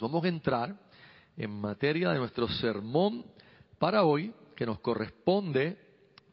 vamos 0.00 0.24
a 0.24 0.28
entrar 0.28 0.76
en 1.36 1.50
materia 1.60 2.10
de 2.10 2.18
nuestro 2.18 2.48
sermón 2.48 3.24
para 3.78 4.04
hoy, 4.04 4.32
que 4.56 4.66
nos 4.66 4.80
corresponde 4.80 5.78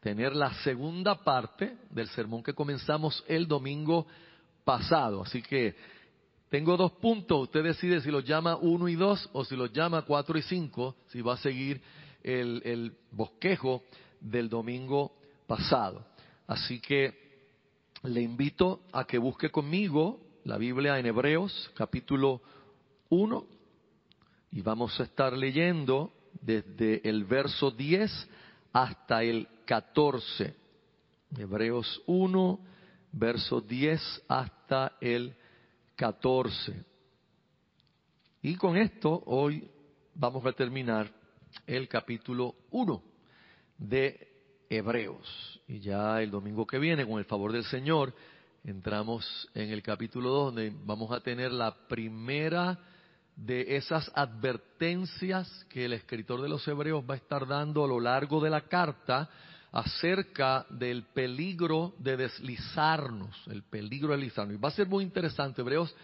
tener 0.00 0.34
la 0.34 0.52
segunda 0.62 1.14
parte 1.22 1.76
del 1.90 2.08
sermón 2.08 2.42
que 2.42 2.54
comenzamos 2.54 3.24
el 3.28 3.46
domingo 3.46 4.06
pasado. 4.64 5.22
Así 5.22 5.42
que 5.42 5.74
tengo 6.48 6.76
dos 6.76 6.92
puntos, 6.92 7.42
usted 7.42 7.62
decide 7.62 8.00
si 8.00 8.10
los 8.10 8.24
llama 8.24 8.56
uno 8.56 8.88
y 8.88 8.94
dos 8.94 9.28
o 9.32 9.44
si 9.44 9.56
los 9.56 9.72
llama 9.72 10.02
cuatro 10.02 10.38
y 10.38 10.42
cinco, 10.42 10.96
si 11.08 11.22
va 11.22 11.34
a 11.34 11.38
seguir 11.38 11.80
el 12.22 12.92
bosquejo 13.12 13.82
del 14.20 14.48
domingo 14.48 15.12
pasado. 15.46 16.04
Así 16.46 16.80
que 16.80 17.26
le 18.02 18.22
invito 18.22 18.82
a 18.92 19.04
que 19.04 19.18
busque 19.18 19.50
conmigo 19.50 20.20
la 20.44 20.58
Biblia 20.58 20.98
en 20.98 21.06
Hebreos 21.06 21.70
capítulo 21.74 22.40
1 23.10 23.46
y 24.52 24.62
vamos 24.62 24.98
a 25.00 25.04
estar 25.04 25.32
leyendo 25.32 26.12
desde 26.40 27.06
el 27.08 27.24
verso 27.24 27.70
10 27.70 28.10
hasta 28.72 29.22
el 29.22 29.48
14. 29.64 30.54
Hebreos 31.36 32.02
1, 32.06 32.60
verso 33.12 33.60
10 33.60 34.22
hasta 34.28 34.92
el 35.00 35.34
14. 35.96 36.84
Y 38.42 38.54
con 38.56 38.76
esto 38.76 39.22
hoy 39.26 39.68
vamos 40.14 40.44
a 40.46 40.52
terminar 40.52 41.10
el 41.66 41.88
capítulo 41.88 42.54
1 42.70 43.02
de 43.78 44.28
Hebreos. 44.70 45.60
Y 45.68 45.80
ya 45.80 46.22
el 46.22 46.30
domingo 46.30 46.66
que 46.66 46.78
viene, 46.78 47.06
con 47.06 47.18
el 47.18 47.24
favor 47.24 47.52
del 47.52 47.64
Señor, 47.64 48.14
entramos 48.64 49.48
en 49.54 49.70
el 49.70 49.82
capítulo 49.82 50.30
2, 50.30 50.54
donde 50.54 50.72
vamos 50.84 51.10
a 51.12 51.20
tener 51.20 51.52
la 51.52 51.74
primera 51.88 52.78
de 53.36 53.76
esas 53.76 54.10
advertencias 54.14 55.66
que 55.68 55.84
el 55.84 55.92
escritor 55.92 56.40
de 56.40 56.48
los 56.48 56.66
Hebreos 56.66 57.04
va 57.08 57.14
a 57.14 57.18
estar 57.18 57.46
dando 57.46 57.84
a 57.84 57.88
lo 57.88 58.00
largo 58.00 58.40
de 58.40 58.50
la 58.50 58.62
carta 58.62 59.28
acerca 59.72 60.64
del 60.70 61.02
peligro 61.04 61.94
de 61.98 62.16
deslizarnos, 62.16 63.36
el 63.48 63.62
peligro 63.62 64.08
de 64.08 64.16
deslizarnos. 64.16 64.56
Y 64.56 64.60
va 64.60 64.70
a 64.70 64.72
ser 64.72 64.88
muy 64.88 65.04
interesante. 65.04 65.60
Hebreos 65.60 65.94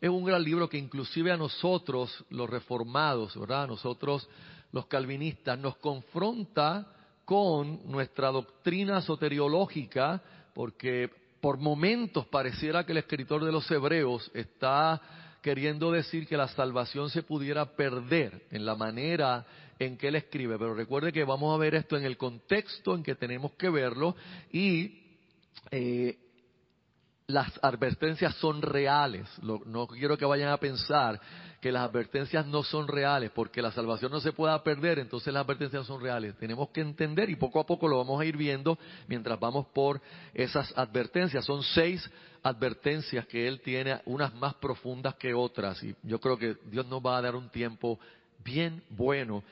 es 0.00 0.08
un 0.08 0.24
gran 0.24 0.42
libro 0.42 0.68
que 0.68 0.78
inclusive 0.78 1.30
a 1.30 1.36
nosotros, 1.36 2.24
los 2.30 2.48
reformados, 2.48 3.38
¿verdad? 3.38 3.64
A 3.64 3.66
nosotros, 3.66 4.26
los 4.72 4.86
calvinistas, 4.86 5.58
nos 5.58 5.76
confronta 5.76 6.86
con 7.26 7.80
nuestra 7.90 8.28
doctrina 8.28 9.02
soteriológica, 9.02 10.22
porque 10.54 11.10
por 11.42 11.58
momentos 11.58 12.26
pareciera 12.28 12.86
que 12.86 12.92
el 12.92 12.98
escritor 12.98 13.44
de 13.44 13.52
los 13.52 13.70
Hebreos 13.70 14.30
está 14.32 15.27
queriendo 15.42 15.92
decir 15.92 16.26
que 16.26 16.36
la 16.36 16.48
salvación 16.48 17.10
se 17.10 17.22
pudiera 17.22 17.76
perder 17.76 18.46
en 18.50 18.64
la 18.64 18.74
manera 18.74 19.46
en 19.78 19.96
que 19.96 20.08
él 20.08 20.16
escribe. 20.16 20.58
Pero 20.58 20.74
recuerde 20.74 21.12
que 21.12 21.24
vamos 21.24 21.54
a 21.54 21.58
ver 21.58 21.74
esto 21.74 21.96
en 21.96 22.04
el 22.04 22.16
contexto 22.16 22.94
en 22.94 23.02
que 23.02 23.14
tenemos 23.14 23.52
que 23.52 23.70
verlo 23.70 24.16
y 24.52 25.02
eh, 25.70 26.18
las 27.28 27.52
advertencias 27.62 28.34
son 28.36 28.62
reales. 28.62 29.28
no 29.42 29.86
quiero 29.86 30.16
que 30.16 30.24
vayan 30.24 30.48
a 30.48 30.56
pensar 30.56 31.20
que 31.60 31.70
las 31.70 31.82
advertencias 31.82 32.46
no 32.46 32.62
son 32.62 32.88
reales, 32.88 33.30
porque 33.34 33.60
la 33.60 33.70
salvación 33.70 34.10
no 34.10 34.20
se 34.20 34.32
pueda 34.32 34.62
perder, 34.62 34.98
entonces 34.98 35.32
las 35.34 35.44
advertencias 35.44 35.86
son 35.86 36.00
reales. 36.00 36.34
Tenemos 36.38 36.70
que 36.70 36.80
entender 36.80 37.28
y 37.28 37.36
poco 37.36 37.60
a 37.60 37.66
poco 37.66 37.86
lo 37.86 37.98
vamos 37.98 38.18
a 38.18 38.24
ir 38.24 38.34
viendo 38.34 38.78
mientras 39.08 39.38
vamos 39.38 39.66
por 39.74 40.00
esas 40.32 40.72
advertencias. 40.78 41.44
Son 41.44 41.62
seis 41.62 42.10
advertencias 42.42 43.26
que 43.26 43.46
Él 43.46 43.60
tiene, 43.60 44.00
unas 44.06 44.34
más 44.34 44.54
profundas 44.54 45.14
que 45.16 45.34
otras, 45.34 45.82
y 45.82 45.94
yo 46.04 46.18
creo 46.20 46.38
que 46.38 46.56
Dios 46.64 46.86
nos 46.86 47.04
va 47.04 47.18
a 47.18 47.22
dar 47.22 47.36
un 47.36 47.50
tiempo 47.50 48.00
bien 48.42 48.82
bueno 48.88 49.44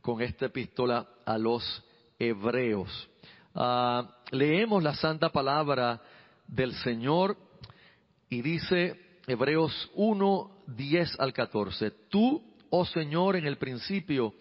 con 0.00 0.22
esta 0.22 0.46
epístola 0.46 1.06
a 1.26 1.36
los 1.36 1.84
hebreos. 2.18 3.06
Ah, 3.54 4.16
leemos 4.30 4.82
la 4.82 4.94
santa 4.94 5.28
palabra 5.28 6.00
del 6.48 6.74
Señor 6.74 7.36
y 8.28 8.42
dice 8.42 9.20
Hebreos 9.26 9.90
1, 9.94 10.50
10 10.66 11.20
al 11.20 11.32
14. 11.32 11.90
Tú, 12.08 12.42
oh 12.70 12.84
Señor, 12.84 13.36
en 13.36 13.46
el 13.46 13.58
principio 13.58 14.34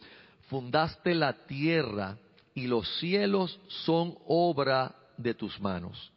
fundaste 0.50 1.13
la 1.13 1.34
tierra 1.45 2.18
y 2.56 2.68
los 2.68 2.88
cielos 3.00 3.59
son 3.68 4.16
obra 4.25 4.95
de 5.18 5.34
tus 5.34 5.59
manos. 5.59 6.12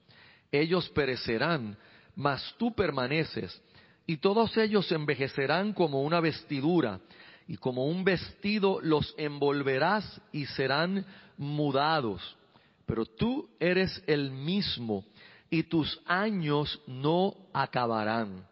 Ellos 0.51 0.89
perecerán, 0.91 1.77
mas 2.17 2.55
tú 2.59 2.75
permaneces, 2.75 3.61
y 4.07 4.17
todos 4.17 4.57
ellos 4.57 4.91
envejecerán 4.91 5.72
como 5.72 6.03
una 6.03 6.21
vestidura, 6.21 7.01
y 7.47 7.57
como 7.57 7.87
un 7.87 8.05
vestido 8.05 8.81
los 8.81 9.15
envolverás 9.19 10.21
y 10.33 10.47
serán 10.47 11.05
mudados. 11.37 12.37
Pero 12.87 13.05
tú 13.05 13.49
eres 13.59 14.03
el 14.07 14.31
mismo, 14.31 15.05
y 15.50 15.65
tus 15.65 16.00
años 16.06 16.81
no 16.87 17.34
acabarán. 17.53 18.47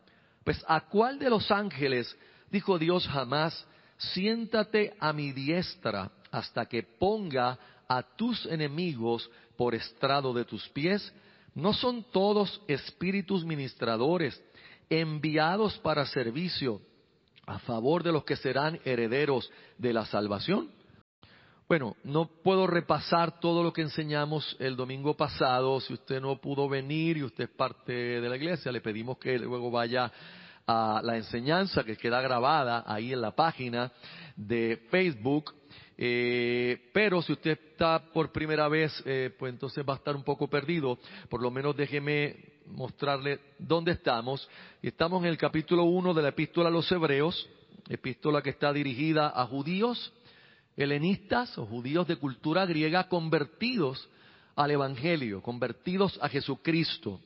Pues 0.45 0.63
a 0.67 0.81
cuál 0.81 1.19
de 1.19 1.31
los 1.31 1.51
ángeles 1.51 2.15
dijo 2.51 2.79
Dios 2.79 3.07
jamás, 3.07 3.67
siéntate 3.97 4.95
a 4.99 5.13
mi 5.13 5.33
diestra 5.33 6.11
hasta 6.31 6.67
que 6.67 6.83
ponga 6.83 7.59
a 7.89 8.03
tus 8.03 8.45
enemigos 8.47 9.31
por 9.57 9.75
estrado 9.75 10.33
de 10.33 10.45
tus 10.45 10.69
pies? 10.69 11.13
¿No 11.55 11.73
son 11.73 12.05
todos 12.13 12.61
espíritus 12.69 13.45
ministradores 13.45 14.41
enviados 14.91 15.79
para 15.79 16.07
servicio 16.07 16.81
a 17.47 17.59
favor 17.61 18.03
de 18.03 18.13
los 18.13 18.25
que 18.25 18.37
serán 18.37 18.79
herederos 18.85 19.51
de 19.79 19.93
la 19.93 20.07
salvación? 20.07 20.71
Bueno, 21.69 21.97
no 22.03 22.31
puedo 22.43 22.67
repasar 22.67 23.41
todo 23.41 23.63
lo 23.63 23.75
que 23.75 23.83
enseñamos 23.83 24.57
el 24.59 24.75
domingo 24.75 25.15
pasado. 25.15 25.79
Si 25.81 25.93
usted 25.93 26.19
no 26.19 26.41
pudo 26.41 26.67
venir 26.67 27.19
y 27.19 27.25
usted 27.25 27.45
es 27.45 27.51
parte 27.51 27.93
de 27.93 28.27
la 28.27 28.37
iglesia, 28.37 28.73
le 28.73 28.81
pedimos 28.81 29.19
que 29.19 29.39
luego 29.39 29.71
vaya 29.71 30.11
a 30.67 31.03
la 31.05 31.19
enseñanza 31.19 31.85
que 31.85 31.99
queda 31.99 32.23
grabada 32.23 32.85
ahí 32.87 33.13
en 33.13 33.21
la 33.21 33.33
página 33.33 33.93
de 34.35 34.81
Facebook. 34.91 35.55
Eh, 35.99 36.89
pero 36.95 37.21
si 37.21 37.35
usted 37.35 37.51
está 37.51 38.03
por 38.15 38.33
primera 38.33 38.67
vez, 38.69 39.03
eh, 39.05 39.31
pues 39.39 39.53
entonces 39.53 39.85
va 39.87 39.93
a 39.93 39.97
estar 39.97 40.17
un 40.17 40.25
poco 40.25 40.49
perdido. 40.49 40.99
Por 41.29 41.43
lo 41.43 41.51
menos 41.51 41.77
déjeme 41.77 42.35
mostrarle 42.65 43.41
dónde 43.59 43.93
estamos. 43.93 44.49
Estamos 44.81 45.23
en 45.23 45.29
el 45.29 45.37
capítulo 45.37 45.85
1 45.85 46.15
de 46.15 46.23
la 46.23 46.29
epístola 46.29 46.71
a 46.71 46.73
los 46.73 46.91
Hebreos, 46.91 47.47
epístola 47.91 48.41
que 48.41 48.51
está 48.51 48.73
dirigida 48.73 49.31
a 49.39 49.45
judíos 49.45 50.15
helenistas 50.79 51.59
o 51.59 51.67
judíos 51.67 52.07
de 52.07 52.17
cultura 52.17 52.65
griega 52.65 53.09
convertidos 53.09 54.09
al 54.55 54.71
Evangelio, 54.71 55.43
convertidos 55.43 56.19
a 56.23 56.29
Jesucristo. 56.29 57.21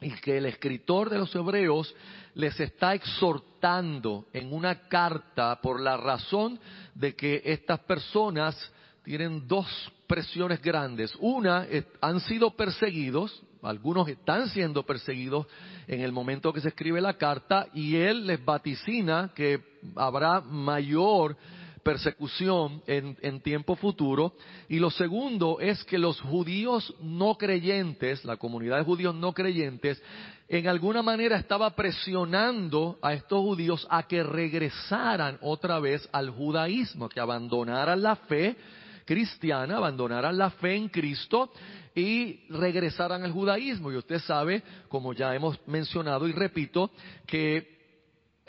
Y 0.00 0.10
que 0.10 0.38
el 0.38 0.46
escritor 0.46 1.10
de 1.10 1.18
los 1.18 1.34
Hebreos 1.34 1.94
les 2.34 2.58
está 2.58 2.94
exhortando 2.94 4.26
en 4.32 4.52
una 4.52 4.88
carta 4.88 5.60
por 5.60 5.80
la 5.80 5.96
razón 5.96 6.58
de 6.94 7.14
que 7.14 7.42
estas 7.44 7.80
personas 7.80 8.56
tienen 9.04 9.46
dos 9.46 9.66
presiones 10.06 10.60
grandes. 10.60 11.14
Una, 11.20 11.66
han 12.00 12.20
sido 12.20 12.50
perseguidos, 12.56 13.42
algunos 13.62 14.08
están 14.08 14.48
siendo 14.48 14.84
perseguidos 14.84 15.46
en 15.86 16.00
el 16.00 16.12
momento 16.12 16.52
que 16.52 16.60
se 16.60 16.68
escribe 16.68 17.00
la 17.00 17.14
carta 17.14 17.68
y 17.72 17.96
él 17.96 18.26
les 18.26 18.44
vaticina 18.44 19.32
que 19.34 19.60
habrá 19.96 20.40
mayor 20.40 21.36
persecución 21.84 22.82
en, 22.86 23.40
tiempo 23.42 23.76
futuro. 23.76 24.34
Y 24.68 24.80
lo 24.80 24.90
segundo 24.90 25.60
es 25.60 25.84
que 25.84 25.98
los 25.98 26.20
judíos 26.20 26.92
no 27.00 27.36
creyentes, 27.36 28.24
la 28.24 28.36
comunidad 28.36 28.78
de 28.78 28.84
judíos 28.84 29.14
no 29.14 29.32
creyentes, 29.32 30.02
en 30.48 30.66
alguna 30.66 31.02
manera 31.02 31.36
estaba 31.36 31.70
presionando 31.70 32.98
a 33.00 33.14
estos 33.14 33.40
judíos 33.40 33.86
a 33.90 34.02
que 34.04 34.22
regresaran 34.22 35.38
otra 35.40 35.78
vez 35.78 36.08
al 36.12 36.30
judaísmo, 36.30 37.08
que 37.08 37.20
abandonaran 37.20 38.02
la 38.02 38.16
fe 38.16 38.56
cristiana, 39.04 39.76
abandonaran 39.76 40.36
la 40.36 40.50
fe 40.50 40.74
en 40.74 40.88
Cristo 40.88 41.52
y 41.94 42.46
regresaran 42.48 43.22
al 43.22 43.32
judaísmo. 43.32 43.92
Y 43.92 43.96
usted 43.96 44.18
sabe, 44.20 44.62
como 44.88 45.12
ya 45.12 45.34
hemos 45.34 45.60
mencionado 45.68 46.26
y 46.26 46.32
repito, 46.32 46.90
que 47.26 47.74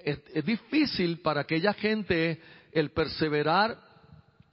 es 0.06 0.46
difícil 0.46 1.20
para 1.20 1.42
aquella 1.42 1.74
gente 1.74 2.40
el 2.76 2.92
perseverar 2.92 3.80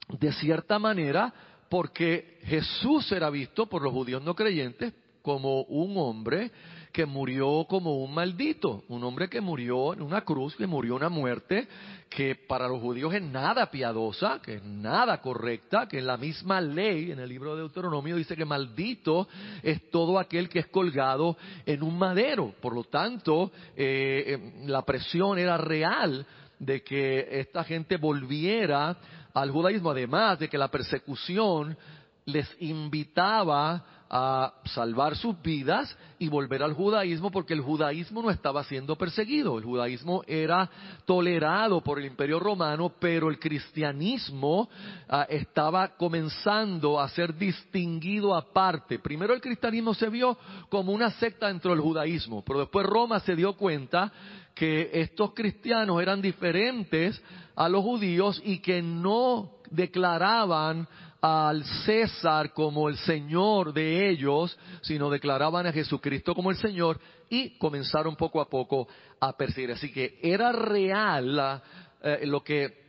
de 0.07 0.31
cierta 0.33 0.79
manera, 0.79 1.31
porque 1.69 2.39
Jesús 2.45 3.11
era 3.11 3.29
visto 3.29 3.67
por 3.67 3.81
los 3.81 3.91
judíos 3.91 4.23
no 4.23 4.33
creyentes 4.33 4.93
como 5.21 5.61
un 5.63 5.97
hombre 5.97 6.51
que 6.93 7.05
murió 7.07 7.65
como 7.67 8.03
un 8.03 8.13
maldito, 8.13 8.83
un 8.87 9.03
hombre 9.03 9.27
que 9.27 9.41
murió 9.41 9.93
en 9.93 10.03
una 10.03 10.21
cruz, 10.21 10.55
que 10.55 10.67
murió 10.67 10.95
una 10.95 11.09
muerte 11.09 11.67
que 12.07 12.35
para 12.35 12.67
los 12.67 12.79
judíos 12.79 13.11
es 13.15 13.23
nada 13.23 13.71
piadosa, 13.71 14.39
que 14.39 14.55
es 14.55 14.63
nada 14.63 15.19
correcta, 15.19 15.87
que 15.87 15.97
en 15.97 16.05
la 16.05 16.17
misma 16.17 16.61
ley, 16.61 17.11
en 17.11 17.19
el 17.19 17.27
libro 17.27 17.55
de 17.55 17.61
Deuteronomio, 17.61 18.15
dice 18.15 18.35
que 18.35 18.45
maldito 18.45 19.27
es 19.63 19.89
todo 19.89 20.19
aquel 20.19 20.47
que 20.47 20.59
es 20.59 20.67
colgado 20.67 21.35
en 21.65 21.81
un 21.81 21.97
madero. 21.97 22.53
Por 22.61 22.75
lo 22.75 22.83
tanto, 22.83 23.51
eh, 23.75 24.25
eh, 24.27 24.53
la 24.67 24.83
presión 24.83 25.39
era 25.39 25.57
real 25.57 26.23
de 26.65 26.83
que 26.83 27.27
esta 27.39 27.63
gente 27.63 27.97
volviera 27.97 28.97
al 29.33 29.51
judaísmo, 29.51 29.91
además 29.91 30.39
de 30.39 30.49
que 30.49 30.57
la 30.57 30.69
persecución 30.69 31.77
les 32.25 32.47
invitaba 32.59 34.02
a 34.15 34.53
salvar 34.65 35.15
sus 35.15 35.41
vidas 35.41 35.97
y 36.19 36.29
volver 36.29 36.61
al 36.61 36.73
judaísmo 36.73 37.31
porque 37.31 37.55
el 37.55 37.61
judaísmo 37.61 38.21
no 38.21 38.29
estaba 38.29 38.63
siendo 38.63 38.95
perseguido. 38.95 39.57
El 39.57 39.63
judaísmo 39.63 40.21
era 40.27 40.69
tolerado 41.03 41.81
por 41.81 41.97
el 41.97 42.05
imperio 42.05 42.39
romano, 42.39 42.93
pero 42.99 43.31
el 43.31 43.39
cristianismo 43.39 44.69
ah, 45.09 45.25
estaba 45.27 45.97
comenzando 45.97 46.99
a 46.99 47.09
ser 47.09 47.35
distinguido 47.35 48.35
aparte. 48.35 48.99
Primero 48.99 49.33
el 49.33 49.41
cristianismo 49.41 49.95
se 49.95 50.09
vio 50.09 50.37
como 50.69 50.91
una 50.91 51.09
secta 51.09 51.47
dentro 51.47 51.71
del 51.71 51.81
judaísmo, 51.81 52.43
pero 52.45 52.59
después 52.59 52.85
Roma 52.85 53.19
se 53.21 53.35
dio 53.35 53.53
cuenta 53.53 54.13
que 54.53 54.91
estos 54.93 55.33
cristianos 55.33 55.99
eran 55.99 56.21
diferentes 56.21 57.19
a 57.55 57.67
los 57.67 57.81
judíos 57.81 58.39
y 58.45 58.59
que 58.59 58.83
no 58.83 59.62
declaraban 59.73 60.87
al 61.21 61.63
César 61.85 62.53
como 62.53 62.89
el 62.89 62.97
Señor 62.97 63.73
de 63.73 64.09
ellos, 64.09 64.57
sino 64.81 65.09
declaraban 65.09 65.65
a 65.65 65.71
Jesucristo 65.71 66.35
como 66.35 66.51
el 66.51 66.57
Señor 66.57 66.99
y 67.29 67.57
comenzaron 67.57 68.15
poco 68.15 68.41
a 68.41 68.49
poco 68.49 68.87
a 69.19 69.35
perseguir. 69.35 69.71
Así 69.71 69.91
que 69.91 70.19
era 70.21 70.51
real 70.51 71.61
eh, 72.01 72.25
lo 72.25 72.43
que 72.43 72.83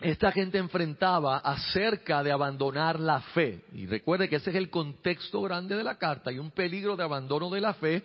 esta 0.00 0.30
gente 0.30 0.58
enfrentaba 0.58 1.38
acerca 1.38 2.22
de 2.22 2.32
abandonar 2.32 3.00
la 3.00 3.20
fe. 3.20 3.64
Y 3.72 3.86
recuerde 3.86 4.28
que 4.28 4.36
ese 4.36 4.50
es 4.50 4.56
el 4.56 4.68
contexto 4.68 5.40
grande 5.42 5.76
de 5.76 5.84
la 5.84 5.96
carta 5.96 6.30
y 6.30 6.38
un 6.38 6.50
peligro 6.50 6.96
de 6.96 7.04
abandono 7.04 7.48
de 7.48 7.60
la 7.60 7.72
fe. 7.74 8.02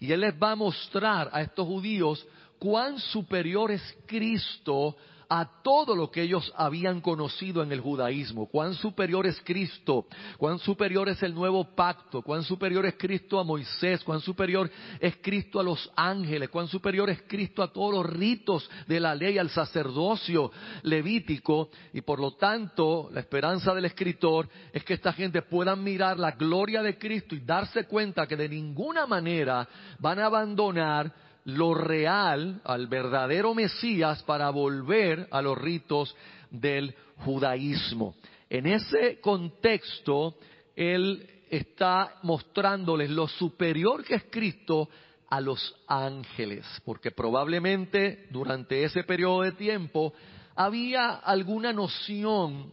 Y 0.00 0.12
él 0.12 0.20
les 0.20 0.34
va 0.40 0.52
a 0.52 0.56
mostrar 0.56 1.28
a 1.32 1.42
estos 1.42 1.66
judíos 1.66 2.26
cuán 2.58 2.98
superior 2.98 3.72
es 3.72 3.82
Cristo 4.06 4.96
a 5.28 5.62
todo 5.62 5.94
lo 5.94 6.10
que 6.10 6.22
ellos 6.22 6.52
habían 6.56 7.00
conocido 7.00 7.62
en 7.62 7.72
el 7.72 7.80
judaísmo. 7.80 8.46
Cuán 8.46 8.74
superior 8.74 9.26
es 9.26 9.40
Cristo, 9.44 10.06
cuán 10.38 10.58
superior 10.58 11.08
es 11.08 11.22
el 11.22 11.34
nuevo 11.34 11.74
pacto, 11.74 12.22
cuán 12.22 12.42
superior 12.42 12.86
es 12.86 12.94
Cristo 12.94 13.38
a 13.38 13.44
Moisés, 13.44 14.02
cuán 14.04 14.20
superior 14.20 14.70
es 15.00 15.16
Cristo 15.22 15.60
a 15.60 15.62
los 15.62 15.90
ángeles, 15.96 16.48
cuán 16.48 16.68
superior 16.68 17.10
es 17.10 17.22
Cristo 17.26 17.62
a 17.62 17.72
todos 17.72 17.92
los 17.94 18.06
ritos 18.06 18.68
de 18.86 19.00
la 19.00 19.14
ley, 19.14 19.38
al 19.38 19.50
sacerdocio 19.50 20.50
levítico. 20.82 21.70
Y 21.92 22.00
por 22.00 22.20
lo 22.20 22.32
tanto, 22.32 23.08
la 23.12 23.20
esperanza 23.20 23.74
del 23.74 23.86
escritor 23.86 24.48
es 24.72 24.84
que 24.84 24.94
esta 24.94 25.12
gente 25.12 25.42
pueda 25.42 25.76
mirar 25.76 26.18
la 26.18 26.32
gloria 26.32 26.82
de 26.82 26.98
Cristo 26.98 27.34
y 27.34 27.40
darse 27.40 27.84
cuenta 27.84 28.26
que 28.26 28.36
de 28.36 28.48
ninguna 28.48 29.06
manera 29.06 29.68
van 29.98 30.18
a 30.18 30.26
abandonar 30.26 31.12
lo 31.44 31.74
real, 31.74 32.60
al 32.64 32.86
verdadero 32.86 33.54
Mesías, 33.54 34.22
para 34.22 34.50
volver 34.50 35.28
a 35.30 35.42
los 35.42 35.56
ritos 35.58 36.14
del 36.50 36.94
judaísmo. 37.18 38.14
En 38.48 38.66
ese 38.66 39.20
contexto, 39.20 40.36
Él 40.74 41.28
está 41.50 42.16
mostrándoles 42.22 43.10
lo 43.10 43.28
superior 43.28 44.04
que 44.04 44.14
es 44.14 44.24
Cristo 44.30 44.88
a 45.28 45.40
los 45.40 45.74
ángeles, 45.86 46.66
porque 46.84 47.10
probablemente 47.10 48.26
durante 48.30 48.84
ese 48.84 49.04
periodo 49.04 49.42
de 49.42 49.52
tiempo 49.52 50.12
había 50.54 51.14
alguna 51.16 51.72
noción 51.72 52.72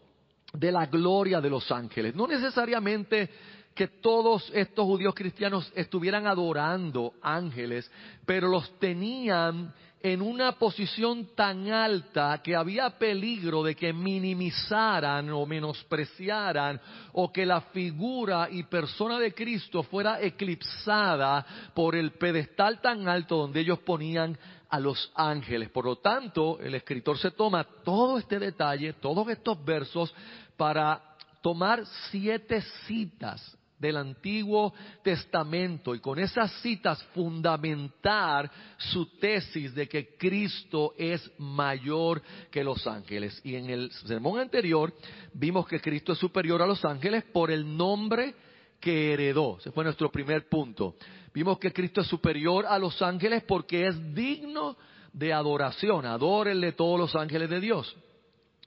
de 0.54 0.72
la 0.72 0.86
gloria 0.86 1.42
de 1.42 1.50
los 1.50 1.72
ángeles, 1.72 2.14
no 2.16 2.28
necesariamente 2.28 3.30
que 3.76 3.88
todos 3.88 4.52
estos 4.54 4.86
judíos 4.86 5.14
cristianos 5.16 5.72
estuvieran 5.76 6.28
adorando 6.28 7.14
ángeles, 7.22 7.90
pero 8.26 8.50
los 8.50 8.78
tenían 8.80 9.74
en 10.04 10.22
una 10.22 10.54
posición 10.54 11.36
tan 11.36 11.72
alta 11.72 12.42
que 12.44 12.56
había 12.56 12.98
peligro 12.98 13.62
de 13.64 13.76
que 13.76 13.94
minimizaran 13.94 15.30
o 15.30 15.46
menospreciaran 15.46 16.82
o 17.14 17.32
que 17.32 17.46
la 17.46 17.62
figura 17.62 18.48
y 18.50 18.64
persona 18.64 19.20
de 19.20 19.34
Cristo 19.34 19.84
fuera 19.84 20.20
eclipsada 20.20 21.46
por 21.76 21.96
el 21.96 22.14
pedestal 22.14 22.82
tan 22.82 23.08
alto 23.08 23.38
donde 23.38 23.60
ellos 23.60 23.80
ponían 23.80 24.38
a 24.70 24.80
los 24.80 25.12
ángeles. 25.16 25.70
Por 25.70 25.86
lo 25.86 25.98
tanto, 25.98 26.60
el 26.60 26.74
escritor 26.74 27.20
se 27.20 27.32
toma 27.32 27.64
todo 27.84 28.18
este 28.18 28.40
detalle, 28.40 28.94
todos 28.94 29.28
estos 29.30 29.64
versos, 29.64 30.14
para 30.58 31.00
tomar 31.42 31.86
siete 32.10 32.62
citas 32.88 33.58
del 33.82 33.98
Antiguo 33.98 34.74
Testamento 35.04 35.96
y 35.96 36.00
con 36.00 36.20
esas 36.20 36.52
citas 36.62 37.04
fundamentar 37.16 38.50
su 38.78 39.18
tesis 39.18 39.74
de 39.74 39.90
que 39.90 40.16
Cristo 40.16 40.94
es 40.98 41.30
mayor 41.40 42.22
que 42.52 42.64
los 42.64 42.86
ángeles. 42.86 43.42
Y 43.44 43.56
en 43.56 43.70
el 43.70 43.92
sermón 43.92 44.40
anterior 44.40 44.94
vimos 45.34 45.68
que 45.68 45.82
Cristo 45.82 46.14
es 46.14 46.20
superior 46.20 46.62
a 46.62 46.68
los 46.68 46.86
ángeles 46.86 47.24
por 47.26 47.50
el 47.50 47.76
nombre 47.76 48.36
que 48.80 49.14
heredó. 49.14 49.58
Ese 49.60 49.72
fue 49.72 49.84
nuestro 49.84 50.12
primer 50.12 50.48
punto. 50.48 50.96
Vimos 51.34 51.58
que 51.58 51.74
Cristo 51.74 52.02
es 52.02 52.08
superior 52.08 52.66
a 52.68 52.78
los 52.78 53.02
ángeles 53.02 53.44
porque 53.48 53.88
es 53.88 54.14
digno 54.14 54.78
de 55.12 55.34
adoración. 55.34 56.06
Adórenle 56.06 56.74
todos 56.74 57.00
los 57.00 57.16
ángeles 57.16 57.50
de 57.50 57.60
Dios. 57.60 57.96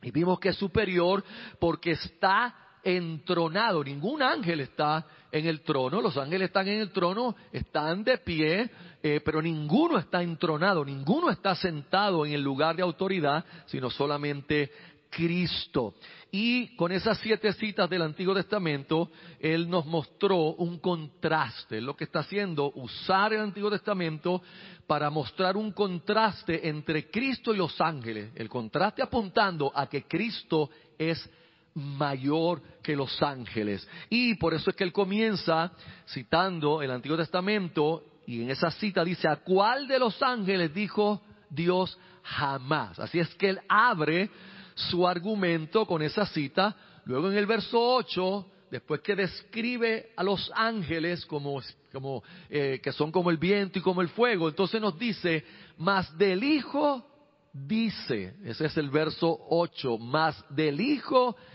Y 0.03 0.11
vimos 0.11 0.41
que 0.41 0.51
es 0.51 0.57
superior 0.57 1.25
porque 1.59 1.93
está 1.93 2.64
entronado. 2.85 3.83
Ningún 3.83 4.23
ángel 4.23 4.61
está 4.61 5.07
en 5.33 5.47
el 5.47 5.63
trono. 5.63 6.01
Los 6.01 6.17
ángeles 6.17 6.47
están 6.47 6.69
en 6.69 6.81
el 6.81 6.91
trono, 6.91 7.35
están 7.53 8.05
de 8.05 8.19
pie, 8.19 8.71
eh, 9.03 9.21
pero 9.25 9.43
ninguno 9.43 9.99
está 9.99 10.23
entronado, 10.23 10.85
ninguno 10.85 11.31
está 11.31 11.55
sentado 11.55 12.25
en 12.25 12.33
el 12.33 12.43
lugar 12.43 12.77
de 12.77 12.83
autoridad, 12.83 13.45
sino 13.67 13.91
solamente 13.91 14.71
Cristo. 15.11 15.95
Y 16.31 16.75
con 16.75 16.91
esas 16.91 17.19
siete 17.19 17.53
citas 17.53 17.89
del 17.89 18.03
Antiguo 18.03 18.35
Testamento, 18.35 19.11
Él 19.39 19.71
nos 19.71 19.87
mostró 19.87 20.55
un 20.55 20.79
contraste. 20.79 21.81
Lo 21.81 21.95
que 21.95 22.05
está 22.05 22.21
haciendo, 22.21 22.73
usar 22.75 23.33
el 23.33 23.41
Antiguo 23.41 23.71
Testamento 23.71 24.43
para 24.87 25.11
mostrar 25.11 25.57
un 25.57 25.71
contraste 25.73 26.69
entre 26.69 27.09
Cristo 27.09 27.55
y 27.55 27.57
los 27.57 27.81
ángeles. 27.81 28.33
El 28.35 28.49
contraste 28.49 29.03
apuntando 29.03 29.71
a 29.75 29.89
que 29.89 30.05
Cristo 30.05 30.71
es 30.99 31.31
mayor 31.75 32.63
que 32.83 32.97
los 32.97 33.21
ángeles. 33.23 33.87
Y 34.09 34.35
por 34.35 34.55
eso 34.55 34.71
es 34.71 34.77
que 34.77 34.85
él 34.85 34.93
comienza 34.93 35.73
citando 36.09 36.83
el 36.83 36.91
Antiguo 36.91 37.17
Testamento 37.17 38.05
y 38.27 38.43
en 38.43 38.51
esa 38.51 38.71
cita 38.71 39.05
dice, 39.05 39.29
¿a 39.29 39.37
cuál 39.37 39.87
de 39.87 39.99
los 39.99 40.23
ángeles 40.23 40.73
dijo 40.73 41.21
Dios 41.51 41.99
jamás? 42.23 42.99
Así 42.99 43.19
es 43.19 43.35
que 43.35 43.51
él 43.51 43.61
abre 43.69 44.31
su 44.75 45.07
argumento 45.07 45.85
con 45.87 46.03
esa 46.03 46.27
cita. 46.27 46.75
Luego 47.05 47.31
en 47.31 47.37
el 47.37 47.47
verso 47.47 47.79
8, 47.79 48.47
después 48.71 49.01
que 49.01 49.15
describe 49.15 50.13
a 50.17 50.23
los 50.23 50.51
ángeles 50.55 51.27
como, 51.27 51.61
como 51.93 52.23
eh, 52.49 52.81
que 52.83 52.93
son 52.93 53.13
como 53.13 53.31
el 53.31 53.37
viento 53.37 53.79
y 53.79 53.83
como 53.83 54.01
el 54.01 54.09
fuego, 54.09 54.49
entonces 54.49 54.81
nos 54.81 54.99
dice, 54.99 55.45
más 55.79 56.17
del 56.17 56.43
Hijo 56.43 57.07
dice, 57.53 58.37
ese 58.45 58.67
es 58.67 58.77
el 58.77 58.89
verso 58.89 59.39
8, 59.51 59.99
más 59.99 60.43
del 60.51 60.81
Hijo 60.81 61.37
dice. 61.37 61.54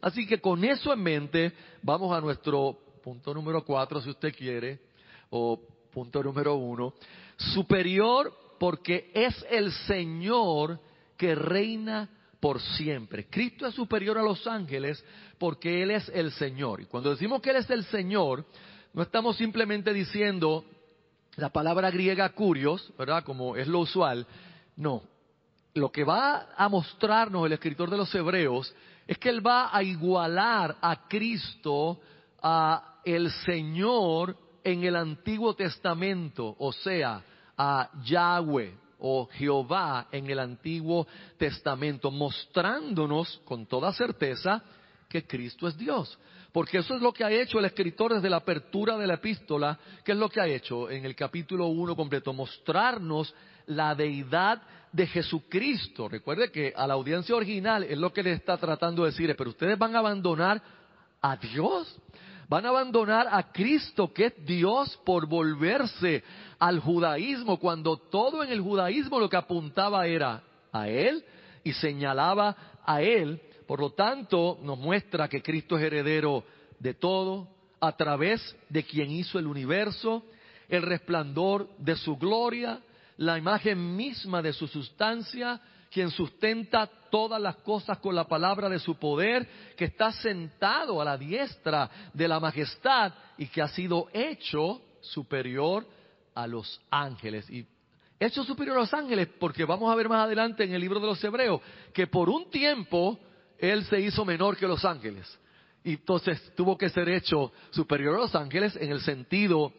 Así 0.00 0.26
que 0.26 0.40
con 0.40 0.64
eso 0.64 0.92
en 0.92 1.02
mente, 1.02 1.52
vamos 1.82 2.16
a 2.16 2.20
nuestro 2.20 2.78
punto 3.02 3.32
número 3.32 3.64
cuatro, 3.64 4.00
si 4.00 4.10
usted 4.10 4.34
quiere, 4.34 4.80
o 5.30 5.60
punto 5.92 6.22
número 6.22 6.54
uno. 6.54 6.94
Superior 7.36 8.32
porque 8.58 9.10
es 9.14 9.44
el 9.50 9.72
Señor 9.72 10.78
que 11.16 11.34
reina 11.34 12.08
por 12.40 12.60
siempre. 12.60 13.26
Cristo 13.26 13.66
es 13.66 13.74
superior 13.74 14.18
a 14.18 14.22
los 14.22 14.46
ángeles 14.46 15.02
porque 15.38 15.82
Él 15.82 15.90
es 15.90 16.08
el 16.10 16.30
Señor. 16.32 16.82
Y 16.82 16.86
cuando 16.86 17.10
decimos 17.10 17.40
que 17.40 17.50
Él 17.50 17.56
es 17.56 17.70
el 17.70 17.84
Señor, 17.84 18.44
no 18.92 19.02
estamos 19.02 19.36
simplemente 19.36 19.92
diciendo 19.92 20.64
la 21.36 21.48
palabra 21.50 21.90
griega 21.90 22.28
curios, 22.30 22.92
¿verdad? 22.98 23.24
Como 23.24 23.56
es 23.56 23.66
lo 23.66 23.80
usual. 23.80 24.26
No. 24.76 25.02
Lo 25.72 25.90
que 25.90 26.04
va 26.04 26.54
a 26.56 26.68
mostrarnos 26.68 27.46
el 27.46 27.54
escritor 27.54 27.90
de 27.90 27.96
los 27.96 28.14
Hebreos 28.14 28.74
es 29.06 29.18
que 29.18 29.28
Él 29.28 29.46
va 29.46 29.74
a 29.74 29.82
igualar 29.82 30.76
a 30.80 31.06
Cristo, 31.08 32.00
a 32.42 33.00
el 33.04 33.30
Señor 33.30 34.36
en 34.62 34.84
el 34.84 34.96
Antiguo 34.96 35.54
Testamento, 35.54 36.56
o 36.58 36.72
sea, 36.72 37.22
a 37.56 37.90
Yahweh 38.02 38.74
o 38.98 39.26
Jehová 39.26 40.08
en 40.10 40.30
el 40.30 40.38
Antiguo 40.38 41.06
Testamento, 41.36 42.10
mostrándonos 42.10 43.42
con 43.44 43.66
toda 43.66 43.92
certeza 43.92 44.62
que 45.08 45.26
Cristo 45.26 45.68
es 45.68 45.76
Dios. 45.76 46.18
Porque 46.50 46.78
eso 46.78 46.94
es 46.94 47.02
lo 47.02 47.12
que 47.12 47.24
ha 47.24 47.30
hecho 47.30 47.58
el 47.58 47.64
escritor 47.66 48.14
desde 48.14 48.30
la 48.30 48.36
apertura 48.36 48.96
de 48.96 49.06
la 49.06 49.14
epístola, 49.14 49.78
que 50.04 50.12
es 50.12 50.18
lo 50.18 50.28
que 50.28 50.40
ha 50.40 50.46
hecho 50.46 50.88
en 50.88 51.04
el 51.04 51.14
capítulo 51.14 51.66
1 51.66 51.96
completo, 51.96 52.32
mostrarnos 52.32 53.34
la 53.66 53.94
deidad 53.94 54.62
de 54.92 55.06
Jesucristo. 55.06 56.08
Recuerde 56.08 56.50
que 56.52 56.72
a 56.76 56.86
la 56.86 56.94
audiencia 56.94 57.34
original 57.34 57.82
es 57.82 57.98
lo 57.98 58.12
que 58.12 58.22
le 58.22 58.32
está 58.32 58.56
tratando 58.56 59.02
de 59.02 59.10
decir, 59.10 59.34
pero 59.36 59.50
ustedes 59.50 59.78
van 59.78 59.96
a 59.96 59.98
abandonar 59.98 60.62
a 61.20 61.36
Dios, 61.36 61.98
van 62.48 62.64
a 62.66 62.68
abandonar 62.68 63.26
a 63.30 63.50
Cristo, 63.50 64.12
que 64.12 64.26
es 64.26 64.46
Dios, 64.46 64.96
por 65.04 65.26
volverse 65.26 66.22
al 66.58 66.78
judaísmo, 66.78 67.58
cuando 67.58 67.96
todo 67.96 68.44
en 68.44 68.52
el 68.52 68.60
judaísmo 68.60 69.18
lo 69.18 69.28
que 69.28 69.36
apuntaba 69.36 70.06
era 70.06 70.42
a 70.70 70.88
Él 70.88 71.24
y 71.64 71.72
señalaba 71.72 72.56
a 72.84 73.02
Él. 73.02 73.40
Por 73.66 73.80
lo 73.80 73.90
tanto, 73.90 74.58
nos 74.62 74.78
muestra 74.78 75.28
que 75.28 75.42
Cristo 75.42 75.76
es 75.76 75.84
heredero 75.84 76.44
de 76.78 76.94
todo 76.94 77.48
a 77.80 77.96
través 77.96 78.56
de 78.68 78.84
quien 78.84 79.10
hizo 79.10 79.38
el 79.38 79.46
universo, 79.46 80.24
el 80.68 80.82
resplandor 80.82 81.68
de 81.78 81.96
su 81.96 82.16
gloria, 82.16 82.80
la 83.16 83.38
imagen 83.38 83.96
misma 83.96 84.42
de 84.42 84.52
su 84.52 84.66
sustancia, 84.66 85.60
quien 85.90 86.10
sustenta 86.10 86.88
todas 87.10 87.40
las 87.40 87.56
cosas 87.56 87.98
con 87.98 88.14
la 88.14 88.26
palabra 88.26 88.68
de 88.68 88.78
su 88.80 88.96
poder, 88.96 89.46
que 89.76 89.84
está 89.84 90.10
sentado 90.10 91.00
a 91.00 91.04
la 91.04 91.16
diestra 91.16 91.88
de 92.12 92.26
la 92.26 92.40
majestad 92.40 93.12
y 93.38 93.46
que 93.46 93.62
ha 93.62 93.68
sido 93.68 94.08
hecho 94.12 94.80
superior 95.00 95.86
a 96.34 96.46
los 96.46 96.80
ángeles. 96.90 97.48
Y 97.48 97.66
hecho 98.18 98.42
superior 98.42 98.76
a 98.76 98.80
los 98.80 98.94
ángeles 98.94 99.28
porque 99.38 99.64
vamos 99.64 99.92
a 99.92 99.94
ver 99.94 100.08
más 100.08 100.24
adelante 100.24 100.64
en 100.64 100.72
el 100.72 100.80
libro 100.80 100.98
de 100.98 101.06
los 101.06 101.22
Hebreos 101.22 101.60
que 101.92 102.06
por 102.06 102.28
un 102.28 102.50
tiempo 102.50 103.18
él 103.58 103.84
se 103.84 104.00
hizo 104.00 104.24
menor 104.24 104.56
que 104.56 104.66
los 104.66 104.84
ángeles. 104.84 105.38
Y 105.84 105.92
entonces 105.92 106.52
tuvo 106.56 106.76
que 106.78 106.88
ser 106.88 107.08
hecho 107.08 107.52
superior 107.70 108.16
a 108.16 108.20
los 108.20 108.34
ángeles 108.34 108.74
en 108.76 108.90
el 108.90 109.00
sentido 109.00 109.72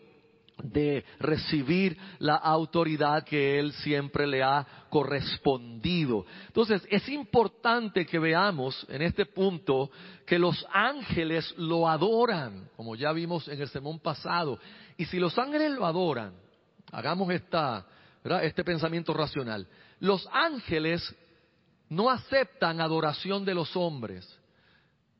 de 0.63 1.03
recibir 1.19 1.97
la 2.19 2.35
autoridad 2.35 3.23
que 3.23 3.59
Él 3.59 3.73
siempre 3.73 4.25
le 4.25 4.41
ha 4.41 4.65
correspondido. 4.89 6.25
Entonces, 6.47 6.85
es 6.89 7.07
importante 7.09 8.05
que 8.05 8.19
veamos 8.19 8.85
en 8.89 9.01
este 9.01 9.25
punto 9.25 9.91
que 10.25 10.39
los 10.39 10.65
ángeles 10.71 11.53
lo 11.57 11.87
adoran, 11.87 12.69
como 12.75 12.95
ya 12.95 13.11
vimos 13.11 13.47
en 13.47 13.61
el 13.61 13.67
sermón 13.67 13.99
pasado. 13.99 14.59
Y 14.97 15.05
si 15.05 15.19
los 15.19 15.37
ángeles 15.37 15.71
lo 15.71 15.85
adoran, 15.85 16.33
hagamos 16.91 17.29
esta, 17.31 17.85
este 18.41 18.63
pensamiento 18.63 19.13
racional. 19.13 19.67
Los 19.99 20.27
ángeles 20.31 21.13
no 21.89 22.09
aceptan 22.09 22.81
adoración 22.81 23.45
de 23.45 23.53
los 23.53 23.75
hombres 23.75 24.39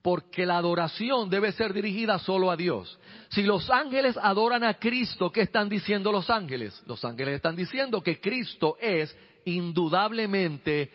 porque 0.06 0.46
la 0.46 0.58
adoración 0.58 1.32
debe 1.32 1.52
ser 1.52 1.74
dirigida 1.74 2.20
solo 2.20 2.52
a 2.52 2.56
Dios. 2.56 3.00
Si 3.30 3.42
los 3.42 3.72
ángeles 3.72 4.16
adoran 4.22 4.64
a 4.64 4.76
Cristo, 4.76 5.32
¿qué 5.32 5.42
están 5.42 5.68
diciendo 5.68 6.12
los 6.12 6.30
ángeles? 6.30 6.80
Los 6.86 7.04
ángeles 7.04 7.38
están 7.38 7.56
diciendo 7.56 8.04
que 8.04 8.22
Cristo 8.22 8.78
es 8.80 9.18
indudablemente 9.46 10.92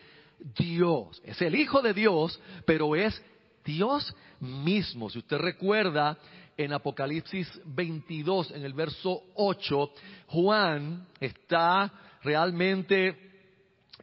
Dios. 0.57 1.21
Es 1.25 1.41
el 1.41 1.55
Hijo 1.55 1.81
de 1.81 1.93
Dios, 1.93 2.39
pero 2.65 2.95
es 2.95 3.21
Dios 3.65 4.15
mismo. 4.39 5.09
Si 5.09 5.19
usted 5.19 5.39
recuerda, 5.39 6.17
en 6.55 6.71
Apocalipsis 6.71 7.49
22, 7.65 8.51
en 8.51 8.63
el 8.63 8.73
verso 8.73 9.23
8, 9.35 9.91
Juan 10.27 11.05
está 11.19 11.91
realmente 12.23 13.31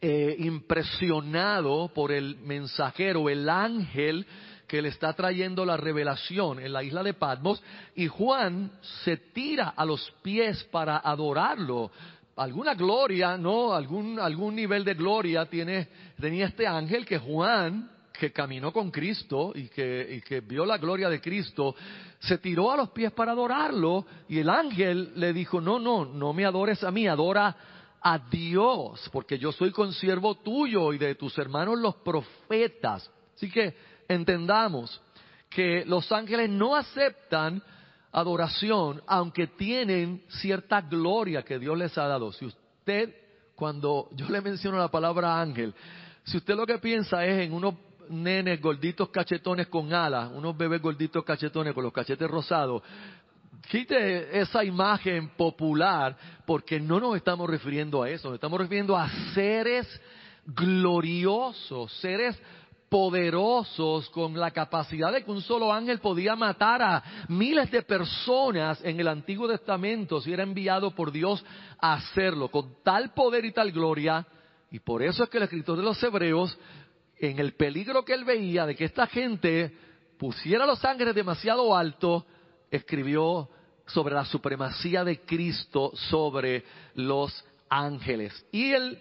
eh, 0.01 0.35
impresionado 0.39 1.89
por 1.93 2.13
el 2.13 2.37
mensajero, 2.37 3.27
el 3.27 3.49
ángel, 3.49 4.25
que 4.69 4.81
le 4.81 4.89
está 4.89 5.11
trayendo 5.13 5.65
la 5.65 5.75
revelación 5.75 6.59
en 6.59 6.71
la 6.71 6.83
isla 6.83 7.01
de 7.01 7.15
Patmos 7.15 7.61
y 7.95 8.07
Juan 8.07 8.71
se 9.03 9.17
tira 9.17 9.73
a 9.75 9.83
los 9.83 10.13
pies 10.21 10.63
para 10.65 10.99
adorarlo. 10.99 11.91
Alguna 12.37 12.75
gloria, 12.75 13.35
¿no? 13.35 13.73
Algún, 13.73 14.19
algún 14.19 14.55
nivel 14.55 14.85
de 14.85 14.93
gloria 14.93 15.45
tiene, 15.47 15.89
tenía 16.21 16.45
este 16.45 16.67
ángel 16.67 17.03
que 17.03 17.17
Juan, 17.17 17.89
que 18.13 18.31
caminó 18.31 18.71
con 18.71 18.91
Cristo 18.91 19.53
y 19.55 19.69
que, 19.69 20.07
y 20.17 20.21
que 20.21 20.41
vio 20.41 20.65
la 20.65 20.77
gloria 20.77 21.09
de 21.09 21.19
Cristo, 21.19 21.75
se 22.19 22.37
tiró 22.37 22.71
a 22.71 22.77
los 22.77 22.91
pies 22.91 23.11
para 23.11 23.31
adorarlo 23.31 24.05
y 24.27 24.37
el 24.37 24.49
ángel 24.49 25.13
le 25.15 25.33
dijo, 25.33 25.59
no, 25.59 25.79
no, 25.79 26.05
no 26.05 26.31
me 26.31 26.45
adores 26.45 26.83
a 26.83 26.91
mí, 26.91 27.07
adora 27.07 27.55
a 28.01 28.19
Dios, 28.19 29.09
porque 29.11 29.39
yo 29.39 29.51
soy 29.51 29.71
consiervo 29.71 30.35
tuyo 30.35 30.93
y 30.93 30.99
de 30.99 31.15
tus 31.15 31.35
hermanos 31.39 31.79
los 31.79 31.95
profetas. 31.95 33.09
Así 33.35 33.49
que 33.49 33.73
entendamos 34.09 35.01
que 35.49 35.85
los 35.85 36.11
ángeles 36.11 36.49
no 36.49 36.75
aceptan 36.75 37.61
adoración, 38.11 39.01
aunque 39.07 39.47
tienen 39.47 40.23
cierta 40.27 40.81
gloria 40.81 41.43
que 41.43 41.59
Dios 41.59 41.77
les 41.77 41.97
ha 41.97 42.07
dado. 42.07 42.33
Si 42.33 42.45
usted, 42.45 43.15
cuando 43.55 44.09
yo 44.13 44.27
le 44.29 44.41
menciono 44.41 44.77
la 44.77 44.89
palabra 44.89 45.39
ángel, 45.39 45.73
si 46.23 46.37
usted 46.37 46.55
lo 46.55 46.65
que 46.65 46.79
piensa 46.79 47.23
es 47.25 47.45
en 47.45 47.53
unos 47.53 47.75
nenes 48.09 48.59
gorditos 48.59 49.09
cachetones 49.09 49.67
con 49.67 49.93
alas, 49.93 50.31
unos 50.33 50.57
bebés 50.57 50.81
gorditos 50.81 51.23
cachetones 51.23 51.73
con 51.73 51.83
los 51.83 51.93
cachetes 51.93 52.29
rosados, 52.29 52.81
quite 53.69 54.39
esa 54.39 54.63
imagen 54.63 55.29
popular 55.29 56.17
porque 56.45 56.79
no 56.79 56.99
nos 56.99 57.15
estamos 57.15 57.47
refiriendo 57.47 58.01
a 58.01 58.09
eso, 58.09 58.29
nos 58.29 58.35
estamos 58.35 58.59
refiriendo 58.59 58.97
a 58.97 59.07
seres 59.35 59.87
gloriosos, 60.47 61.93
seres 61.99 62.39
poderosos 62.89 64.09
con 64.09 64.37
la 64.37 64.51
capacidad 64.51 65.11
de 65.11 65.23
que 65.23 65.31
un 65.31 65.41
solo 65.41 65.71
ángel 65.71 65.99
podía 65.99 66.35
matar 66.35 66.81
a 66.81 67.03
miles 67.27 67.69
de 67.71 67.83
personas 67.83 68.83
en 68.83 68.99
el 68.99 69.07
Antiguo 69.07 69.47
Testamento 69.47 70.19
si 70.19 70.33
era 70.33 70.43
enviado 70.43 70.91
por 70.91 71.11
Dios 71.11 71.43
a 71.79 71.93
hacerlo, 71.93 72.49
con 72.49 72.81
tal 72.83 73.13
poder 73.13 73.45
y 73.45 73.51
tal 73.51 73.71
gloria. 73.71 74.25
Y 74.71 74.79
por 74.79 75.03
eso 75.03 75.23
es 75.23 75.29
que 75.29 75.37
el 75.37 75.43
escritor 75.43 75.77
de 75.77 75.83
los 75.83 76.01
Hebreos, 76.01 76.57
en 77.17 77.39
el 77.39 77.53
peligro 77.53 78.03
que 78.03 78.13
él 78.13 78.25
veía 78.25 78.65
de 78.65 78.75
que 78.75 78.85
esta 78.85 79.07
gente 79.07 79.73
pusiera 80.17 80.65
los 80.65 80.83
ángeles 80.83 81.15
demasiado 81.15 81.75
alto, 81.75 82.25
escribió 82.71 83.49
sobre 83.85 84.15
la 84.15 84.25
supremacía 84.25 85.03
de 85.03 85.21
Cristo 85.21 85.91
sobre 85.95 86.63
los 86.95 87.45
ángeles. 87.69 88.45
Y 88.51 88.71
él 88.71 88.99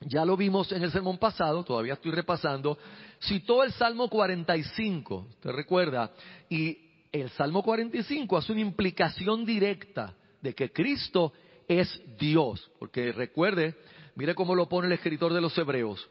ya 0.00 0.24
lo 0.24 0.36
vimos 0.36 0.70
en 0.72 0.82
el 0.82 0.90
sermón 0.90 1.18
pasado, 1.18 1.64
todavía 1.64 1.94
estoy 1.94 2.12
repasando, 2.12 2.78
citó 3.22 3.62
el 3.62 3.72
Salmo 3.72 4.08
45, 4.08 5.28
¿te 5.40 5.52
recuerda? 5.52 6.12
Y 6.48 6.78
el 7.12 7.30
Salmo 7.30 7.62
45 7.62 8.36
hace 8.36 8.52
una 8.52 8.60
implicación 8.60 9.44
directa 9.44 10.14
de 10.40 10.54
que 10.54 10.72
Cristo 10.72 11.32
es 11.68 12.00
Dios, 12.18 12.70
porque 12.78 13.12
recuerde, 13.12 13.76
mire 14.16 14.34
cómo 14.34 14.54
lo 14.54 14.68
pone 14.68 14.88
el 14.88 14.92
escritor 14.92 15.32
de 15.32 15.40
los 15.40 15.56
Hebreos, 15.56 16.06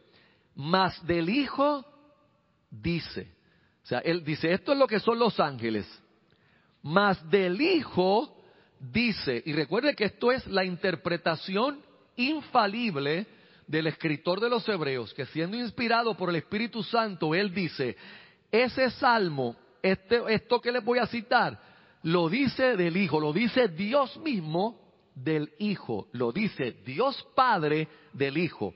más 0.55 1.05
del 1.05 1.29
Hijo 1.29 1.85
dice, 2.69 3.31
o 3.83 3.85
sea, 3.85 3.99
él 3.99 4.23
dice, 4.23 4.51
esto 4.53 4.71
es 4.71 4.77
lo 4.77 4.87
que 4.87 4.99
son 4.99 5.19
los 5.19 5.39
ángeles, 5.39 5.85
más 6.81 7.29
del 7.29 7.61
Hijo 7.61 8.37
dice, 8.79 9.41
y 9.45 9.53
recuerde 9.53 9.95
que 9.95 10.05
esto 10.05 10.31
es 10.31 10.45
la 10.47 10.65
interpretación 10.65 11.79
infalible 12.15 13.27
del 13.67 13.87
escritor 13.87 14.39
de 14.39 14.49
los 14.49 14.67
Hebreos, 14.67 15.13
que 15.13 15.25
siendo 15.27 15.57
inspirado 15.57 16.15
por 16.15 16.29
el 16.29 16.37
Espíritu 16.37 16.83
Santo, 16.83 17.33
él 17.33 17.53
dice, 17.53 17.95
ese 18.51 18.89
salmo, 18.91 19.55
este, 19.81 20.21
esto 20.33 20.59
que 20.61 20.71
les 20.71 20.83
voy 20.83 20.99
a 20.99 21.07
citar, 21.07 21.59
lo 22.03 22.29
dice 22.29 22.75
del 22.75 22.97
Hijo, 22.97 23.19
lo 23.19 23.33
dice 23.33 23.69
Dios 23.69 24.17
mismo 24.17 24.79
del 25.15 25.51
Hijo, 25.59 26.07
lo 26.11 26.31
dice 26.31 26.77
Dios 26.85 27.25
Padre 27.35 27.87
del 28.11 28.37
Hijo. 28.37 28.73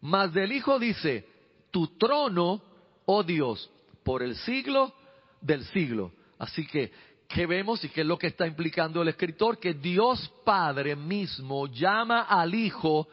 Mas 0.00 0.32
del 0.32 0.52
Hijo 0.52 0.78
dice, 0.78 1.26
tu 1.70 1.88
trono, 1.98 2.62
oh 3.06 3.22
Dios, 3.22 3.70
por 4.04 4.22
el 4.22 4.36
siglo 4.36 4.92
del 5.40 5.64
siglo. 5.64 6.12
Así 6.38 6.66
que, 6.66 6.92
¿qué 7.28 7.46
vemos 7.46 7.82
y 7.84 7.88
qué 7.88 8.02
es 8.02 8.06
lo 8.06 8.18
que 8.18 8.28
está 8.28 8.46
implicando 8.46 9.02
el 9.02 9.08
escritor? 9.08 9.58
Que 9.58 9.74
Dios 9.74 10.32
Padre 10.44 10.94
mismo 10.94 11.66
llama 11.66 12.22
al 12.22 12.54
Hijo 12.54 13.08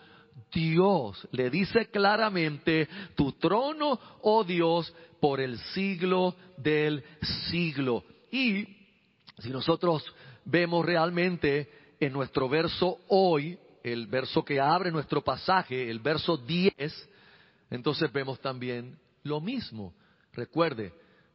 Dios 0.52 1.28
le 1.32 1.50
dice 1.50 1.88
claramente, 1.88 2.88
tu 3.16 3.34
trono, 3.34 4.00
oh 4.22 4.44
Dios, 4.44 4.94
por 5.20 5.40
el 5.40 5.58
siglo 5.74 6.36
del 6.58 7.04
siglo. 7.50 8.04
Y 8.32 8.68
si 9.40 9.50
nosotros 9.50 10.04
vemos 10.46 10.86
realmente 10.86 11.70
en 12.00 12.14
nuestro 12.14 12.48
verso 12.50 13.00
hoy, 13.08 13.58
el 13.84 14.08
verso 14.08 14.44
que 14.46 14.60
abre 14.60 14.92
nuestro 14.92 15.22
pasaje, 15.24 15.90
el 15.90 16.00
verso 16.00 16.38
10, 16.38 17.10
entonces 17.70 18.12
vemos 18.12 18.40
también 18.40 18.98
lo 19.24 19.42
mismo. 19.42 19.94
Recuerde, 20.34 20.94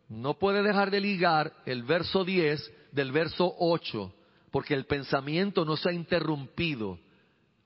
no 0.09 0.39
puede 0.39 0.63
dejar 0.63 0.91
de 0.91 1.01
ligar 1.01 1.53
el 1.67 1.83
verso 1.83 2.25
10 2.25 2.73
del 2.93 3.13
verso 3.13 3.55
8, 3.59 4.13
porque 4.51 4.75
el 4.75 4.87
pensamiento 4.87 5.65
no 5.65 5.77
se 5.77 5.91
ha 5.91 5.93
interrumpido. 5.93 6.99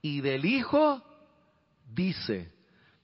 Y 0.00 0.20
del 0.20 0.44
Hijo 0.44 1.02
dice. 1.94 2.52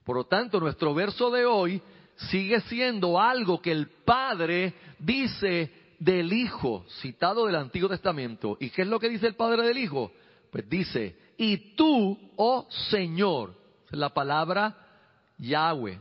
Por 0.03 0.15
lo 0.15 0.23
tanto, 0.25 0.59
nuestro 0.59 0.93
verso 0.93 1.29
de 1.29 1.45
hoy 1.45 1.81
sigue 2.29 2.59
siendo 2.61 3.19
algo 3.19 3.61
que 3.61 3.71
el 3.71 3.87
Padre 3.87 4.73
dice 4.97 5.71
del 5.99 6.33
Hijo, 6.33 6.85
citado 7.01 7.45
del 7.45 7.55
Antiguo 7.55 7.89
Testamento. 7.89 8.57
¿Y 8.59 8.69
qué 8.69 8.83
es 8.83 8.87
lo 8.87 8.99
que 8.99 9.09
dice 9.09 9.27
el 9.27 9.35
Padre 9.35 9.63
del 9.63 9.77
Hijo? 9.77 10.11
Pues 10.51 10.67
dice, 10.67 11.17
y 11.37 11.75
tú, 11.75 12.17
oh 12.35 12.67
Señor, 12.89 13.53
la 13.91 14.09
palabra 14.09 14.75
Yahweh, 15.37 15.99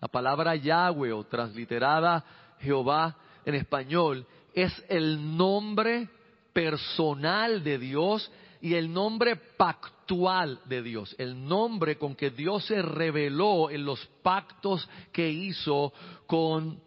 la 0.00 0.08
palabra 0.08 0.56
Yahweh 0.56 1.12
o 1.12 1.24
transliterada 1.24 2.24
Jehová 2.60 3.16
en 3.44 3.54
español, 3.54 4.26
es 4.52 4.72
el 4.88 5.36
nombre 5.36 6.08
personal 6.52 7.62
de 7.64 7.78
Dios 7.78 8.30
y 8.64 8.76
el 8.76 8.90
nombre 8.90 9.36
pactual 9.36 10.58
de 10.64 10.82
Dios, 10.82 11.14
el 11.18 11.46
nombre 11.46 11.98
con 11.98 12.14
que 12.14 12.30
Dios 12.30 12.64
se 12.64 12.80
reveló 12.80 13.68
en 13.68 13.84
los 13.84 14.00
pactos 14.22 14.88
que 15.12 15.28
hizo 15.28 15.92
con 16.26 16.80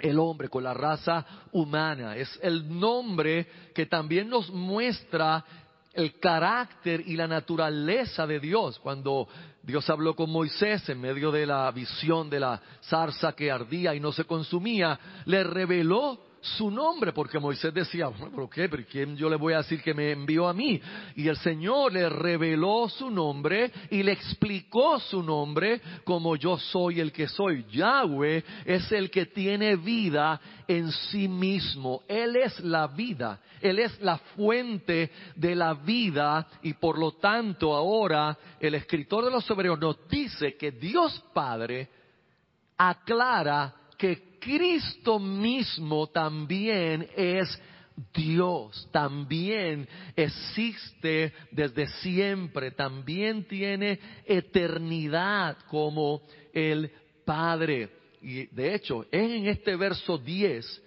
el 0.00 0.18
hombre, 0.18 0.48
con 0.48 0.64
la 0.64 0.74
raza 0.74 1.24
humana. 1.52 2.16
Es 2.16 2.36
el 2.42 2.68
nombre 2.80 3.46
que 3.72 3.86
también 3.86 4.28
nos 4.28 4.50
muestra 4.50 5.44
el 5.92 6.18
carácter 6.18 7.04
y 7.06 7.14
la 7.14 7.28
naturaleza 7.28 8.26
de 8.26 8.40
Dios. 8.40 8.80
Cuando 8.80 9.28
Dios 9.62 9.88
habló 9.88 10.16
con 10.16 10.30
Moisés 10.30 10.88
en 10.88 11.00
medio 11.00 11.30
de 11.30 11.46
la 11.46 11.70
visión 11.70 12.28
de 12.28 12.40
la 12.40 12.60
zarza 12.88 13.34
que 13.34 13.52
ardía 13.52 13.94
y 13.94 14.00
no 14.00 14.10
se 14.10 14.24
consumía, 14.24 14.98
le 15.26 15.44
reveló 15.44 16.33
su 16.44 16.70
nombre, 16.70 17.12
porque 17.12 17.38
Moisés 17.38 17.72
decía, 17.72 18.10
¿pero 18.10 18.48
qué? 18.50 18.68
¿Pero 18.68 18.84
quién 18.90 19.16
yo 19.16 19.30
le 19.30 19.36
voy 19.36 19.54
a 19.54 19.58
decir 19.58 19.82
que 19.82 19.94
me 19.94 20.12
envió 20.12 20.46
a 20.46 20.52
mí? 20.52 20.80
Y 21.16 21.26
el 21.26 21.38
Señor 21.38 21.92
le 21.92 22.08
reveló 22.08 22.86
su 22.90 23.10
nombre 23.10 23.72
y 23.90 24.02
le 24.02 24.12
explicó 24.12 25.00
su 25.00 25.22
nombre 25.22 25.80
como 26.04 26.36
yo 26.36 26.58
soy 26.58 27.00
el 27.00 27.12
que 27.12 27.28
soy. 27.28 27.64
Yahweh 27.70 28.44
es 28.66 28.92
el 28.92 29.10
que 29.10 29.26
tiene 29.26 29.76
vida 29.76 30.38
en 30.68 30.92
sí 30.92 31.28
mismo. 31.28 32.02
Él 32.08 32.36
es 32.36 32.60
la 32.60 32.88
vida. 32.88 33.40
Él 33.62 33.78
es 33.78 33.98
la 34.02 34.18
fuente 34.18 35.10
de 35.36 35.54
la 35.54 35.72
vida 35.72 36.46
y 36.62 36.74
por 36.74 36.98
lo 36.98 37.12
tanto 37.12 37.74
ahora 37.74 38.36
el 38.60 38.74
escritor 38.74 39.24
de 39.24 39.30
los 39.30 39.48
Hebreos 39.48 39.80
nos 39.80 40.06
dice 40.08 40.56
que 40.56 40.72
Dios 40.72 41.24
Padre 41.32 41.88
aclara 42.76 43.74
que 43.96 44.33
Cristo 44.44 45.18
mismo 45.18 46.06
también 46.08 47.08
es 47.16 47.58
Dios, 48.12 48.88
también 48.92 49.88
existe 50.14 51.32
desde 51.50 51.86
siempre, 51.86 52.72
también 52.72 53.44
tiene 53.44 53.98
eternidad 54.26 55.56
como 55.70 56.20
el 56.52 56.90
Padre. 57.24 57.88
Y 58.20 58.46
de 58.46 58.74
hecho, 58.74 59.06
es 59.10 59.30
en 59.30 59.46
este 59.46 59.76
verso 59.76 60.18
10 60.18 60.82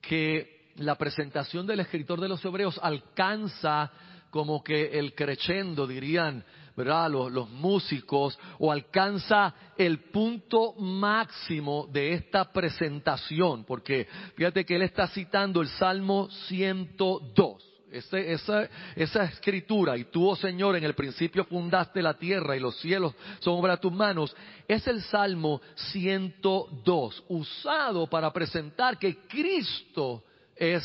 que 0.00 0.70
la 0.76 0.96
presentación 0.96 1.64
del 1.66 1.80
escritor 1.80 2.20
de 2.20 2.28
los 2.28 2.44
Hebreos 2.44 2.80
alcanza 2.82 3.92
como 4.30 4.64
que 4.64 4.98
el 4.98 5.14
crescendo, 5.14 5.86
dirían 5.86 6.44
¿verdad? 6.76 7.10
Los, 7.10 7.48
músicos, 7.48 8.38
o 8.58 8.70
alcanza 8.70 9.54
el 9.78 10.10
punto 10.10 10.74
máximo 10.74 11.88
de 11.90 12.12
esta 12.12 12.52
presentación, 12.52 13.64
porque 13.64 14.06
fíjate 14.34 14.64
que 14.64 14.76
él 14.76 14.82
está 14.82 15.08
citando 15.08 15.62
el 15.62 15.68
Salmo 15.68 16.28
102. 16.48 17.72
esa, 17.90 18.68
esa, 18.94 19.24
escritura, 19.24 19.96
y 19.96 20.04
tú, 20.04 20.28
oh 20.28 20.36
Señor, 20.36 20.76
en 20.76 20.84
el 20.84 20.94
principio 20.94 21.44
fundaste 21.44 22.02
la 22.02 22.14
tierra 22.14 22.56
y 22.56 22.60
los 22.60 22.78
cielos 22.80 23.14
son 23.40 23.58
obra 23.58 23.76
de 23.76 23.80
tus 23.80 23.92
manos, 23.92 24.36
es 24.68 24.86
el 24.86 25.00
Salmo 25.02 25.62
102, 25.92 27.24
usado 27.28 28.06
para 28.06 28.30
presentar 28.32 28.98
que 28.98 29.26
Cristo 29.26 30.24
es 30.54 30.84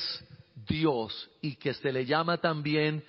Dios 0.55 1.29
y 1.41 1.55
que 1.55 1.74
se 1.74 1.91
le 1.91 2.05
llama 2.05 2.38
también 2.38 3.03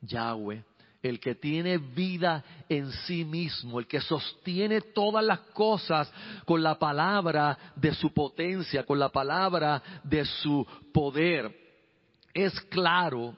Yahweh 0.00 0.64
el 1.04 1.20
que 1.20 1.34
tiene 1.34 1.76
vida 1.76 2.42
en 2.66 2.90
sí 2.90 3.26
mismo, 3.26 3.78
el 3.78 3.86
que 3.86 4.00
sostiene 4.00 4.80
todas 4.80 5.22
las 5.22 5.40
cosas 5.52 6.10
con 6.46 6.62
la 6.62 6.78
palabra 6.78 7.58
de 7.76 7.92
su 7.92 8.12
potencia, 8.12 8.84
con 8.86 8.98
la 8.98 9.10
palabra 9.10 9.82
de 10.02 10.24
su 10.24 10.66
poder. 10.94 11.54
Es 12.32 12.58
claro, 12.62 13.36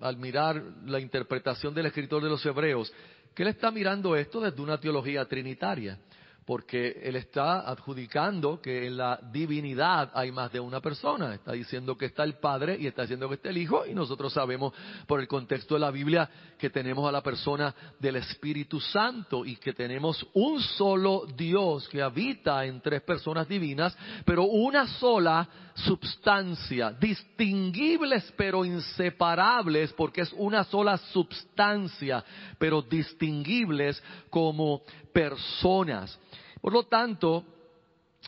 al 0.00 0.16
mirar 0.18 0.62
la 0.86 1.00
interpretación 1.00 1.74
del 1.74 1.86
escritor 1.86 2.22
de 2.22 2.30
los 2.30 2.46
Hebreos, 2.46 2.92
que 3.34 3.42
él 3.42 3.48
está 3.48 3.72
mirando 3.72 4.14
esto 4.14 4.40
desde 4.40 4.62
una 4.62 4.78
teología 4.78 5.24
trinitaria 5.24 5.98
porque 6.46 7.00
él 7.02 7.16
está 7.16 7.60
adjudicando 7.60 8.60
que 8.60 8.86
en 8.86 8.98
la 8.98 9.18
divinidad 9.32 10.10
hay 10.14 10.30
más 10.30 10.52
de 10.52 10.60
una 10.60 10.80
persona. 10.80 11.34
Está 11.34 11.52
diciendo 11.52 11.96
que 11.96 12.06
está 12.06 12.22
el 12.22 12.34
Padre 12.34 12.76
y 12.78 12.86
está 12.86 13.02
diciendo 13.02 13.28
que 13.28 13.36
está 13.36 13.48
el 13.48 13.58
Hijo 13.58 13.86
y 13.86 13.94
nosotros 13.94 14.32
sabemos 14.32 14.74
por 15.06 15.20
el 15.20 15.28
contexto 15.28 15.74
de 15.74 15.80
la 15.80 15.90
Biblia 15.90 16.28
que 16.58 16.70
tenemos 16.70 17.08
a 17.08 17.12
la 17.12 17.22
persona 17.22 17.74
del 17.98 18.16
Espíritu 18.16 18.78
Santo 18.80 19.44
y 19.44 19.56
que 19.56 19.72
tenemos 19.72 20.26
un 20.34 20.60
solo 20.60 21.26
Dios 21.34 21.88
que 21.88 22.02
habita 22.02 22.64
en 22.66 22.80
tres 22.80 23.02
personas 23.02 23.48
divinas, 23.48 23.96
pero 24.26 24.44
una 24.44 24.86
sola 24.86 25.48
substancia, 25.74 26.90
distinguibles 26.92 28.32
pero 28.36 28.64
inseparables 28.64 29.92
porque 29.94 30.22
es 30.22 30.32
una 30.34 30.64
sola 30.64 30.98
substancia, 30.98 32.24
pero 32.58 32.82
distinguibles 32.82 34.02
como 34.30 34.82
personas. 35.12 36.18
Por 36.64 36.72
lo 36.72 36.84
tanto, 36.84 37.44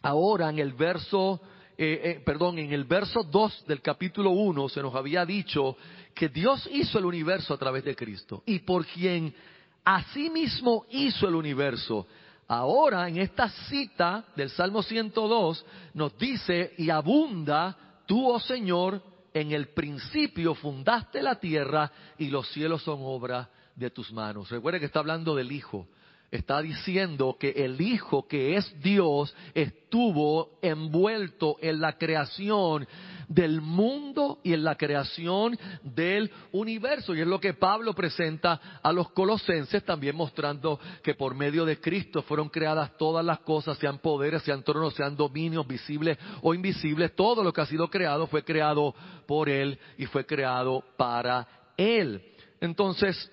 ahora 0.03 0.51
en 0.51 0.59
el 0.59 0.75
verso, 0.75 1.41
eh, 1.79 2.01
eh, 2.05 2.23
perdón, 2.23 2.59
en 2.59 2.71
el 2.71 2.85
verso 2.85 3.23
2 3.23 3.65
del 3.67 3.81
capítulo 3.81 4.29
1 4.29 4.69
se 4.69 4.83
nos 4.83 4.95
había 4.95 5.25
dicho 5.25 5.75
que 6.15 6.29
Dios 6.29 6.69
hizo 6.71 6.99
el 6.99 7.07
universo 7.07 7.55
a 7.55 7.57
través 7.57 7.83
de 7.83 7.97
Cristo 7.97 8.43
y 8.45 8.59
por 8.59 8.85
quien 8.85 9.35
asimismo 9.83 10.85
hizo 10.91 11.27
el 11.27 11.35
universo. 11.35 12.07
Ahora 12.47 13.09
en 13.09 13.17
esta 13.17 13.49
cita 13.49 14.27
del 14.37 14.51
Salmo 14.51 14.83
102 14.83 15.65
nos 15.95 16.19
dice, 16.19 16.75
y 16.77 16.91
abunda 16.91 17.75
tú, 18.05 18.31
oh 18.31 18.39
Señor, 18.39 19.03
en 19.33 19.53
el 19.53 19.69
principio 19.69 20.55
fundaste 20.55 21.23
la 21.23 21.37
tierra 21.37 21.91
y 22.19 22.29
los 22.29 22.47
cielos 22.51 22.83
son 22.83 22.99
obra 23.01 23.49
de 23.75 23.89
tus 23.89 24.13
manos. 24.13 24.51
Recuerde 24.51 24.79
que 24.79 24.85
está 24.85 24.99
hablando 24.99 25.35
del 25.35 25.51
Hijo 25.51 25.89
está 26.37 26.63
diciendo 26.63 27.37
que 27.39 27.51
el 27.51 27.81
Hijo 27.81 28.27
que 28.27 28.57
es 28.57 28.81
Dios 28.81 29.35
estuvo 29.55 30.59
envuelto 30.63 31.57
en 31.61 31.81
la 31.81 31.99
creación 31.99 32.87
del 33.29 33.61
mundo 33.61 34.39
y 34.43 34.53
en 34.53 34.65
la 34.65 34.77
creación 34.77 35.59
del 35.83 36.31
universo. 36.53 37.15
Y 37.15 37.21
es 37.21 37.27
lo 37.27 37.41
que 37.41 37.55
Pablo 37.55 37.93
presenta 37.95 38.81
a 38.83 38.93
los 38.93 39.11
colosenses, 39.11 39.85
también 39.85 40.17
mostrando 40.17 40.79
que 41.03 41.15
por 41.15 41.35
medio 41.35 41.65
de 41.65 41.81
Cristo 41.81 42.23
fueron 42.23 42.49
creadas 42.49 42.97
todas 42.97 43.25
las 43.25 43.41
cosas, 43.41 43.79
sean 43.79 43.99
poderes, 43.99 44.43
sean 44.43 44.63
tronos, 44.63 44.95
sean 44.95 45.17
dominios 45.17 45.67
visibles 45.67 46.19
o 46.43 46.55
invisibles. 46.55 47.15
Todo 47.15 47.43
lo 47.43 47.53
que 47.53 47.61
ha 47.61 47.67
sido 47.67 47.89
creado 47.89 48.27
fue 48.27 48.45
creado 48.45 48.95
por 49.27 49.49
Él 49.49 49.79
y 49.99 50.07
fue 50.07 50.25
creado 50.25 50.85
para 50.97 51.47
Él. 51.77 52.23
Entonces, 52.61 53.31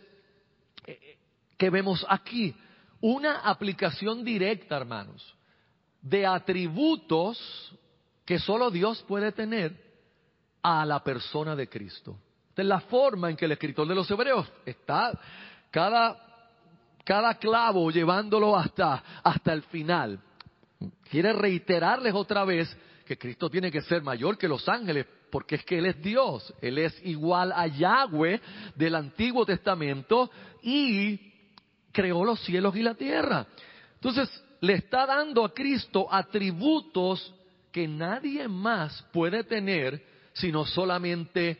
eh, 0.86 1.18
¿qué 1.58 1.70
vemos 1.70 2.06
aquí? 2.10 2.56
Una 3.04 3.40
aplicación 3.40 4.24
directa, 4.24 4.78
hermanos, 4.78 5.36
de 6.02 6.26
atributos 6.26 7.38
que 8.24 8.40
solo 8.40 8.72
Dios 8.72 9.04
puede 9.06 9.34
tener 9.34 9.76
a 10.62 10.86
la 10.86 11.04
persona 11.04 11.54
de 11.54 11.68
Cristo. 11.68 12.18
Esta 12.48 12.62
es 12.62 12.68
la 12.68 12.80
forma 12.80 13.30
en 13.30 13.36
que 13.36 13.44
el 13.44 13.52
escritor 13.52 13.86
de 13.90 13.96
los 13.96 14.10
Hebreos 14.10 14.50
está 14.66 15.20
cada, 15.70 16.18
cada 17.04 17.34
clavo 17.36 17.92
llevándolo 17.92 18.56
hasta, 18.56 19.04
hasta 19.22 19.52
el 19.52 19.64
final. 19.64 20.22
Quiere 21.10 21.34
reiterarles 21.34 22.14
otra 22.14 22.46
vez 22.46 22.74
que 23.06 23.18
Cristo 23.18 23.50
tiene 23.50 23.70
que 23.70 23.82
ser 23.82 24.02
mayor 24.02 24.38
que 24.38 24.48
los 24.48 24.70
ángeles, 24.70 25.06
porque 25.30 25.56
es 25.56 25.66
que 25.66 25.78
Él 25.78 25.88
es 25.88 26.02
Dios, 26.02 26.54
Él 26.62 26.78
es 26.78 26.98
igual 27.06 27.52
a 27.52 27.68
Yahweh 27.68 28.40
del 28.78 28.96
Antiguo 28.96 29.46
Testamento 29.46 30.32
y 30.62 31.33
creó 31.94 32.26
los 32.26 32.42
cielos 32.42 32.76
y 32.76 32.82
la 32.82 32.96
tierra. 32.96 33.48
Entonces, 33.96 34.30
le 34.60 34.74
está 34.74 35.06
dando 35.06 35.46
a 35.46 35.54
Cristo 35.54 36.08
atributos 36.12 37.34
que 37.72 37.88
nadie 37.88 38.48
más 38.50 39.02
puede 39.14 39.46
tener 39.46 40.12
sino 40.34 40.66
solamente 40.66 41.58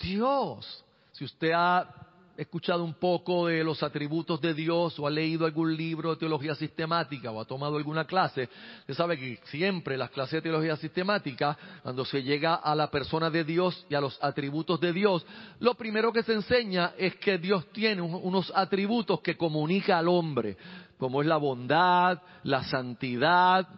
Dios. 0.00 0.84
Si 1.12 1.24
usted 1.24 1.50
ha 1.54 2.07
escuchado 2.38 2.84
un 2.84 2.94
poco 2.94 3.48
de 3.48 3.64
los 3.64 3.82
atributos 3.82 4.40
de 4.40 4.54
Dios 4.54 4.96
o 5.00 5.08
ha 5.08 5.10
leído 5.10 5.44
algún 5.44 5.76
libro 5.76 6.10
de 6.10 6.20
teología 6.20 6.54
sistemática 6.54 7.32
o 7.32 7.40
ha 7.40 7.44
tomado 7.44 7.76
alguna 7.76 8.04
clase, 8.04 8.48
usted 8.78 8.94
sabe 8.94 9.18
que 9.18 9.40
siempre 9.46 9.96
las 9.96 10.10
clases 10.10 10.34
de 10.34 10.42
teología 10.42 10.76
sistemática, 10.76 11.58
cuando 11.82 12.04
se 12.04 12.22
llega 12.22 12.54
a 12.54 12.76
la 12.76 12.92
persona 12.92 13.28
de 13.28 13.42
Dios 13.42 13.84
y 13.90 13.96
a 13.96 14.00
los 14.00 14.16
atributos 14.22 14.80
de 14.80 14.92
Dios, 14.92 15.26
lo 15.58 15.74
primero 15.74 16.12
que 16.12 16.22
se 16.22 16.32
enseña 16.32 16.92
es 16.96 17.16
que 17.16 17.38
Dios 17.38 17.66
tiene 17.72 18.02
unos 18.02 18.52
atributos 18.54 19.20
que 19.20 19.36
comunica 19.36 19.98
al 19.98 20.06
hombre, 20.06 20.56
como 20.96 21.20
es 21.20 21.26
la 21.26 21.38
bondad, 21.38 22.22
la 22.44 22.62
santidad, 22.62 23.68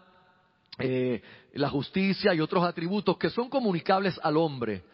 eh, 0.79 1.23
la 1.55 1.71
justicia 1.71 2.35
y 2.35 2.41
otros 2.41 2.63
atributos 2.63 3.17
que 3.17 3.31
son 3.31 3.49
comunicables 3.49 4.21
al 4.23 4.37
hombre. 4.37 4.85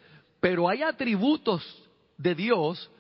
Pero 0.40 0.68
hay 0.68 0.83
atributos 0.83 1.64
de 2.16 2.37
Dios 2.37 2.90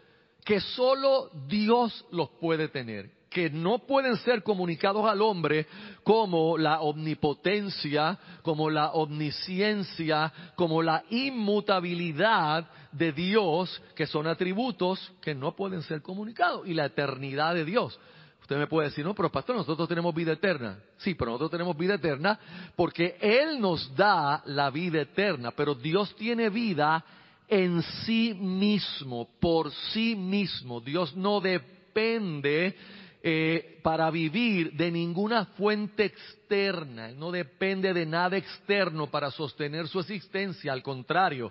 que 0.46 0.60
solo 0.60 1.28
Dios 1.48 2.06
los 2.12 2.30
puede 2.40 2.68
tener, 2.68 3.10
que 3.28 3.50
no 3.50 3.80
pueden 3.80 4.16
ser 4.18 4.44
comunicados 4.44 5.04
al 5.04 5.20
hombre 5.20 5.66
como 6.04 6.56
la 6.56 6.82
omnipotencia, 6.82 8.16
como 8.42 8.70
la 8.70 8.92
omnisciencia, 8.92 10.32
como 10.54 10.82
la 10.82 11.02
inmutabilidad 11.10 12.64
de 12.92 13.10
Dios, 13.10 13.82
que 13.96 14.06
son 14.06 14.28
atributos 14.28 15.12
que 15.20 15.34
no 15.34 15.56
pueden 15.56 15.82
ser 15.82 16.00
comunicados, 16.00 16.64
y 16.68 16.74
la 16.74 16.86
eternidad 16.86 17.52
de 17.52 17.64
Dios. 17.64 17.98
Usted 18.40 18.56
me 18.56 18.68
puede 18.68 18.90
decir, 18.90 19.04
no, 19.04 19.16
pero 19.16 19.32
pastor, 19.32 19.56
nosotros 19.56 19.88
tenemos 19.88 20.14
vida 20.14 20.30
eterna. 20.30 20.78
Sí, 20.98 21.16
pero 21.16 21.32
nosotros 21.32 21.50
tenemos 21.50 21.76
vida 21.76 21.94
eterna 21.94 22.38
porque 22.76 23.16
Él 23.20 23.60
nos 23.60 23.92
da 23.96 24.44
la 24.46 24.70
vida 24.70 25.00
eterna, 25.00 25.50
pero 25.50 25.74
Dios 25.74 26.14
tiene 26.14 26.50
vida 26.50 27.04
en 27.48 27.82
sí 27.82 28.34
mismo, 28.34 29.28
por 29.40 29.72
sí 29.92 30.16
mismo. 30.16 30.80
Dios 30.80 31.16
no 31.16 31.40
depende 31.40 32.76
eh, 33.22 33.80
para 33.82 34.10
vivir 34.10 34.72
de 34.72 34.90
ninguna 34.90 35.46
fuente 35.46 36.04
externa, 36.04 37.08
no 37.12 37.30
depende 37.30 37.92
de 37.92 38.06
nada 38.06 38.36
externo 38.36 39.08
para 39.08 39.30
sostener 39.30 39.88
su 39.88 40.00
existencia, 40.00 40.72
al 40.72 40.82
contrario, 40.82 41.50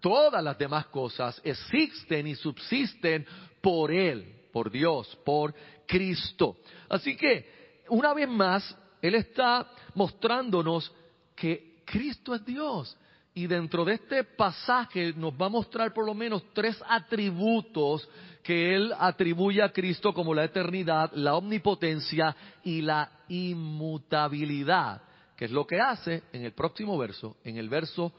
todas 0.00 0.42
las 0.42 0.56
demás 0.58 0.86
cosas 0.86 1.40
existen 1.42 2.26
y 2.26 2.34
subsisten 2.34 3.26
por 3.60 3.90
Él, 3.92 4.48
por 4.52 4.70
Dios, 4.70 5.18
por 5.24 5.54
Cristo. 5.86 6.58
Así 6.88 7.16
que, 7.16 7.82
una 7.88 8.14
vez 8.14 8.28
más, 8.28 8.76
Él 9.02 9.14
está 9.14 9.68
mostrándonos 9.94 10.92
que 11.34 11.82
Cristo 11.84 12.34
es 12.34 12.44
Dios. 12.44 12.96
Y 13.36 13.46
dentro 13.46 13.84
de 13.84 13.92
este 13.92 14.24
pasaje 14.24 15.12
nos 15.14 15.34
va 15.34 15.44
a 15.44 15.50
mostrar 15.50 15.92
por 15.92 16.06
lo 16.06 16.14
menos 16.14 16.42
tres 16.54 16.82
atributos 16.88 18.08
que 18.42 18.74
Él 18.74 18.94
atribuye 18.98 19.62
a 19.62 19.72
Cristo 19.72 20.14
como 20.14 20.32
la 20.32 20.44
eternidad, 20.44 21.12
la 21.12 21.34
omnipotencia 21.34 22.34
y 22.64 22.80
la 22.80 23.10
inmutabilidad, 23.28 25.02
que 25.36 25.44
es 25.44 25.50
lo 25.50 25.66
que 25.66 25.78
hace 25.78 26.22
en 26.32 26.46
el 26.46 26.52
próximo 26.52 26.96
verso, 26.96 27.36
en 27.44 27.58
el 27.58 27.68
verso 27.68 28.10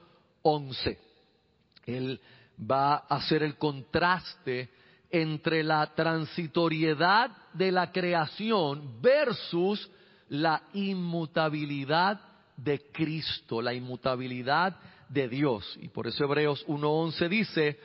11. 0.43 0.99
Él 1.87 2.21
va 2.59 2.97
a 2.97 3.15
hacer 3.15 3.41
el 3.41 3.57
contraste 3.57 4.69
entre 5.09 5.63
la 5.63 5.95
transitoriedad 5.95 7.31
de 7.53 7.71
la 7.71 7.91
creación 7.91 9.01
versus 9.01 9.89
la 10.29 10.61
inmutabilidad 10.73 12.21
de 12.55 12.91
Cristo, 12.91 13.63
la 13.63 13.73
inmutabilidad 13.73 14.77
de 15.09 15.27
Dios. 15.27 15.77
Y 15.81 15.89
por 15.89 16.07
eso 16.07 16.23
Hebreos 16.23 16.65
1.11 16.67 17.29
dice, 17.29 17.79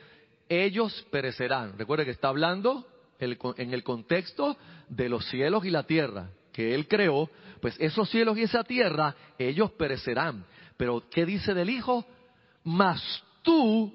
ellos 0.49 1.05
perecerán. 1.11 1.77
Recuerde 1.77 2.05
que 2.05 2.11
está 2.11 2.29
hablando 2.29 2.87
en 3.19 3.73
el 3.73 3.83
contexto 3.83 4.57
de 4.89 5.09
los 5.09 5.25
cielos 5.29 5.65
y 5.65 5.69
la 5.69 5.83
tierra 5.83 6.29
que 6.53 6.75
Él 6.75 6.87
creó, 6.87 7.29
pues 7.61 7.75
esos 7.79 8.09
cielos 8.09 8.37
y 8.37 8.43
esa 8.43 8.63
tierra, 8.63 9.15
ellos 9.37 9.71
perecerán. 9.71 10.45
Pero 10.77 11.03
¿qué 11.09 11.25
dice 11.25 11.53
del 11.53 11.69
Hijo? 11.69 12.05
Mas 12.63 13.01
tú 13.41 13.91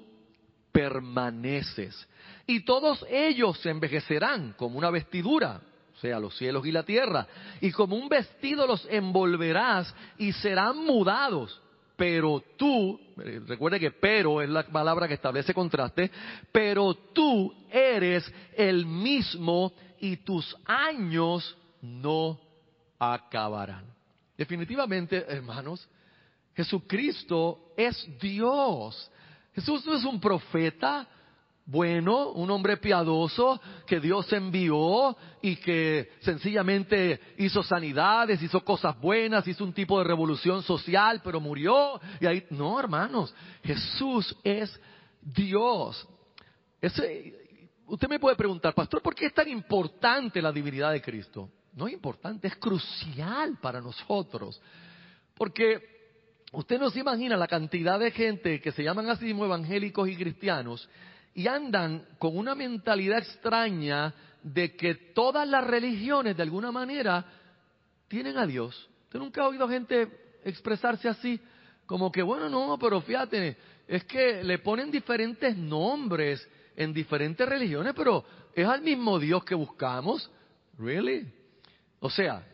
permaneces 0.71 2.07
y 2.45 2.61
todos 2.65 3.05
ellos 3.09 3.57
se 3.59 3.69
envejecerán 3.69 4.53
como 4.57 4.77
una 4.77 4.89
vestidura, 4.89 5.61
o 5.95 5.99
sea, 5.99 6.19
los 6.19 6.37
cielos 6.37 6.65
y 6.65 6.71
la 6.71 6.83
tierra, 6.83 7.27
y 7.61 7.71
como 7.71 7.95
un 7.95 8.09
vestido 8.09 8.67
los 8.67 8.85
envolverás 8.89 9.93
y 10.17 10.31
serán 10.33 10.77
mudados. 10.77 11.61
Pero 11.99 12.41
tú, 12.55 12.97
recuerde 13.45 13.77
que 13.77 13.91
pero 13.91 14.41
es 14.41 14.47
la 14.47 14.63
palabra 14.63 15.05
que 15.05 15.15
establece 15.15 15.53
contraste, 15.53 16.09
pero 16.49 16.93
tú 16.93 17.53
eres 17.69 18.33
el 18.55 18.85
mismo 18.85 19.73
y 19.99 20.15
tus 20.15 20.55
años 20.65 21.57
no 21.81 22.39
acabarán. 22.97 23.83
Definitivamente, 24.37 25.25
hermanos, 25.27 25.89
Jesucristo 26.55 27.73
es 27.75 28.07
Dios. 28.17 29.11
Jesús 29.53 29.85
no 29.85 29.93
es 29.93 30.05
un 30.05 30.21
profeta, 30.21 31.05
bueno, 31.69 32.31
un 32.31 32.49
hombre 32.49 32.77
piadoso 32.77 33.61
que 33.85 33.99
Dios 33.99 34.33
envió 34.33 35.15
y 35.39 35.55
que 35.57 36.13
sencillamente 36.21 37.19
hizo 37.37 37.61
sanidades, 37.61 38.41
hizo 38.41 38.61
cosas 38.61 38.99
buenas, 38.99 39.47
hizo 39.47 39.63
un 39.63 39.73
tipo 39.73 39.99
de 39.99 40.05
revolución 40.05 40.63
social, 40.63 41.21
pero 41.23 41.39
murió. 41.39 42.01
Y 42.19 42.25
ahí, 42.25 42.43
no, 42.49 42.79
hermanos, 42.79 43.35
Jesús 43.63 44.35
es 44.43 44.81
Dios. 45.21 46.07
usted 47.85 48.09
me 48.09 48.19
puede 48.19 48.35
preguntar, 48.35 48.73
pastor, 48.73 49.03
¿por 49.03 49.13
qué 49.13 49.27
es 49.27 49.33
tan 49.35 49.47
importante 49.47 50.41
la 50.41 50.51
divinidad 50.51 50.91
de 50.91 51.03
Cristo? 51.03 51.51
No 51.73 51.85
es 51.85 51.93
importante, 51.93 52.47
es 52.47 52.55
crucial 52.55 53.59
para 53.61 53.79
nosotros. 53.79 54.59
Porque 55.35 55.79
usted 56.51 56.79
no 56.79 56.89
se 56.89 57.01
imagina 57.01 57.37
la 57.37 57.47
cantidad 57.47 57.99
de 57.99 58.09
gente 58.09 58.59
que 58.59 58.71
se 58.71 58.83
llaman 58.83 59.07
así 59.07 59.25
mismo 59.25 59.45
evangélicos 59.45 60.09
y 60.09 60.15
cristianos 60.15 60.89
y 61.33 61.47
andan 61.47 62.05
con 62.17 62.37
una 62.37 62.55
mentalidad 62.55 63.19
extraña 63.19 64.13
de 64.43 64.75
que 64.75 64.95
todas 65.13 65.47
las 65.47 65.65
religiones 65.65 66.35
de 66.35 66.43
alguna 66.43 66.71
manera 66.71 67.25
tienen 68.07 68.37
a 68.37 68.45
Dios. 68.45 68.89
¿Usted 69.03 69.19
nunca 69.19 69.43
ha 69.43 69.47
oído 69.47 69.67
gente 69.67 70.37
expresarse 70.43 71.07
así? 71.07 71.39
Como 71.85 72.11
que, 72.11 72.21
bueno, 72.21 72.49
no, 72.49 72.77
pero 72.79 73.01
fíjate, 73.01 73.57
es 73.87 74.03
que 74.05 74.43
le 74.43 74.59
ponen 74.59 74.91
diferentes 74.91 75.57
nombres 75.57 76.47
en 76.75 76.93
diferentes 76.93 77.47
religiones, 77.47 77.93
pero 77.95 78.23
es 78.53 78.67
al 78.67 78.81
mismo 78.81 79.19
Dios 79.19 79.43
que 79.43 79.55
buscamos. 79.55 80.29
¿Really? 80.77 81.33
O 81.99 82.09
sea, 82.09 82.45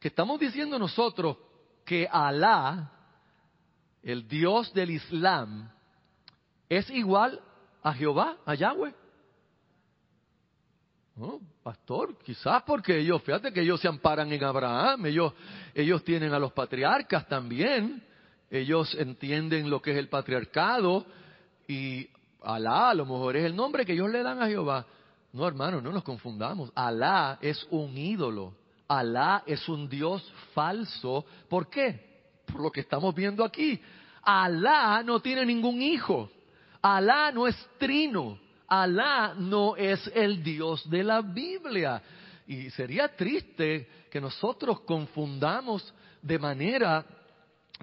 que 0.00 0.08
estamos 0.08 0.40
diciendo 0.40 0.78
nosotros 0.78 1.36
que 1.84 2.08
Alá, 2.10 2.90
el 4.02 4.26
Dios 4.28 4.72
del 4.72 4.90
Islam, 4.90 5.70
es 6.68 6.88
igual 6.90 7.40
a 7.86 7.94
Jehová, 7.94 8.38
a 8.44 8.54
Yahweh. 8.56 8.92
pastor, 11.62 12.18
quizás 12.18 12.64
porque 12.64 12.98
ellos, 12.98 13.22
fíjate 13.22 13.52
que 13.52 13.60
ellos 13.60 13.80
se 13.80 13.86
amparan 13.86 14.32
en 14.32 14.42
Abraham, 14.42 15.06
ellos, 15.06 15.32
ellos 15.72 16.02
tienen 16.02 16.32
a 16.32 16.38
los 16.40 16.52
patriarcas 16.52 17.28
también, 17.28 18.02
ellos 18.50 18.92
entienden 18.96 19.70
lo 19.70 19.80
que 19.80 19.92
es 19.92 19.98
el 19.98 20.08
patriarcado 20.08 21.06
y 21.68 22.08
Alá 22.42 22.90
a 22.90 22.94
lo 22.94 23.04
mejor 23.06 23.36
es 23.36 23.44
el 23.44 23.54
nombre 23.54 23.86
que 23.86 23.92
ellos 23.92 24.10
le 24.10 24.22
dan 24.22 24.42
a 24.42 24.48
Jehová. 24.48 24.84
No, 25.32 25.46
hermano, 25.46 25.80
no 25.80 25.92
nos 25.92 26.02
confundamos. 26.02 26.72
Alá 26.74 27.38
es 27.40 27.66
un 27.70 27.96
ídolo. 27.96 28.54
Alá 28.88 29.44
es 29.46 29.68
un 29.68 29.88
Dios 29.88 30.28
falso. 30.54 31.24
¿Por 31.48 31.68
qué? 31.68 32.42
Por 32.46 32.60
lo 32.60 32.70
que 32.70 32.80
estamos 32.80 33.14
viendo 33.14 33.44
aquí. 33.44 33.80
Alá 34.22 35.02
no 35.04 35.20
tiene 35.20 35.44
ningún 35.44 35.82
hijo. 35.82 36.30
Alá 36.86 37.32
no 37.32 37.48
es 37.48 37.56
trino, 37.78 38.38
Alá 38.68 39.34
no 39.36 39.74
es 39.74 40.08
el 40.14 40.40
Dios 40.40 40.88
de 40.88 41.02
la 41.02 41.20
Biblia. 41.20 42.00
Y 42.46 42.70
sería 42.70 43.08
triste 43.08 43.88
que 44.08 44.20
nosotros 44.20 44.82
confundamos 44.82 45.92
de 46.22 46.38
manera 46.38 47.04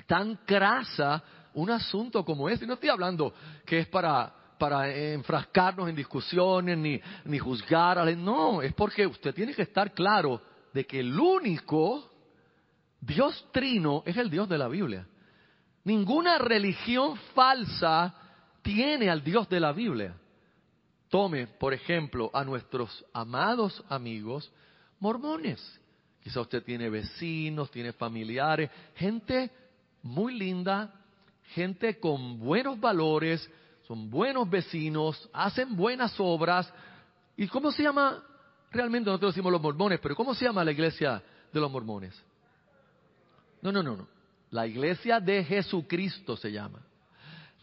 tan 0.07 0.37
crasa 0.45 1.21
un 1.53 1.69
asunto 1.69 2.23
como 2.23 2.47
este. 2.47 2.63
Y 2.63 2.67
no 2.69 2.75
estoy 2.75 2.87
hablando 2.87 3.33
que 3.65 3.79
es 3.79 3.87
para, 3.87 4.33
para 4.57 4.89
enfrascarnos 4.89 5.89
en 5.89 5.97
discusiones 5.97 6.77
ni, 6.77 6.97
ni 7.25 7.39
juzgar. 7.39 8.15
No, 8.15 8.61
es 8.61 8.73
porque 8.73 9.05
usted 9.05 9.35
tiene 9.35 9.53
que 9.53 9.63
estar 9.63 9.93
claro 9.93 10.41
de 10.71 10.85
que 10.85 11.01
el 11.01 11.19
único 11.19 12.09
Dios 13.01 13.49
trino 13.51 14.01
es 14.05 14.15
el 14.15 14.29
Dios 14.29 14.47
de 14.47 14.57
la 14.57 14.69
Biblia. 14.69 15.05
Ninguna 15.83 16.37
religión 16.37 17.17
falsa 17.35 18.21
tiene 18.63 19.09
al 19.09 19.23
Dios 19.23 19.47
de 19.49 19.59
la 19.59 19.71
Biblia. 19.71 20.15
Tome, 21.09 21.45
por 21.45 21.73
ejemplo, 21.73 22.31
a 22.33 22.43
nuestros 22.43 23.05
amados 23.13 23.83
amigos 23.89 24.51
mormones. 24.99 25.79
Quizá 26.23 26.41
usted 26.41 26.63
tiene 26.63 26.89
vecinos, 26.89 27.69
tiene 27.69 27.93
familiares, 27.93 28.71
gente 28.95 29.51
muy 30.01 30.33
linda, 30.33 30.91
gente 31.53 31.99
con 31.99 32.39
buenos 32.39 32.79
valores, 32.79 33.47
son 33.87 34.09
buenos 34.09 34.49
vecinos, 34.49 35.29
hacen 35.33 35.75
buenas 35.75 36.15
obras. 36.17 36.73
¿Y 37.37 37.47
cómo 37.47 37.71
se 37.71 37.83
llama? 37.83 38.23
Realmente 38.71 39.09
nosotros 39.09 39.35
decimos 39.35 39.51
los 39.51 39.61
mormones, 39.61 39.99
pero 40.01 40.15
¿cómo 40.15 40.33
se 40.33 40.45
llama 40.45 40.63
la 40.63 40.71
iglesia 40.71 41.21
de 41.51 41.59
los 41.59 41.69
mormones? 41.69 42.19
No, 43.61 43.71
no, 43.71 43.83
no, 43.83 43.97
no. 43.97 44.07
La 44.49 44.65
iglesia 44.65 45.19
de 45.19 45.43
Jesucristo 45.43 46.37
se 46.37 46.51
llama 46.51 46.79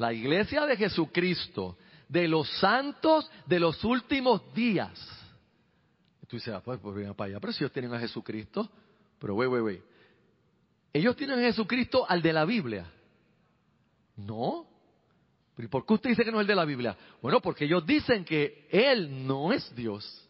la 0.00 0.14
iglesia 0.14 0.64
de 0.64 0.78
Jesucristo, 0.78 1.76
de 2.08 2.26
los 2.26 2.48
santos 2.58 3.30
de 3.44 3.60
los 3.60 3.84
últimos 3.84 4.52
días. 4.54 4.98
Tú 6.26 6.36
dices, 6.36 6.54
ah, 6.54 6.62
pues, 6.64 6.80
pues 6.80 7.12
para 7.14 7.28
allá, 7.28 7.38
pero 7.38 7.52
si 7.52 7.62
ellos 7.62 7.72
tienen 7.72 7.92
a 7.92 8.00
Jesucristo, 8.00 8.70
pero 9.18 9.34
wey, 9.34 9.46
wey, 9.46 9.60
wey. 9.60 9.82
Ellos 10.94 11.14
tienen 11.16 11.38
a 11.38 11.42
Jesucristo 11.42 12.06
al 12.08 12.22
de 12.22 12.32
la 12.32 12.46
Biblia. 12.46 12.90
No. 14.16 14.66
¿Pero 15.54 15.68
por 15.68 15.84
qué 15.84 15.92
usted 15.92 16.10
dice 16.10 16.24
que 16.24 16.32
no 16.32 16.38
es 16.38 16.44
el 16.44 16.48
de 16.48 16.54
la 16.54 16.64
Biblia? 16.64 16.96
Bueno, 17.20 17.42
porque 17.42 17.66
ellos 17.66 17.84
dicen 17.84 18.24
que 18.24 18.68
Él 18.70 19.26
no 19.26 19.52
es 19.52 19.74
Dios. 19.76 20.26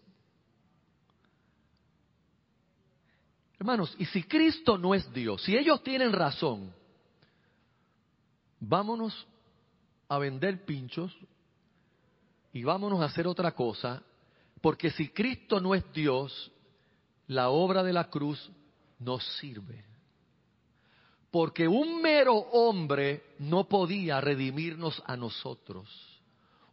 Hermanos, 3.56 3.94
y 3.98 4.04
si 4.06 4.24
Cristo 4.24 4.76
no 4.76 4.96
es 4.96 5.12
Dios, 5.12 5.44
si 5.44 5.56
ellos 5.56 5.80
tienen 5.85 6.12
razón, 6.12 6.74
vámonos 8.59 9.28
a 10.11 10.18
vender 10.18 10.64
pinchos 10.64 11.16
y 12.53 12.64
vámonos 12.64 13.01
a 13.01 13.05
hacer 13.05 13.29
otra 13.29 13.53
cosa, 13.53 14.03
porque 14.61 14.90
si 14.90 15.09
Cristo 15.11 15.61
no 15.61 15.73
es 15.73 15.85
Dios, 15.92 16.51
la 17.29 17.51
obra 17.51 17.85
de 17.85 17.92
la 17.92 18.11
cruz 18.11 18.51
no 18.99 19.20
sirve. 19.20 19.85
Porque 21.31 21.68
un 21.68 22.03
mero 22.03 22.35
hombre 22.35 23.23
no 23.38 23.68
podía 23.68 24.20
redimirnos 24.20 25.01
a 25.07 25.16
nosotros. 25.16 25.88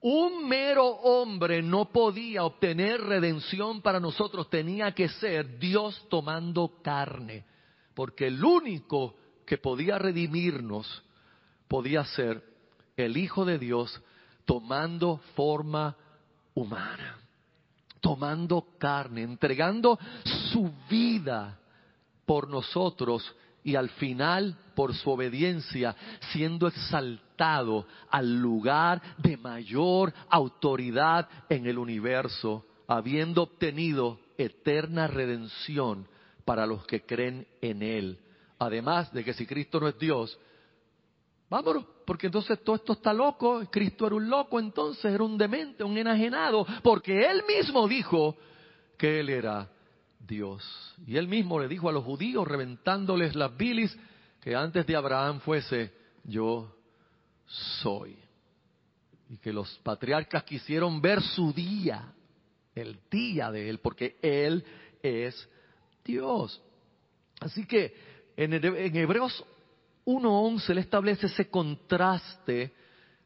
Un 0.02 0.48
mero 0.50 0.88
hombre 0.88 1.62
no 1.62 1.92
podía 1.92 2.44
obtener 2.44 3.02
redención 3.02 3.84
para 3.84 4.00
nosotros, 4.00 4.50
tenía 4.50 4.94
que 4.94 5.10
ser 5.10 5.60
Dios 5.60 6.08
tomando 6.10 6.82
carne, 6.82 7.46
porque 7.94 8.28
el 8.28 8.44
único 8.44 9.16
que 9.46 9.60
podía 9.60 10.00
redimirnos 10.00 11.04
podía 11.68 12.04
ser 12.04 12.57
el 12.98 13.16
Hijo 13.16 13.46
de 13.46 13.60
Dios 13.60 14.02
tomando 14.46 15.18
forma 15.36 15.96
humana, 16.56 17.18
tomando 18.02 18.66
carne, 18.78 19.22
entregando 19.22 20.00
su 20.52 20.72
vida 20.90 21.60
por 22.26 22.50
nosotros 22.50 23.36
y 23.64 23.76
al 23.76 23.90
final, 23.90 24.58
por 24.76 24.96
su 24.96 25.10
obediencia, 25.10 25.96
siendo 26.32 26.68
exaltado 26.68 27.86
al 28.10 28.40
lugar 28.40 29.02
de 29.18 29.38
mayor 29.38 30.14
autoridad 30.30 31.28
en 31.50 31.68
el 31.68 31.78
universo, 31.78 32.66
habiendo 32.88 33.44
obtenido 33.44 34.20
eterna 34.38 35.08
redención 35.08 36.08
para 36.46 36.66
los 36.66 36.86
que 36.86 37.06
creen 37.06 37.46
en 37.62 37.82
Él. 37.82 38.20
Además 38.58 39.12
de 39.12 39.24
que 39.26 39.34
si 39.34 39.46
Cristo 39.46 39.82
no 39.82 39.90
es 39.90 40.00
Dios, 40.00 40.40
vámonos, 41.50 41.86
porque 42.06 42.28
entonces 42.28 42.64
todo 42.64 42.76
esto 42.76 42.94
está 42.94 43.14
loco, 43.14 43.64
Cristo 43.72 44.08
era 44.08 44.16
un 44.16 44.30
loco, 44.30 44.60
entonces 44.60 45.14
era 45.14 45.24
un 45.24 45.38
demente, 45.38 45.84
un 45.84 45.98
enajenado, 45.98 46.66
porque 46.84 47.26
Él 47.26 47.44
mismo 47.48 47.88
dijo 47.88 48.36
que 48.98 49.20
Él 49.20 49.30
era 49.30 49.70
Dios. 50.28 50.64
Y 51.06 51.18
él 51.18 51.28
mismo 51.28 51.60
le 51.60 51.68
dijo 51.68 51.90
a 51.90 51.92
los 51.92 52.04
judíos, 52.04 52.48
reventándoles 52.48 53.36
las 53.36 53.56
bilis, 53.56 53.98
que 54.42 54.56
antes 54.56 54.86
de 54.86 54.96
Abraham 54.96 55.40
fuese, 55.40 55.94
yo 56.24 56.76
soy. 57.46 58.18
Y 59.30 59.38
que 59.38 59.54
los 59.54 59.78
patriarcas 59.80 60.44
quisieron 60.44 61.02
ver 61.02 61.22
su 61.22 61.54
día, 61.54 62.14
el 62.76 63.00
día 63.10 63.52
de 63.52 63.70
él, 63.70 63.80
porque 63.80 64.18
él 64.22 64.64
es 65.02 65.50
Dios. 66.04 66.62
Así 67.40 67.66
que 67.66 67.94
en, 68.36 68.54
Hebreos 68.54 69.44
1.11 70.08 70.74
le 70.74 70.82
establece 70.82 71.28
ese 71.28 71.50
contraste 71.50 72.74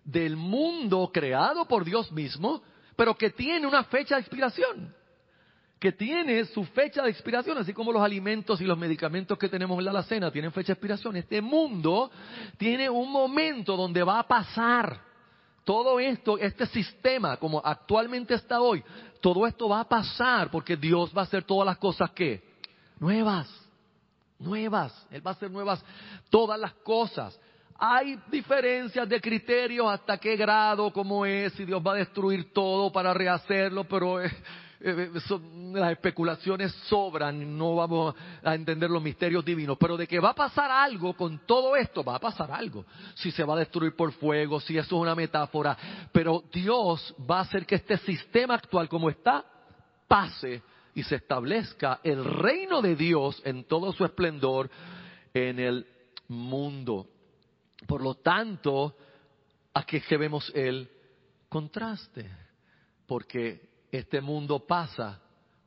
del 0.04 0.36
mundo 0.36 1.10
creado 1.14 1.66
por 1.66 1.86
Dios 1.86 2.12
mismo, 2.12 2.62
pero 2.98 3.16
que 3.16 3.30
tiene 3.30 3.68
una 3.68 3.86
fecha 3.86 4.16
de 4.16 4.22
expiración 4.22 4.94
que 5.82 5.92
tiene 5.92 6.46
su 6.46 6.64
fecha 6.64 7.02
de 7.02 7.10
expiración, 7.10 7.58
así 7.58 7.74
como 7.74 7.92
los 7.92 8.04
alimentos 8.04 8.62
y 8.62 8.66
los 8.66 8.78
medicamentos 8.78 9.36
que 9.36 9.50
tenemos 9.50 9.80
en 9.80 9.86
la 9.86 9.90
alacena 9.90 10.32
tienen 10.32 10.52
fecha 10.52 10.68
de 10.68 10.74
expiración. 10.74 11.16
Este 11.16 11.42
mundo 11.42 12.12
tiene 12.56 12.88
un 12.88 13.12
momento 13.12 13.76
donde 13.76 14.04
va 14.04 14.20
a 14.20 14.28
pasar 14.28 15.02
todo 15.64 16.00
esto, 16.00 16.38
este 16.38 16.68
sistema 16.68 17.38
como 17.38 17.60
actualmente 17.66 18.36
está 18.36 18.62
hoy, 18.62 18.84
todo 19.22 19.48
esto 19.48 19.70
va 19.70 19.80
a 19.80 19.90
pasar 19.90 20.52
porque 20.52 20.78
Dios 20.78 21.12
va 21.18 21.22
a 21.22 21.24
hacer 21.24 21.46
todas 21.46 21.66
las 21.66 21.80
cosas 21.80 22.12
que 22.12 22.44
nuevas, 23.00 23.50
nuevas, 24.42 25.08
Él 25.12 25.26
va 25.26 25.32
a 25.32 25.34
hacer 25.34 25.52
nuevas 25.52 25.84
todas 26.30 26.60
las 26.60 26.74
cosas. 26.76 27.40
Hay 27.84 28.20
diferencias 28.30 29.10
de 29.10 29.20
criterios 29.20 29.92
hasta 29.92 30.18
qué 30.18 30.36
grado, 30.36 30.92
cómo 30.94 31.26
es, 31.26 31.54
si 31.54 31.66
Dios 31.66 31.82
va 31.86 31.94
a 31.94 31.96
destruir 31.96 32.54
todo 32.54 32.92
para 32.92 33.12
rehacerlo, 33.12 33.86
pero 33.86 34.22
eh, 34.22 34.30
las 35.74 35.92
especulaciones 35.92 36.72
sobran, 36.88 37.58
no 37.58 37.76
vamos 37.76 38.16
a 38.44 38.56
entender 38.56 38.90
los 38.90 39.02
misterios 39.02 39.46
divinos, 39.46 39.78
pero 39.80 39.96
de 39.98 40.08
que 40.08 40.20
va 40.20 40.30
a 40.30 40.36
pasar 40.36 40.72
algo 40.72 41.14
con 41.14 41.40
todo 41.46 41.76
esto, 41.76 42.04
va 42.04 42.16
a 42.16 42.20
pasar 42.20 42.52
algo. 42.52 42.86
Si 43.16 43.32
se 43.32 43.44
va 43.44 43.56
a 43.56 43.60
destruir 43.60 43.96
por 43.96 44.12
fuego, 44.14 44.60
si 44.60 44.78
eso 44.78 44.96
es 44.96 45.02
una 45.02 45.16
metáfora, 45.16 45.78
pero 46.12 46.44
Dios 46.52 47.16
va 47.30 47.40
a 47.40 47.42
hacer 47.42 47.66
que 47.66 47.76
este 47.76 47.98
sistema 47.98 48.56
actual 48.56 48.90
como 48.90 49.10
está 49.10 49.44
pase 50.08 50.62
y 50.94 51.04
se 51.04 51.16
establezca 51.16 52.00
el 52.04 52.24
reino 52.24 52.82
de 52.82 52.96
Dios 52.96 53.42
en 53.46 53.64
todo 53.66 53.94
su 53.94 54.04
esplendor 54.06 54.70
en 55.34 55.60
el 55.60 55.88
mundo. 56.28 57.08
Por 57.88 58.02
lo 58.02 58.16
tanto, 58.16 58.96
aquí 59.74 60.02
que 60.02 60.18
vemos 60.18 60.52
el 60.56 60.90
contraste, 61.50 62.30
porque 63.08 63.70
este 63.92 64.22
mundo 64.22 64.66
pasa, 64.66 65.22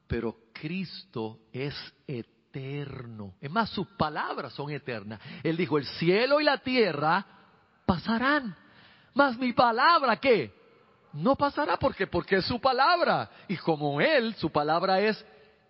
pero 0.06 0.36
Cristo 0.52 1.40
es 1.52 1.74
eterno. 2.06 3.34
Es 3.40 3.50
más, 3.50 3.70
sus 3.70 3.86
palabras 3.88 4.52
son 4.52 4.70
eternas. 4.70 5.20
Él 5.42 5.56
dijo, 5.56 5.78
el 5.78 5.86
cielo 5.86 6.40
y 6.40 6.44
la 6.44 6.58
tierra 6.58 7.26
pasarán. 7.84 8.56
Mas 9.14 9.38
mi 9.38 9.52
palabra, 9.52 10.16
¿qué? 10.16 10.63
No 11.14 11.36
pasará 11.36 11.76
porque 11.76 12.06
porque 12.06 12.36
es 12.36 12.44
su 12.44 12.60
palabra. 12.60 13.30
Y 13.48 13.56
como 13.56 14.00
Él, 14.00 14.34
su 14.34 14.50
palabra 14.50 15.00
es 15.00 15.24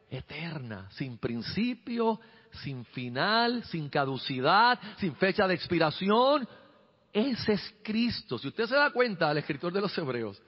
eterna, 0.09 0.89
sin 0.93 1.19
principio, 1.19 2.21
sin 2.63 2.85
final, 2.87 3.63
sin 3.65 3.89
caducidad, 3.89 4.79
sin 4.99 5.15
fecha 5.17 5.47
de 5.47 5.55
expiración. 5.55 6.49
Ese 7.13 7.53
es 7.53 7.75
Cristo. 7.83 8.39
Si 8.39 8.49
usted 8.49 8.67
se 8.67 8.75
da 8.75 8.91
cuenta, 8.91 9.31
el 9.31 9.39
escritor 9.39 9.73
de 9.73 9.81
los 9.81 9.97
Hebreos, 9.97 10.43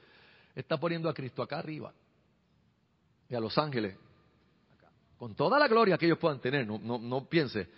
está 0.54 0.78
poniendo 0.78 1.08
a 1.08 1.14
Cristo 1.14 1.42
acá 1.42 1.58
arriba 1.58 1.92
y 3.28 3.34
a 3.34 3.40
los 3.40 3.56
ángeles, 3.58 3.96
con 5.18 5.34
toda 5.34 5.58
la 5.58 5.68
gloria 5.68 5.98
que 5.98 6.06
ellos 6.06 6.18
puedan 6.18 6.40
tener, 6.40 6.66
no, 6.66 6.78
no, 6.78 6.98
no 6.98 7.24
piense. 7.26 7.68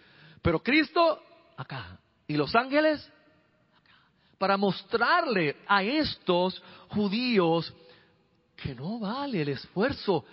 Pero 0.41 0.63
Cristo 0.63 1.21
acá 1.57 1.99
y 2.27 2.37
los 2.37 2.55
ángeles 2.55 3.11
para 4.39 4.57
mostrarle 4.57 5.57
a 5.67 5.83
estos 5.83 6.63
judíos 6.89 7.73
que 8.57 8.75
no 8.75 9.01
vale 9.01 9.43
el 9.43 9.51
esfuerzo 9.51 10.25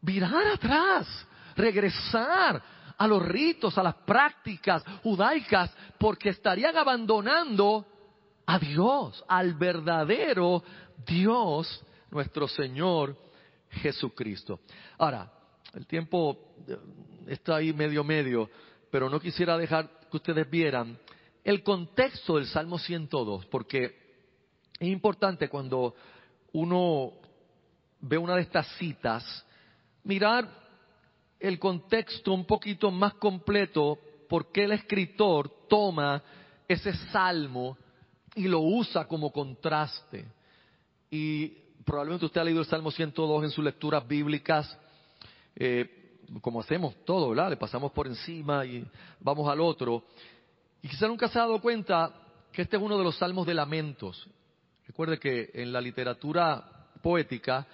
virar 0.00 0.46
atrás, 0.48 1.26
regresar 1.56 2.62
a 2.96 3.06
los 3.06 3.24
ritos, 3.24 3.78
a 3.78 3.82
las 3.82 3.94
prácticas 3.94 4.82
judaicas, 5.02 5.72
porque 5.98 6.30
estarían 6.30 6.76
abandonando 6.76 7.86
a 8.46 8.58
Dios, 8.58 9.24
al 9.28 9.54
verdadero 9.54 10.62
Dios, 11.06 11.84
nuestro 12.10 12.48
Señor 12.48 13.16
Jesucristo. 13.70 14.60
Ahora, 14.98 15.30
el 15.74 15.86
tiempo 15.86 16.54
eh, 16.66 16.76
está 17.28 17.56
ahí 17.56 17.72
medio 17.72 18.02
medio, 18.02 18.50
pero 18.90 19.08
no 19.08 19.20
quisiera 19.20 19.56
dejar 19.56 19.88
que 20.10 20.16
ustedes 20.16 20.48
vieran 20.48 20.98
el 21.48 21.62
contexto 21.62 22.36
del 22.36 22.44
Salmo 22.44 22.78
102, 22.78 23.46
porque 23.46 23.84
es 24.78 24.86
importante 24.86 25.48
cuando 25.48 25.94
uno 26.52 27.14
ve 28.00 28.18
una 28.18 28.34
de 28.34 28.42
estas 28.42 28.66
citas, 28.76 29.46
mirar 30.04 30.46
el 31.40 31.58
contexto 31.58 32.34
un 32.34 32.44
poquito 32.44 32.90
más 32.90 33.14
completo, 33.14 33.98
porque 34.28 34.64
el 34.64 34.72
escritor 34.72 35.50
toma 35.70 36.22
ese 36.68 36.92
salmo 37.10 37.78
y 38.34 38.46
lo 38.46 38.60
usa 38.60 39.08
como 39.08 39.32
contraste. 39.32 40.26
Y 41.10 41.48
probablemente 41.82 42.26
usted 42.26 42.42
ha 42.42 42.44
leído 42.44 42.60
el 42.60 42.66
Salmo 42.66 42.90
102 42.90 43.44
en 43.44 43.50
sus 43.50 43.64
lecturas 43.64 44.06
bíblicas, 44.06 44.78
eh, 45.56 46.18
como 46.42 46.60
hacemos 46.60 46.94
todo, 47.06 47.30
¿verdad? 47.30 47.48
Le 47.48 47.56
pasamos 47.56 47.90
por 47.92 48.06
encima 48.06 48.66
y 48.66 48.86
vamos 49.18 49.48
al 49.48 49.62
otro. 49.62 50.04
Y 50.82 50.88
quizá 50.88 51.08
nunca 51.08 51.28
se 51.28 51.38
ha 51.38 51.42
dado 51.42 51.60
cuenta 51.60 52.12
que 52.52 52.62
este 52.62 52.76
es 52.76 52.82
uno 52.82 52.98
de 52.98 53.04
los 53.04 53.16
salmos 53.16 53.46
de 53.46 53.54
lamentos. 53.54 54.28
Recuerde 54.86 55.18
que 55.18 55.50
en 55.54 55.72
la 55.72 55.80
literatura 55.80 56.88
poética, 57.02 57.66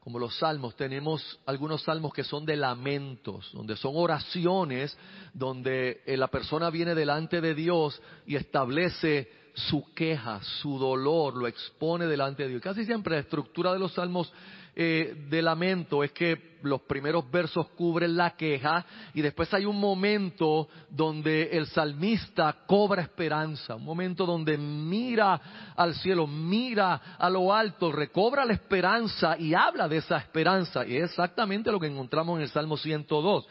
como 0.00 0.18
los 0.18 0.36
salmos, 0.38 0.76
tenemos 0.76 1.38
algunos 1.46 1.82
salmos 1.82 2.12
que 2.12 2.24
son 2.24 2.44
de 2.44 2.56
lamentos, 2.56 3.50
donde 3.52 3.76
son 3.76 3.92
oraciones, 3.94 4.96
donde 5.32 6.02
eh, 6.06 6.16
la 6.16 6.28
persona 6.28 6.70
viene 6.70 6.94
delante 6.94 7.40
de 7.40 7.54
Dios 7.54 8.00
y 8.26 8.36
establece 8.36 9.30
su 9.54 9.92
queja, 9.94 10.42
su 10.42 10.78
dolor, 10.78 11.36
lo 11.36 11.46
expone 11.46 12.06
delante 12.06 12.42
de 12.42 12.50
Dios. 12.50 12.62
Casi 12.62 12.84
siempre 12.84 13.14
la 13.14 13.20
estructura 13.20 13.72
de 13.72 13.78
los 13.78 13.94
salmos 13.94 14.32
eh, 14.78 15.24
de 15.30 15.40
lamento 15.40 16.04
es 16.04 16.12
que 16.12 16.58
los 16.60 16.82
primeros 16.82 17.30
versos 17.30 17.68
cubren 17.70 18.14
la 18.14 18.36
queja 18.36 18.84
y 19.14 19.22
después 19.22 19.52
hay 19.54 19.64
un 19.64 19.80
momento 19.80 20.68
donde 20.90 21.44
el 21.52 21.66
salmista 21.68 22.64
cobra 22.66 23.00
esperanza, 23.00 23.74
un 23.74 23.86
momento 23.86 24.26
donde 24.26 24.58
mira 24.58 25.72
al 25.74 25.94
cielo, 25.94 26.26
mira 26.26 27.16
a 27.18 27.30
lo 27.30 27.54
alto, 27.54 27.90
recobra 27.90 28.44
la 28.44 28.52
esperanza 28.52 29.38
y 29.38 29.54
habla 29.54 29.88
de 29.88 29.96
esa 29.96 30.18
esperanza. 30.18 30.86
Y 30.86 30.96
es 30.96 31.04
exactamente 31.04 31.72
lo 31.72 31.80
que 31.80 31.86
encontramos 31.86 32.36
en 32.36 32.42
el 32.42 32.50
Salmo 32.50 32.76
102. 32.76 33.46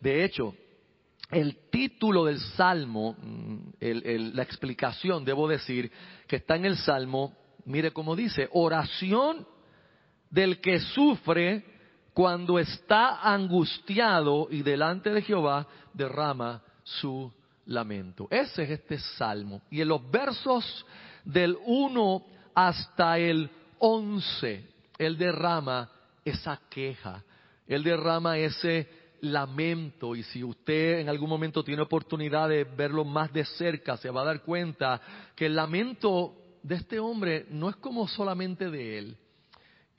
De 0.00 0.24
hecho, 0.24 0.54
el 1.30 1.68
título 1.70 2.24
del 2.24 2.40
Salmo, 2.40 3.16
mm, 3.20 3.58
la 3.80 4.42
explicación, 4.42 5.26
debo 5.26 5.46
decir, 5.46 5.92
que 6.26 6.36
está 6.36 6.56
en 6.56 6.64
el 6.64 6.78
Salmo, 6.78 7.34
mire 7.66 7.90
cómo 7.90 8.16
dice, 8.16 8.48
oración 8.52 9.46
del 10.30 10.60
que 10.60 10.80
sufre 10.80 11.64
cuando 12.14 12.58
está 12.58 13.20
angustiado 13.22 14.48
y 14.50 14.62
delante 14.62 15.10
de 15.10 15.22
Jehová 15.22 15.66
derrama 15.92 16.62
su 16.82 17.32
lamento. 17.66 18.26
Ese 18.30 18.64
es 18.64 18.70
este 18.70 18.98
salmo. 18.98 19.62
Y 19.70 19.80
en 19.80 19.88
los 19.88 20.10
versos 20.10 20.86
del 21.24 21.56
1 21.64 22.26
hasta 22.54 23.18
el 23.18 23.50
11, 23.78 24.66
él 24.98 25.16
derrama 25.16 25.90
esa 26.24 26.60
queja, 26.68 27.24
él 27.66 27.82
derrama 27.82 28.36
ese 28.38 28.88
lamento 29.22 30.16
y 30.16 30.22
si 30.22 30.42
usted 30.42 31.00
en 31.00 31.08
algún 31.08 31.28
momento 31.28 31.62
tiene 31.62 31.82
oportunidad 31.82 32.48
de 32.48 32.64
verlo 32.64 33.04
más 33.04 33.32
de 33.32 33.44
cerca, 33.44 33.96
se 33.96 34.10
va 34.10 34.22
a 34.22 34.26
dar 34.26 34.42
cuenta 34.42 35.00
que 35.34 35.46
el 35.46 35.56
lamento 35.56 36.34
de 36.62 36.76
este 36.76 36.98
hombre 36.98 37.46
no 37.50 37.68
es 37.68 37.76
como 37.76 38.08
solamente 38.08 38.70
de 38.70 38.98
él. 38.98 39.16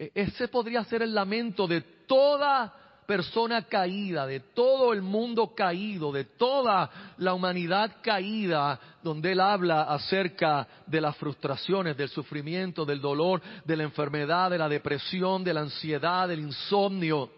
E, 0.01 0.11
ese 0.15 0.47
podría 0.47 0.83
ser 0.85 1.03
el 1.03 1.13
lamento 1.13 1.67
de 1.67 1.81
toda 2.07 2.73
persona 3.05 3.61
caída, 3.63 4.25
de 4.25 4.39
todo 4.39 4.93
el 4.93 5.03
mundo 5.03 5.53
caído, 5.53 6.11
de 6.11 6.23
toda 6.23 6.89
la 7.17 7.35
humanidad 7.35 7.97
caída, 8.01 8.79
donde 9.03 9.33
él 9.33 9.39
habla 9.39 9.83
acerca 9.83 10.67
de 10.87 11.01
las 11.01 11.15
frustraciones, 11.17 11.95
del 11.95 12.09
sufrimiento, 12.09 12.83
del 12.83 12.99
dolor, 12.99 13.43
de 13.63 13.77
la 13.77 13.83
enfermedad, 13.83 14.49
de 14.49 14.57
la 14.57 14.69
depresión, 14.69 15.43
de 15.43 15.53
la 15.53 15.61
ansiedad, 15.61 16.27
del 16.27 16.39
insomnio, 16.39 17.29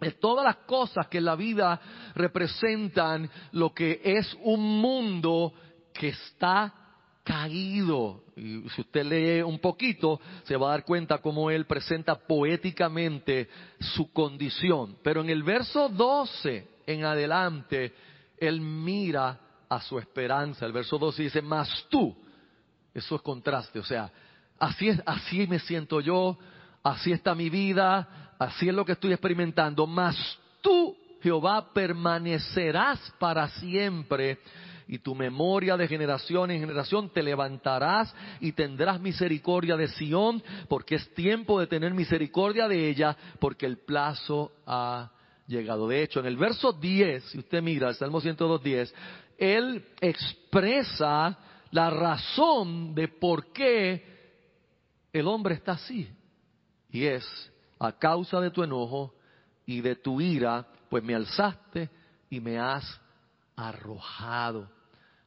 de 0.00 0.12
todas 0.12 0.44
las 0.44 0.56
cosas 0.64 1.08
que 1.08 1.18
en 1.18 1.24
la 1.26 1.36
vida 1.36 1.78
representan 2.14 3.28
lo 3.52 3.74
que 3.74 4.00
es 4.02 4.34
un 4.42 4.80
mundo 4.80 5.52
que 5.92 6.08
está 6.08 6.85
caído. 7.26 8.22
Y 8.36 8.62
si 8.70 8.82
usted 8.82 9.04
lee 9.04 9.42
un 9.42 9.58
poquito, 9.58 10.20
se 10.44 10.56
va 10.56 10.68
a 10.68 10.70
dar 10.70 10.84
cuenta 10.84 11.18
cómo 11.18 11.50
él 11.50 11.66
presenta 11.66 12.14
poéticamente 12.14 13.48
su 13.80 14.12
condición. 14.12 14.96
Pero 15.02 15.22
en 15.22 15.30
el 15.30 15.42
verso 15.42 15.88
12 15.88 16.68
en 16.86 17.04
adelante, 17.04 17.92
él 18.38 18.60
mira 18.60 19.40
a 19.68 19.80
su 19.80 19.98
esperanza. 19.98 20.64
El 20.64 20.72
verso 20.72 20.98
12 20.98 21.24
dice, 21.24 21.42
más 21.42 21.68
tú. 21.88 22.16
Eso 22.94 23.16
es 23.16 23.22
contraste. 23.22 23.80
O 23.80 23.84
sea, 23.84 24.08
así, 24.60 24.88
es, 24.88 25.02
así 25.04 25.48
me 25.48 25.58
siento 25.58 26.00
yo, 26.00 26.38
así 26.84 27.10
está 27.10 27.34
mi 27.34 27.50
vida, 27.50 28.36
así 28.38 28.68
es 28.68 28.74
lo 28.74 28.84
que 28.84 28.92
estoy 28.92 29.10
experimentando. 29.12 29.84
Más 29.88 30.16
tú, 30.60 30.96
Jehová, 31.20 31.72
permanecerás 31.72 33.00
para 33.18 33.48
siempre 33.48 34.38
y 34.88 34.98
tu 34.98 35.14
memoria 35.14 35.76
de 35.76 35.88
generación 35.88 36.50
en 36.50 36.60
generación 36.60 37.10
te 37.10 37.22
levantarás 37.22 38.14
y 38.40 38.52
tendrás 38.52 39.00
misericordia 39.00 39.76
de 39.76 39.88
Sión, 39.88 40.42
porque 40.68 40.96
es 40.96 41.14
tiempo 41.14 41.58
de 41.58 41.66
tener 41.66 41.92
misericordia 41.92 42.68
de 42.68 42.88
ella, 42.88 43.16
porque 43.40 43.66
el 43.66 43.78
plazo 43.78 44.52
ha 44.66 45.10
llegado. 45.46 45.88
De 45.88 46.02
hecho, 46.02 46.20
en 46.20 46.26
el 46.26 46.36
verso 46.36 46.72
10, 46.72 47.24
si 47.24 47.38
usted 47.38 47.62
mira 47.62 47.88
el 47.88 47.96
Salmo 47.96 48.20
102.10, 48.20 48.92
él 49.38 49.84
expresa 50.00 51.36
la 51.72 51.90
razón 51.90 52.94
de 52.94 53.08
por 53.08 53.52
qué 53.52 54.04
el 55.12 55.26
hombre 55.26 55.54
está 55.54 55.72
así. 55.72 56.08
Y 56.90 57.04
es 57.04 57.26
a 57.78 57.92
causa 57.92 58.40
de 58.40 58.50
tu 58.50 58.62
enojo 58.62 59.14
y 59.66 59.80
de 59.80 59.96
tu 59.96 60.20
ira, 60.20 60.64
pues 60.88 61.02
me 61.02 61.14
alzaste 61.14 61.90
y 62.30 62.38
me 62.38 62.58
has 62.58 63.00
arrojado 63.56 64.75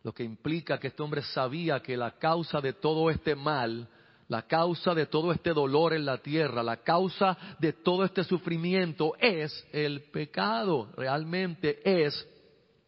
lo 0.04 0.14
que 0.14 0.24
implica 0.24 0.80
que 0.80 0.88
este 0.88 1.04
hombre 1.04 1.22
sabía 1.22 1.82
que 1.82 1.98
la 1.98 2.12
causa 2.12 2.62
de 2.62 2.74
todo 2.74 3.10
este 3.10 3.36
mal, 3.36 3.88
la 4.28 4.44
causa 4.44 4.94
de 4.94 5.08
todo 5.08 5.32
este 5.32 5.54
dolor 5.54 5.94
en 5.94 6.06
la 6.06 6.20
tierra, 6.20 6.64
la 6.64 6.78
causa 6.78 7.38
de 7.60 7.74
todo 7.74 8.06
este 8.06 8.24
sufrimiento 8.24 9.16
es 9.20 9.68
el 9.74 10.04
pecado, 10.04 10.90
realmente 10.96 11.82
es 11.84 12.28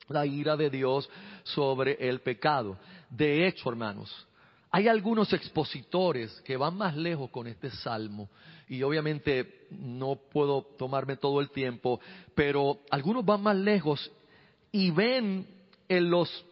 la 0.08 0.26
ira 0.26 0.56
de 0.56 0.69
Dios 0.69 1.10
sobre 1.43 1.97
el 2.08 2.21
pecado. 2.21 2.78
De 3.10 3.47
hecho, 3.47 3.69
hermanos, 3.69 4.28
hay 4.69 4.88
algunos 4.88 5.34
expositores 5.34 6.41
que 6.41 6.56
van 6.56 6.78
más 6.78 6.95
lejos 6.95 7.30
con 7.30 7.47
este 7.47 7.69
salmo 7.71 8.30
y 8.69 8.84
obviamente 8.84 9.67
no 9.71 10.15
puedo 10.15 10.62
tomarme 10.78 11.17
todo 11.17 11.41
el 11.41 11.50
tiempo, 11.50 12.00
pero 12.34 12.80
algunos 12.89 13.26
van 13.26 13.41
más 13.41 13.58
lejos 13.58 14.12
y 14.71 14.91
ven 14.91 15.45
en 15.89 16.10
los 16.10 16.45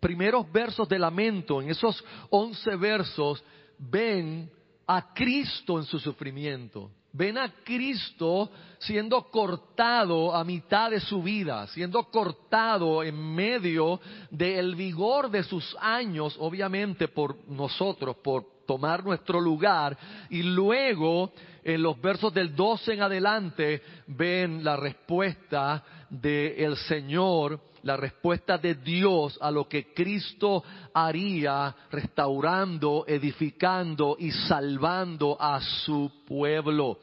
primeros 0.00 0.50
versos 0.50 0.88
de 0.88 0.98
lamento, 0.98 1.60
en 1.62 1.70
esos 1.70 2.02
once 2.30 2.74
versos, 2.76 3.42
ven 3.78 4.50
a 4.86 5.12
Cristo 5.14 5.78
en 5.78 5.84
su 5.84 5.98
sufrimiento. 5.98 6.90
Ven 7.12 7.38
a 7.38 7.48
Cristo 7.64 8.50
siendo 8.78 9.22
cortado 9.30 10.34
a 10.34 10.44
mitad 10.44 10.90
de 10.90 11.00
su 11.00 11.22
vida, 11.22 11.66
siendo 11.68 12.04
cortado 12.04 13.02
en 13.02 13.34
medio 13.34 14.00
del 14.30 14.76
vigor 14.76 15.28
de 15.28 15.42
sus 15.42 15.76
años, 15.80 16.36
obviamente 16.38 17.08
por 17.08 17.48
nosotros, 17.48 18.16
por 18.22 18.60
tomar 18.64 19.04
nuestro 19.04 19.40
lugar, 19.40 19.98
y 20.30 20.44
luego 20.44 21.32
en 21.64 21.82
los 21.82 22.00
versos 22.00 22.32
del 22.32 22.54
12 22.54 22.94
en 22.94 23.02
adelante 23.02 23.82
ven 24.06 24.62
la 24.62 24.76
respuesta 24.76 25.82
del 26.08 26.76
Señor 26.76 27.60
la 27.82 27.96
respuesta 27.96 28.58
de 28.58 28.74
Dios 28.74 29.38
a 29.40 29.50
lo 29.50 29.68
que 29.68 29.92
Cristo 29.92 30.62
haría 30.92 31.74
restaurando, 31.90 33.04
edificando 33.06 34.16
y 34.18 34.30
salvando 34.30 35.36
a 35.40 35.60
su 35.60 36.10
pueblo. 36.26 36.98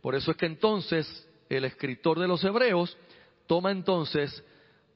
Por 0.00 0.14
eso 0.14 0.30
es 0.30 0.36
que 0.36 0.46
entonces 0.46 1.28
el 1.48 1.64
escritor 1.64 2.18
de 2.18 2.28
los 2.28 2.42
Hebreos 2.44 2.96
toma 3.46 3.70
entonces 3.70 4.44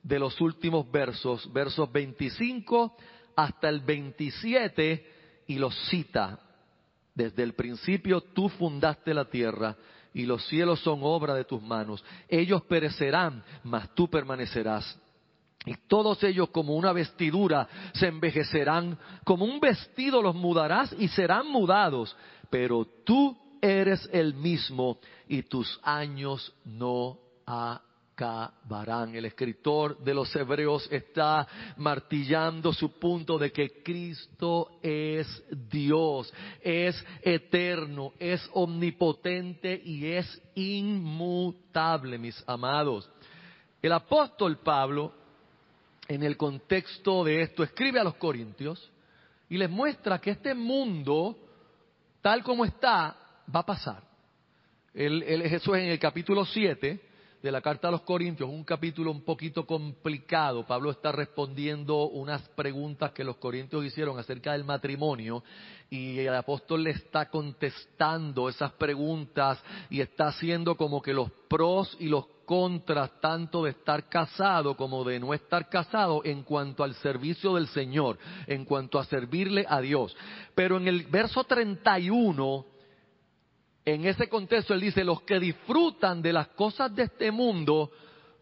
de 0.02 0.18
los 0.18 0.40
últimos 0.40 0.90
versos, 0.90 1.50
versos 1.52 1.90
25 1.90 2.96
hasta 3.36 3.68
el 3.68 3.80
27, 3.80 5.06
y 5.46 5.58
los 5.58 5.74
cita. 5.88 6.38
Desde 7.14 7.42
el 7.42 7.54
principio 7.54 8.20
tú 8.20 8.48
fundaste 8.48 9.12
la 9.12 9.26
tierra 9.26 9.76
y 10.14 10.24
los 10.24 10.46
cielos 10.46 10.80
son 10.80 11.00
obra 11.02 11.34
de 11.34 11.44
tus 11.44 11.62
manos. 11.62 12.04
Ellos 12.28 12.62
perecerán, 12.62 13.44
mas 13.64 13.94
tú 13.94 14.08
permanecerás. 14.08 14.98
Y 15.64 15.74
todos 15.86 16.22
ellos 16.24 16.50
como 16.50 16.74
una 16.74 16.92
vestidura 16.92 17.68
se 17.92 18.08
envejecerán, 18.08 18.98
como 19.24 19.44
un 19.44 19.60
vestido 19.60 20.20
los 20.20 20.34
mudarás 20.34 20.94
y 20.98 21.08
serán 21.08 21.48
mudados, 21.48 22.16
pero 22.50 22.84
tú 23.04 23.36
eres 23.60 24.08
el 24.12 24.34
mismo 24.34 24.98
y 25.28 25.44
tus 25.44 25.78
años 25.84 26.52
no 26.64 27.16
acabarán. 27.46 29.14
El 29.14 29.26
escritor 29.26 29.98
de 30.02 30.14
los 30.14 30.34
Hebreos 30.34 30.88
está 30.90 31.46
martillando 31.76 32.72
su 32.72 32.98
punto 32.98 33.38
de 33.38 33.52
que 33.52 33.84
Cristo 33.84 34.80
es 34.82 35.44
Dios, 35.70 36.34
es 36.60 37.04
eterno, 37.22 38.14
es 38.18 38.50
omnipotente 38.52 39.80
y 39.84 40.06
es 40.06 40.42
inmutable, 40.56 42.18
mis 42.18 42.42
amados. 42.48 43.08
El 43.80 43.92
apóstol 43.92 44.58
Pablo 44.58 45.21
en 46.14 46.22
el 46.22 46.36
contexto 46.36 47.24
de 47.24 47.42
esto, 47.42 47.62
escribe 47.62 47.98
a 47.98 48.04
los 48.04 48.14
Corintios 48.16 48.90
y 49.48 49.56
les 49.56 49.70
muestra 49.70 50.18
que 50.18 50.30
este 50.30 50.54
mundo, 50.54 51.38
tal 52.20 52.42
como 52.42 52.64
está, 52.64 53.16
va 53.54 53.60
a 53.60 53.66
pasar. 53.66 54.02
El, 54.94 55.22
eso 55.22 55.74
es 55.74 55.84
en 55.84 55.90
el 55.90 55.98
capítulo 55.98 56.44
7 56.44 57.00
de 57.42 57.50
la 57.50 57.60
carta 57.60 57.88
a 57.88 57.90
los 57.90 58.02
Corintios, 58.02 58.48
un 58.48 58.62
capítulo 58.62 59.10
un 59.10 59.22
poquito 59.22 59.66
complicado. 59.66 60.66
Pablo 60.66 60.90
está 60.90 61.10
respondiendo 61.12 62.08
unas 62.10 62.46
preguntas 62.50 63.12
que 63.12 63.24
los 63.24 63.38
Corintios 63.38 63.84
hicieron 63.84 64.18
acerca 64.18 64.52
del 64.52 64.64
matrimonio 64.64 65.42
y 65.90 66.18
el 66.18 66.34
apóstol 66.34 66.84
le 66.84 66.90
está 66.90 67.30
contestando 67.30 68.48
esas 68.48 68.72
preguntas 68.72 69.58
y 69.90 70.00
está 70.00 70.28
haciendo 70.28 70.76
como 70.76 71.02
que 71.02 71.14
los 71.14 71.30
pros 71.48 71.96
y 71.98 72.08
los 72.08 72.26
contras 72.52 73.18
tanto 73.18 73.64
de 73.64 73.70
estar 73.70 74.10
casado 74.10 74.76
como 74.76 75.04
de 75.04 75.18
no 75.18 75.32
estar 75.32 75.70
casado 75.70 76.20
en 76.22 76.42
cuanto 76.42 76.84
al 76.84 76.94
servicio 76.96 77.54
del 77.54 77.66
Señor, 77.68 78.18
en 78.46 78.66
cuanto 78.66 78.98
a 78.98 79.06
servirle 79.06 79.64
a 79.66 79.80
Dios. 79.80 80.14
Pero 80.54 80.76
en 80.76 80.86
el 80.86 81.04
verso 81.04 81.44
31, 81.44 82.66
en 83.86 84.04
ese 84.04 84.28
contexto, 84.28 84.74
él 84.74 84.82
dice, 84.82 85.02
los 85.02 85.22
que 85.22 85.40
disfrutan 85.40 86.20
de 86.20 86.34
las 86.34 86.48
cosas 86.48 86.94
de 86.94 87.04
este 87.04 87.30
mundo 87.30 87.90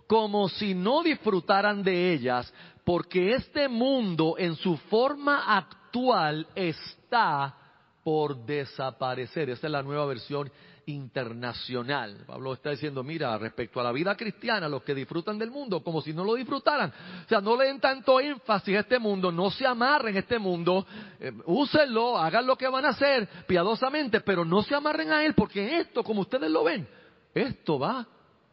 como 0.09 0.49
si 0.49 0.75
no 0.75 1.05
disfrutaran 1.05 1.85
de 1.85 2.13
ellas, 2.13 2.53
porque 2.85 3.35
este 3.35 3.69
mundo 3.69 4.35
en 4.39 4.57
su 4.57 4.77
forma 4.77 5.57
actual 5.57 6.49
está 6.57 7.55
por 8.03 8.45
desaparecer. 8.45 9.51
Esta 9.51 9.69
es 9.69 9.73
la 9.73 9.85
nueva 9.85 10.07
versión 10.07 10.51
internacional. 10.91 12.25
Pablo 12.27 12.53
está 12.53 12.71
diciendo, 12.71 13.03
mira, 13.03 13.37
respecto 13.39 13.81
a 13.81 13.85
la 13.85 13.93
vida 13.93 14.17
cristiana, 14.17 14.69
los 14.69 14.83
que 14.83 14.95
disfrutan 14.95 15.39
del 15.39 15.51
mundo, 15.51 15.83
como 15.83 16.03
si 16.03 16.13
no 16.13 16.25
lo 16.25 16.35
disfrutaran. 16.35 16.93
O 17.25 17.29
sea, 17.29 17.41
no 17.41 17.57
le 17.57 17.67
den 17.67 17.81
tanto 17.81 18.21
énfasis 18.21 18.77
a 18.77 18.81
este 18.81 18.99
mundo, 18.99 19.33
no 19.33 19.51
se 19.51 19.67
amarren 19.67 20.17
a 20.17 20.19
este 20.19 20.39
mundo, 20.39 20.87
eh, 21.19 21.33
úsenlo, 21.47 22.19
hagan 22.19 22.47
lo 22.47 22.57
que 22.57 22.69
van 22.69 22.85
a 22.85 22.91
hacer 22.91 23.29
piadosamente, 23.47 24.21
pero 24.21 24.45
no 24.45 24.63
se 24.63 24.75
amarren 24.75 25.13
a 25.13 25.25
él, 25.25 25.35
porque 25.35 25.79
esto, 25.79 26.03
como 26.03 26.23
ustedes 26.23 26.51
lo 26.51 26.65
ven, 26.65 26.87
esto 27.35 27.79
va 27.79 28.07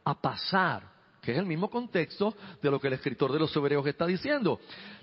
a 0.03 0.21
pasar, 0.21 0.83
que 1.21 1.31
es 1.31 1.37
el 1.37 1.45
mismo 1.45 1.69
contexto 1.69 2.35
de 2.61 2.71
lo 2.71 2.79
que 2.79 2.87
el 2.87 2.93
escritor 2.93 3.31
de 3.33 3.39
los 3.39 3.55
Hebreos 3.55 3.85
está 3.85 4.05
diciendo. 4.05 4.59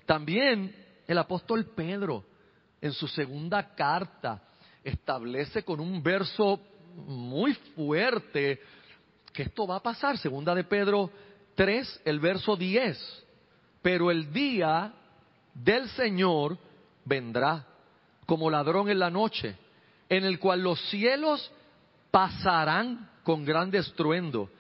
También 0.06 0.74
el 1.06 1.18
apóstol 1.18 1.66
Pedro, 1.74 2.24
en 2.80 2.92
su 2.92 3.06
segunda 3.08 3.74
carta, 3.74 4.42
establece 4.84 5.62
con 5.64 5.80
un 5.80 6.02
verso 6.02 6.60
muy 6.94 7.54
fuerte 7.74 8.60
que 9.32 9.44
esto 9.44 9.66
va 9.66 9.76
a 9.76 9.82
pasar. 9.82 10.18
Segunda 10.18 10.54
de 10.54 10.64
Pedro 10.64 11.10
3, 11.54 12.02
el 12.04 12.20
verso 12.20 12.56
10. 12.56 13.24
Pero 13.82 14.10
el 14.10 14.32
día 14.32 14.92
del 15.52 15.88
Señor 15.90 16.58
vendrá 17.04 17.66
como 18.26 18.50
ladrón 18.50 18.88
en 18.88 18.98
la 18.98 19.10
noche, 19.10 19.56
en 20.08 20.24
el 20.24 20.38
cual 20.38 20.62
los 20.62 20.80
cielos 20.90 21.50
pasarán 22.10 23.10
con 23.22 23.44
gran 23.44 23.74
estruendo 23.74 24.50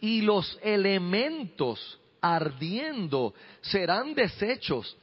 y 0.00 0.20
los 0.22 0.58
elementos 0.62 2.00
ardiendo 2.20 3.34
serán 3.60 4.14
deshechos 4.14 4.96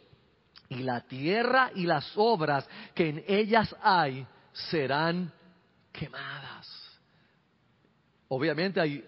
y 0.70 0.78
la 0.84 1.02
tierra 1.02 1.72
y 1.76 1.86
las 1.86 2.12
obras 2.16 2.68
que 2.94 3.10
en 3.10 3.24
ellas 3.28 3.76
hay 3.82 4.26
serán 4.54 5.32
quemadas. 5.92 6.61
Obviamente 8.34 8.80
hay 8.80 9.04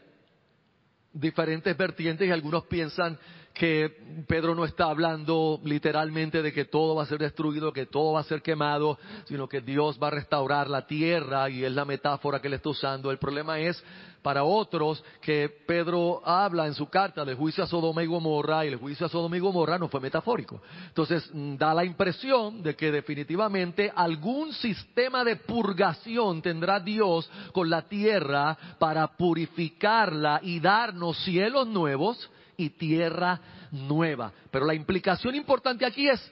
diferentes 1.13 1.77
vertientes 1.77 2.27
y 2.27 2.31
algunos 2.31 2.65
piensan 2.65 3.17
que 3.53 4.23
Pedro 4.27 4.55
no 4.55 4.65
está 4.65 4.85
hablando 4.85 5.59
literalmente 5.63 6.41
de 6.41 6.51
que 6.51 6.65
todo 6.65 6.95
va 6.95 7.03
a 7.03 7.07
ser 7.07 7.19
destruido, 7.19 7.71
que 7.71 7.85
todo 7.85 8.13
va 8.13 8.21
a 8.21 8.23
ser 8.23 8.41
quemado, 8.41 8.97
sino 9.25 9.47
que 9.47 9.61
Dios 9.61 9.99
va 10.01 10.07
a 10.07 10.11
restaurar 10.11 10.69
la 10.69 10.87
tierra 10.87 11.49
y 11.49 11.63
es 11.63 11.71
la 11.71 11.85
metáfora 11.85 12.41
que 12.41 12.49
le 12.49 12.55
está 12.55 12.69
usando. 12.69 13.11
El 13.11 13.19
problema 13.19 13.59
es 13.59 13.83
para 14.23 14.43
otros 14.43 15.03
que 15.21 15.49
Pedro 15.67 16.21
habla 16.25 16.65
en 16.65 16.73
su 16.73 16.87
carta 16.87 17.25
del 17.25 17.35
juicio 17.35 17.63
a 17.63 17.67
Sodoma 17.67 18.03
y 18.03 18.07
Gomorra 18.07 18.65
y 18.65 18.69
el 18.69 18.77
juicio 18.77 19.05
a 19.05 19.09
Sodoma 19.09 19.37
y 19.37 19.41
Gomorra 19.41 19.77
no 19.77 19.89
fue 19.89 19.99
metafórico. 19.99 20.61
Entonces 20.87 21.29
da 21.33 21.73
la 21.73 21.85
impresión 21.85 22.63
de 22.63 22.75
que 22.75 22.91
definitivamente 22.91 23.91
algún 23.93 24.53
sistema 24.53 25.23
de 25.23 25.35
purgación 25.35 26.41
tendrá 26.41 26.79
Dios 26.79 27.29
con 27.51 27.69
la 27.69 27.83
tierra 27.83 28.57
para 28.79 29.07
purificarla 29.07 30.39
y 30.41 30.59
darnos 30.59 31.17
cielos 31.23 31.67
nuevos 31.67 32.29
y 32.57 32.71
tierra 32.71 33.39
nueva. 33.71 34.31
Pero 34.51 34.65
la 34.65 34.73
implicación 34.73 35.35
importante 35.35 35.85
aquí 35.85 36.07
es 36.07 36.31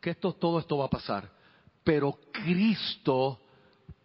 que 0.00 0.10
esto, 0.10 0.32
todo 0.34 0.58
esto 0.58 0.78
va 0.78 0.86
a 0.86 0.90
pasar. 0.90 1.28
Pero 1.82 2.18
Cristo 2.32 3.40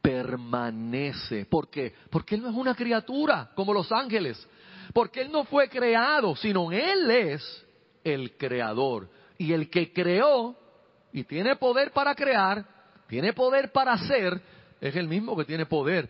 permanece. 0.01 1.45
¿Por 1.45 1.69
qué? 1.69 1.93
Porque 2.09 2.35
Él 2.35 2.41
no 2.41 2.49
es 2.49 2.55
una 2.55 2.75
criatura 2.75 3.51
como 3.55 3.73
los 3.73 3.91
ángeles. 3.91 4.47
Porque 4.93 5.21
Él 5.21 5.31
no 5.31 5.45
fue 5.45 5.69
creado, 5.69 6.35
sino 6.35 6.71
Él 6.71 7.09
es 7.09 7.65
el 8.03 8.37
creador. 8.37 9.09
Y 9.37 9.53
el 9.53 9.69
que 9.69 9.93
creó 9.93 10.55
y 11.13 11.23
tiene 11.23 11.55
poder 11.55 11.91
para 11.91 12.15
crear, 12.15 12.65
tiene 13.07 13.33
poder 13.33 13.71
para 13.71 13.93
hacer, 13.93 14.41
es 14.79 14.95
el 14.95 15.07
mismo 15.07 15.35
que 15.35 15.45
tiene 15.45 15.65
poder 15.65 16.09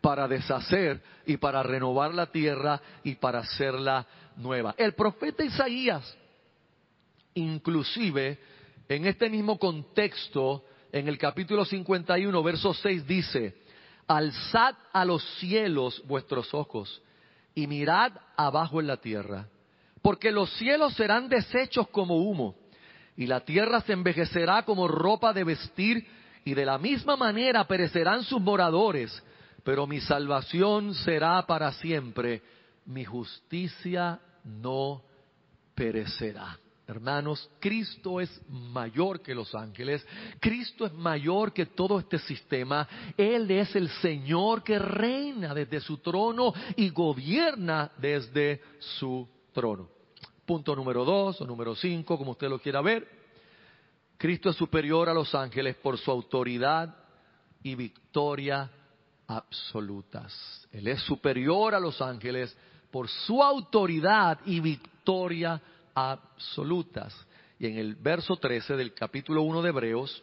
para 0.00 0.26
deshacer 0.26 1.00
y 1.24 1.36
para 1.36 1.62
renovar 1.62 2.12
la 2.12 2.26
tierra 2.26 2.80
y 3.04 3.14
para 3.14 3.38
hacerla 3.38 4.06
nueva. 4.36 4.74
El 4.78 4.94
profeta 4.94 5.44
Isaías, 5.44 6.16
inclusive 7.34 8.38
en 8.88 9.06
este 9.06 9.30
mismo 9.30 9.58
contexto, 9.58 10.64
en 10.90 11.08
el 11.08 11.18
capítulo 11.18 11.64
51, 11.64 12.42
verso 12.42 12.74
6 12.74 13.06
dice, 13.06 13.56
alzad 14.06 14.74
a 14.92 15.04
los 15.04 15.24
cielos 15.38 16.02
vuestros 16.06 16.52
ojos 16.52 17.02
y 17.54 17.66
mirad 17.66 18.12
abajo 18.36 18.80
en 18.80 18.86
la 18.86 18.98
tierra, 18.98 19.48
porque 20.02 20.30
los 20.30 20.52
cielos 20.56 20.94
serán 20.94 21.28
deshechos 21.28 21.88
como 21.88 22.16
humo 22.16 22.56
y 23.16 23.26
la 23.26 23.40
tierra 23.40 23.80
se 23.82 23.92
envejecerá 23.92 24.64
como 24.64 24.88
ropa 24.88 25.32
de 25.32 25.44
vestir 25.44 26.06
y 26.44 26.54
de 26.54 26.64
la 26.64 26.78
misma 26.78 27.16
manera 27.16 27.64
perecerán 27.66 28.24
sus 28.24 28.40
moradores, 28.40 29.22
pero 29.64 29.86
mi 29.86 30.00
salvación 30.00 30.94
será 30.94 31.46
para 31.46 31.72
siempre, 31.72 32.42
mi 32.86 33.04
justicia 33.04 34.20
no 34.44 35.02
perecerá. 35.74 36.58
Hermanos, 36.86 37.48
Cristo 37.60 38.20
es 38.20 38.28
mayor 38.48 39.22
que 39.22 39.34
los 39.34 39.54
ángeles, 39.54 40.04
Cristo 40.40 40.84
es 40.84 40.92
mayor 40.92 41.52
que 41.52 41.66
todo 41.66 41.98
este 41.98 42.18
sistema, 42.18 42.86
Él 43.16 43.50
es 43.50 43.74
el 43.76 43.88
Señor 43.88 44.62
que 44.62 44.78
reina 44.78 45.54
desde 45.54 45.80
su 45.80 45.98
trono 45.98 46.52
y 46.76 46.90
gobierna 46.90 47.92
desde 47.96 48.60
su 48.78 49.26
trono. 49.52 49.88
Punto 50.44 50.74
número 50.74 51.04
dos 51.04 51.40
o 51.40 51.46
número 51.46 51.74
cinco, 51.76 52.18
como 52.18 52.32
usted 52.32 52.48
lo 52.48 52.58
quiera 52.58 52.82
ver, 52.82 53.08
Cristo 54.18 54.50
es 54.50 54.56
superior 54.56 55.08
a 55.08 55.14
los 55.14 55.34
ángeles 55.34 55.76
por 55.76 55.96
su 55.98 56.10
autoridad 56.10 56.94
y 57.62 57.74
victoria 57.74 58.70
absolutas. 59.26 60.68
Él 60.72 60.88
es 60.88 61.00
superior 61.02 61.74
a 61.74 61.80
los 61.80 62.02
ángeles 62.02 62.56
por 62.92 63.08
su 63.08 63.42
autoridad 63.42 64.38
y 64.44 64.60
victoria 64.60 65.60
absolutas. 65.94 67.16
Y 67.58 67.66
en 67.66 67.78
el 67.78 67.96
verso 67.96 68.36
13 68.36 68.76
del 68.76 68.92
capítulo 68.92 69.42
1 69.42 69.62
de 69.62 69.68
Hebreos, 69.70 70.22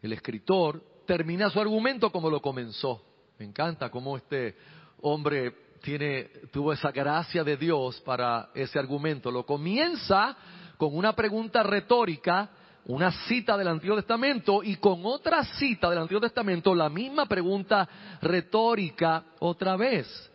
el 0.00 0.14
escritor 0.14 0.82
termina 1.06 1.50
su 1.50 1.60
argumento 1.60 2.10
como 2.10 2.30
lo 2.30 2.40
comenzó. 2.40 3.02
Me 3.38 3.44
encanta 3.44 3.90
cómo 3.90 4.16
este 4.16 4.56
hombre 5.02 5.54
tiene, 5.82 6.30
tuvo 6.50 6.72
esa 6.72 6.90
gracia 6.90 7.44
de 7.44 7.56
Dios 7.58 8.00
para 8.00 8.48
ese 8.54 8.78
argumento. 8.78 9.30
Lo 9.30 9.44
comienza 9.44 10.34
con 10.78 10.96
una 10.96 11.14
pregunta 11.14 11.62
retórica, 11.62 12.48
una 12.86 13.12
cita 13.26 13.58
del 13.58 13.68
Antiguo 13.68 13.96
Testamento 13.96 14.62
y 14.62 14.76
con 14.76 15.00
otra 15.04 15.44
cita 15.44 15.90
del 15.90 15.98
Antiguo 15.98 16.20
Testamento 16.22 16.74
la 16.74 16.88
misma 16.88 17.26
pregunta 17.26 17.86
retórica 18.22 19.22
otra 19.40 19.76
vez. 19.76 20.30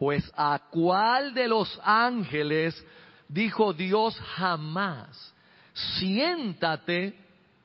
Pues 0.00 0.32
a 0.34 0.58
cuál 0.70 1.34
de 1.34 1.46
los 1.46 1.78
ángeles 1.84 2.82
dijo 3.28 3.74
Dios 3.74 4.18
jamás, 4.34 5.34
siéntate 5.98 7.14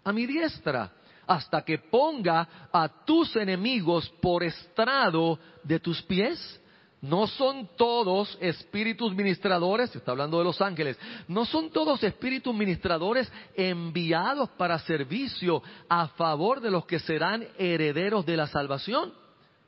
a 0.03 0.11
mi 0.11 0.25
diestra 0.25 0.91
hasta 1.25 1.63
que 1.63 1.77
ponga 1.77 2.67
a 2.73 2.89
tus 3.05 3.37
enemigos 3.37 4.09
por 4.21 4.43
estrado 4.43 5.39
de 5.63 5.79
tus 5.79 6.01
pies. 6.01 6.59
No 6.99 7.25
son 7.25 7.69
todos 7.77 8.37
espíritus 8.41 9.15
ministradores, 9.15 9.95
está 9.95 10.11
hablando 10.11 10.37
de 10.37 10.43
los 10.43 10.59
ángeles, 10.59 10.99
no 11.29 11.45
son 11.45 11.69
todos 11.69 12.03
espíritus 12.03 12.53
ministradores 12.53 13.31
enviados 13.55 14.49
para 14.57 14.77
servicio 14.79 15.63
a 15.87 16.09
favor 16.09 16.59
de 16.59 16.71
los 16.71 16.85
que 16.85 16.99
serán 16.99 17.47
herederos 17.57 18.25
de 18.25 18.35
la 18.35 18.47
salvación. 18.47 19.13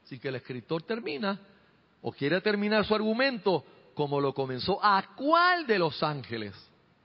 Así 0.04 0.20
que 0.20 0.28
el 0.28 0.36
escritor 0.36 0.84
termina, 0.84 1.40
o 2.08 2.12
quiere 2.14 2.40
terminar 2.40 2.86
su 2.86 2.96
argumento, 2.96 3.66
como 3.94 4.22
lo 4.22 4.34
comenzó. 4.34 4.80
¿A 4.82 5.14
cuál 5.14 5.68
de 5.68 5.78
los 5.78 6.02
ángeles 6.02 6.56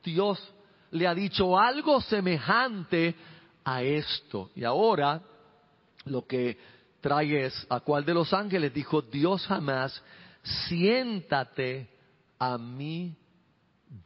Dios 0.01 0.39
le 0.93 1.09
ha 1.09 1.13
dicho 1.13 1.59
algo 1.59 2.01
semejante 2.01 3.17
a 3.65 3.83
esto? 3.83 4.53
Y 4.55 4.63
ahora 4.63 5.21
lo 6.05 6.25
que 6.25 6.57
trae 7.01 7.47
es, 7.47 7.67
¿a 7.69 7.81
cuál 7.81 8.05
de 8.05 8.15
los 8.15 8.33
ángeles 8.33 8.73
dijo 8.73 9.03
Dios 9.03 9.45
jamás, 9.45 10.01
siéntate 10.69 11.91
a 12.39 12.57
mi 12.57 13.13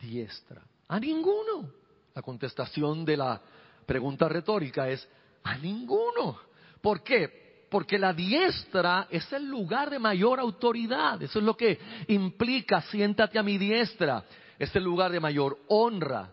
diestra? 0.01 0.63
A 0.89 0.99
ninguno. 0.99 1.73
La 2.15 2.23
contestación 2.23 3.05
de 3.05 3.19
la 3.19 3.39
pregunta 3.85 4.31
retórica 4.31 4.89
es, 4.89 5.07
a 5.45 5.59
ninguno. 5.59 6.39
¿Por 6.81 7.03
qué? 7.03 7.46
Porque 7.69 7.99
la 7.99 8.13
diestra 8.13 9.09
es 9.11 9.31
el 9.33 9.47
lugar 9.47 9.91
de 9.91 9.99
mayor 9.99 10.41
autoridad. 10.41 11.23
Eso 11.23 11.39
es 11.39 11.45
lo 11.45 11.57
que 11.57 11.79
implica, 12.09 12.81
siéntate 12.83 13.39
a 13.39 13.43
mi 13.43 13.59
diestra. 13.59 14.25
Es 14.59 14.75
el 14.77 14.85
lugar 14.85 15.13
de 15.13 15.21
mayor 15.21 15.59
honra, 15.69 16.31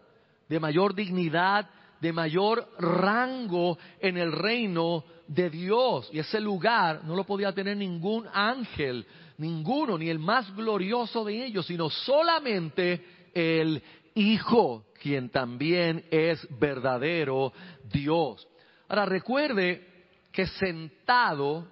de 0.48 0.60
mayor 0.60 0.94
dignidad, 0.94 1.70
de 2.00 2.14
mayor 2.14 2.68
rango 2.80 3.78
en 4.00 4.18
el 4.18 4.32
reino 4.32 5.04
de 5.28 5.50
Dios. 5.50 6.10
Y 6.12 6.20
ese 6.20 6.40
lugar 6.40 7.04
no 7.06 7.16
lo 7.16 7.24
podía 7.24 7.54
tener 7.54 7.78
ningún 7.78 8.28
ángel, 8.32 9.06
ninguno, 9.38 9.98
ni 9.98 10.10
el 10.10 10.20
más 10.20 10.54
glorioso 10.56 11.24
de 11.26 11.46
ellos, 11.46 11.66
sino 11.66 11.90
solamente 11.90 13.04
el 13.34 13.82
Hijo, 14.16 14.86
quien 15.02 15.30
también 15.30 16.06
es 16.12 16.48
verdadero 16.60 17.52
Dios. 17.92 18.48
Ahora 18.88 19.06
recuerde 19.06 19.93
que 20.34 20.48
sentado 20.48 21.66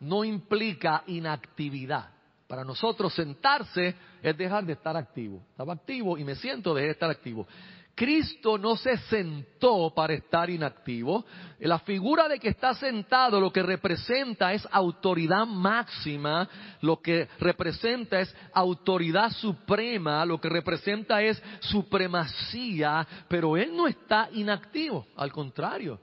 no 0.00 0.24
implica 0.24 1.02
inactividad. 1.08 2.08
Para 2.46 2.64
nosotros 2.64 3.12
sentarse 3.14 3.94
es 4.22 4.36
dejar 4.38 4.64
de 4.64 4.74
estar 4.74 4.96
activo. 4.96 5.42
Estaba 5.50 5.74
activo 5.74 6.16
y 6.16 6.24
me 6.24 6.36
siento 6.36 6.72
de 6.74 6.90
estar 6.90 7.10
activo. 7.10 7.46
Cristo 7.94 8.56
no 8.56 8.76
se 8.76 8.96
sentó 8.96 9.92
para 9.94 10.14
estar 10.14 10.48
inactivo. 10.48 11.24
La 11.58 11.78
figura 11.80 12.28
de 12.28 12.38
que 12.38 12.48
está 12.48 12.74
sentado 12.74 13.38
lo 13.40 13.52
que 13.52 13.62
representa 13.62 14.52
es 14.52 14.66
autoridad 14.70 15.44
máxima, 15.46 16.48
lo 16.80 17.02
que 17.02 17.28
representa 17.38 18.20
es 18.20 18.34
autoridad 18.54 19.30
suprema, 19.30 20.24
lo 20.24 20.40
que 20.40 20.48
representa 20.48 21.20
es 21.22 21.42
supremacía, 21.60 23.06
pero 23.28 23.56
Él 23.56 23.76
no 23.76 23.86
está 23.86 24.28
inactivo, 24.32 25.06
al 25.16 25.32
contrario, 25.32 26.00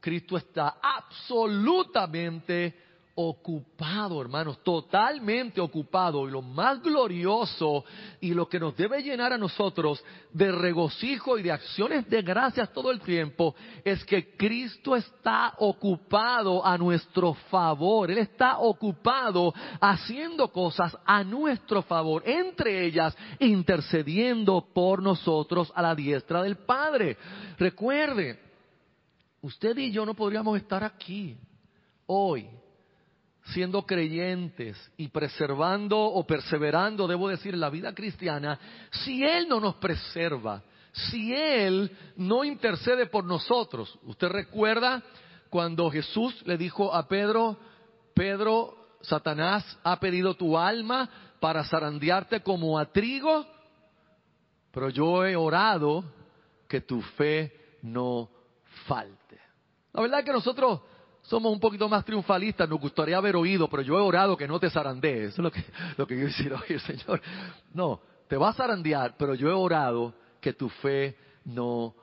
Cristo 0.00 0.36
está 0.36 0.76
absolutamente 0.82 2.74
ocupado, 3.14 4.20
hermanos, 4.22 4.62
totalmente 4.62 5.60
ocupado. 5.60 6.26
Y 6.26 6.30
lo 6.30 6.40
más 6.40 6.82
glorioso 6.82 7.84
y 8.20 8.32
lo 8.32 8.48
que 8.48 8.58
nos 8.58 8.76
debe 8.76 9.02
llenar 9.02 9.32
a 9.32 9.38
nosotros 9.38 10.02
de 10.32 10.50
regocijo 10.50 11.36
y 11.36 11.42
de 11.42 11.52
acciones 11.52 12.08
de 12.08 12.22
gracias 12.22 12.72
todo 12.72 12.90
el 12.90 13.00
tiempo 13.00 13.54
es 13.84 14.04
que 14.04 14.36
Cristo 14.36 14.96
está 14.96 15.54
ocupado 15.58 16.64
a 16.64 16.78
nuestro 16.78 17.34
favor. 17.50 18.10
Él 18.10 18.18
está 18.18 18.58
ocupado 18.58 19.52
haciendo 19.80 20.48
cosas 20.48 20.96
a 21.04 21.22
nuestro 21.22 21.82
favor, 21.82 22.22
entre 22.24 22.86
ellas 22.86 23.16
intercediendo 23.38 24.66
por 24.72 25.02
nosotros 25.02 25.70
a 25.74 25.82
la 25.82 25.94
diestra 25.94 26.42
del 26.42 26.56
Padre. 26.56 27.18
Recuerde, 27.58 28.49
usted 29.42 29.76
y 29.78 29.90
yo 29.90 30.04
no 30.04 30.14
podríamos 30.14 30.56
estar 30.56 30.84
aquí 30.84 31.36
hoy 32.06 32.48
siendo 33.46 33.82
creyentes 33.82 34.76
y 34.96 35.08
preservando 35.08 35.98
o 35.98 36.26
perseverando, 36.26 37.08
debo 37.08 37.28
decir, 37.28 37.56
la 37.56 37.70
vida 37.70 37.94
cristiana, 37.94 38.58
si 38.90 39.24
Él 39.24 39.48
no 39.48 39.60
nos 39.60 39.76
preserva, 39.76 40.62
si 40.92 41.34
Él 41.34 41.90
no 42.16 42.44
intercede 42.44 43.06
por 43.06 43.24
nosotros. 43.24 43.98
¿Usted 44.04 44.28
recuerda 44.28 45.02
cuando 45.48 45.90
Jesús 45.90 46.42
le 46.46 46.56
dijo 46.56 46.94
a 46.94 47.08
Pedro, 47.08 47.58
Pedro, 48.14 48.76
Satanás 49.00 49.78
ha 49.82 49.98
pedido 49.98 50.34
tu 50.34 50.56
alma 50.56 51.08
para 51.40 51.64
zarandearte 51.64 52.42
como 52.42 52.78
a 52.78 52.86
trigo, 52.86 53.46
pero 54.70 54.90
yo 54.90 55.24
he 55.24 55.34
orado 55.34 56.04
que 56.68 56.82
tu 56.82 57.00
fe 57.00 57.78
no 57.82 58.28
falte. 58.86 59.19
La 59.92 60.02
verdad 60.02 60.20
es 60.20 60.26
que 60.26 60.32
nosotros 60.32 60.80
somos 61.22 61.52
un 61.52 61.60
poquito 61.60 61.88
más 61.88 62.04
triunfalistas, 62.04 62.68
nos 62.68 62.80
gustaría 62.80 63.16
haber 63.16 63.36
oído, 63.36 63.68
pero 63.68 63.82
yo 63.82 63.98
he 63.98 64.02
orado 64.02 64.36
que 64.36 64.48
no 64.48 64.58
te 64.58 64.70
zarandees. 64.70 65.32
Eso 65.32 65.42
es 65.42 65.44
lo 65.44 65.50
que, 65.50 65.64
lo 65.96 66.06
que 66.06 66.18
yo 66.18 66.24
decir, 66.26 66.52
oye, 66.52 66.78
Señor, 66.80 67.20
no, 67.74 68.00
te 68.28 68.36
vas 68.36 68.54
a 68.54 68.62
zarandear, 68.62 69.16
pero 69.18 69.34
yo 69.34 69.48
he 69.48 69.54
orado 69.54 70.14
que 70.40 70.52
tu 70.52 70.68
fe 70.68 71.16
no 71.44 71.94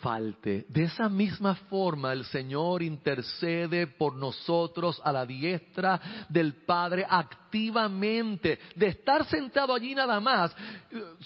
falte. 0.00 0.66
De 0.68 0.84
esa 0.84 1.08
misma 1.08 1.54
forma 1.54 2.12
el 2.12 2.24
Señor 2.26 2.82
intercede 2.82 3.86
por 3.86 4.14
nosotros 4.14 5.00
a 5.04 5.12
la 5.12 5.26
diestra 5.26 6.26
del 6.28 6.64
Padre 6.64 7.06
activamente. 7.08 8.58
De 8.76 8.88
estar 8.88 9.24
sentado 9.26 9.74
allí 9.74 9.94
nada 9.94 10.20
más, 10.20 10.54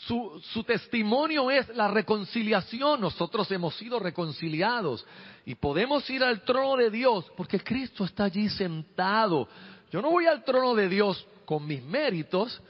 su, 0.07 0.41
su 0.53 0.65
testimonio 0.65 1.51
es 1.51 1.69
la 1.77 1.89
reconciliación. 1.89 3.01
Nosotros 3.01 3.51
hemos 3.51 3.77
sido 3.77 3.99
reconciliados 3.99 5.07
y 5.45 5.55
podemos 5.55 6.09
ir 6.09 6.23
al 6.23 6.43
trono 6.43 6.77
de 6.77 6.91
Dios 6.91 7.31
porque 7.37 7.61
Cristo 7.61 8.05
está 8.05 8.25
allí 8.25 8.49
sentado. 8.49 9.49
Yo 9.91 10.01
no 10.01 10.11
voy 10.11 10.27
al 10.27 10.45
trono 10.45 10.75
de 10.75 10.89
Dios 10.89 11.27
con 11.45 11.67
mis 11.67 11.83
méritos, 11.83 12.63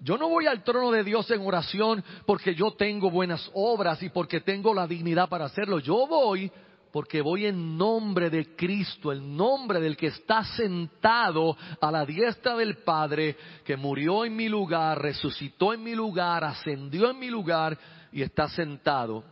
yo 0.00 0.16
no 0.16 0.28
voy 0.28 0.46
al 0.46 0.64
trono 0.64 0.90
de 0.90 1.04
Dios 1.04 1.30
en 1.30 1.42
oración 1.42 2.02
porque 2.24 2.54
yo 2.54 2.72
tengo 2.72 3.10
buenas 3.10 3.50
obras 3.52 4.02
y 4.02 4.08
porque 4.08 4.40
tengo 4.40 4.72
la 4.72 4.86
dignidad 4.86 5.28
para 5.28 5.44
hacerlo. 5.44 5.78
Yo 5.78 6.06
voy 6.06 6.50
porque 6.90 7.20
voy 7.20 7.46
en 7.46 7.76
nombre 7.76 8.30
de 8.30 8.56
Cristo, 8.56 9.12
el 9.12 9.36
nombre 9.36 9.78
del 9.78 9.96
que 9.96 10.08
está 10.08 10.42
sentado 10.44 11.56
a 11.80 11.90
la 11.90 12.04
diestra 12.04 12.56
del 12.56 12.78
Padre, 12.78 13.36
que 13.64 13.76
murió 13.76 14.24
en 14.24 14.34
mi 14.34 14.48
lugar, 14.48 15.00
resucitó 15.00 15.72
en 15.72 15.84
mi 15.84 15.94
lugar, 15.94 16.44
ascendió 16.44 17.10
en 17.10 17.18
mi 17.18 17.28
lugar 17.28 17.78
y 18.10 18.22
está 18.22 18.48
sentado 18.48 19.22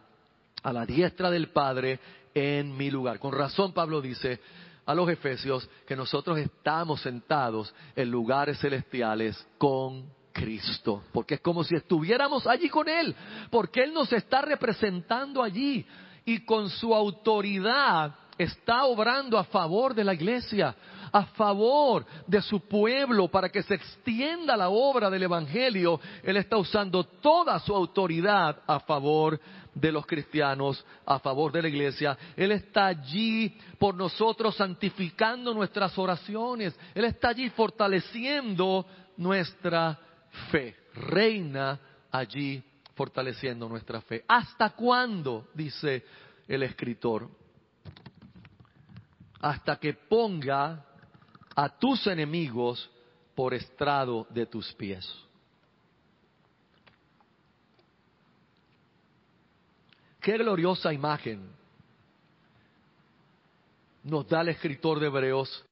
a 0.62 0.72
la 0.72 0.84
diestra 0.84 1.30
del 1.30 1.48
Padre 1.48 1.98
en 2.34 2.76
mi 2.76 2.90
lugar. 2.90 3.18
Con 3.18 3.32
razón 3.32 3.72
Pablo 3.72 4.00
dice 4.00 4.38
a 4.84 4.94
los 4.94 5.08
Efesios 5.08 5.68
que 5.86 5.96
nosotros 5.96 6.38
estamos 6.38 7.00
sentados 7.00 7.74
en 7.96 8.10
lugares 8.10 8.58
celestiales 8.60 9.46
con 9.56 10.17
Cristo, 10.38 11.02
porque 11.12 11.34
es 11.34 11.40
como 11.40 11.64
si 11.64 11.74
estuviéramos 11.74 12.46
allí 12.46 12.68
con 12.68 12.88
Él, 12.88 13.14
porque 13.50 13.82
Él 13.82 13.92
nos 13.92 14.12
está 14.12 14.40
representando 14.40 15.42
allí 15.42 15.84
y 16.24 16.44
con 16.44 16.70
su 16.70 16.94
autoridad 16.94 18.14
está 18.36 18.84
obrando 18.84 19.36
a 19.36 19.44
favor 19.44 19.94
de 19.94 20.04
la 20.04 20.14
iglesia, 20.14 20.74
a 21.10 21.24
favor 21.24 22.06
de 22.26 22.40
su 22.40 22.60
pueblo 22.60 23.28
para 23.28 23.48
que 23.48 23.62
se 23.62 23.74
extienda 23.74 24.56
la 24.56 24.68
obra 24.68 25.10
del 25.10 25.24
Evangelio. 25.24 26.00
Él 26.22 26.36
está 26.36 26.56
usando 26.56 27.02
toda 27.02 27.58
su 27.58 27.74
autoridad 27.74 28.62
a 28.66 28.78
favor 28.80 29.40
de 29.74 29.90
los 29.90 30.06
cristianos, 30.06 30.84
a 31.04 31.18
favor 31.18 31.50
de 31.50 31.62
la 31.62 31.68
iglesia. 31.68 32.16
Él 32.36 32.52
está 32.52 32.86
allí 32.86 33.56
por 33.78 33.94
nosotros 33.94 34.54
santificando 34.54 35.52
nuestras 35.52 35.96
oraciones. 35.98 36.78
Él 36.94 37.06
está 37.06 37.30
allí 37.30 37.48
fortaleciendo 37.50 38.86
nuestra 39.16 39.98
fe. 40.50 40.76
Reina 40.94 41.78
allí 42.10 42.62
fortaleciendo 42.94 43.68
nuestra 43.68 44.00
fe. 44.00 44.24
¿Hasta 44.26 44.70
cuándo? 44.70 45.48
dice 45.54 46.04
el 46.46 46.62
escritor. 46.62 47.28
Hasta 49.40 49.76
que 49.76 49.94
ponga 49.94 50.84
a 51.54 51.68
tus 51.78 52.06
enemigos 52.06 52.90
por 53.34 53.54
estrado 53.54 54.26
de 54.30 54.46
tus 54.46 54.72
pies. 54.74 55.08
Qué 60.20 60.36
gloriosa 60.36 60.92
imagen 60.92 61.58
nos 64.02 64.26
da 64.28 64.40
el 64.40 64.48
escritor 64.48 65.00
de 65.00 65.06
Hebreos 65.06 65.64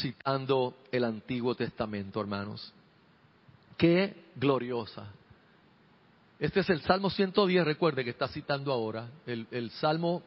citando 0.00 0.76
el 0.90 1.04
Antiguo 1.04 1.54
Testamento, 1.54 2.20
hermanos. 2.20 2.72
Qué 3.78 4.24
gloriosa. 4.34 5.06
Este 6.38 6.60
es 6.60 6.70
el 6.70 6.80
Salmo 6.82 7.10
110, 7.10 7.64
recuerde 7.64 8.04
que 8.04 8.10
está 8.10 8.26
citando 8.26 8.72
ahora, 8.72 9.08
el, 9.24 9.46
el, 9.52 9.70
Salmo 9.70 10.22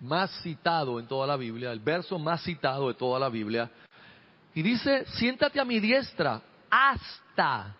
más 0.00 0.30
citado 0.42 0.98
en 0.98 1.06
toda 1.06 1.28
la 1.28 1.36
Biblia, 1.36 1.70
el 1.70 1.78
verso 1.78 2.18
más 2.18 2.42
citado 2.42 2.88
de 2.88 2.94
toda 2.94 3.20
la 3.20 3.28
Biblia. 3.28 3.70
Y 4.52 4.62
dice, 4.62 5.04
siéntate 5.06 5.60
a 5.60 5.64
mi 5.64 5.78
diestra 5.78 6.42
hasta 6.68 7.76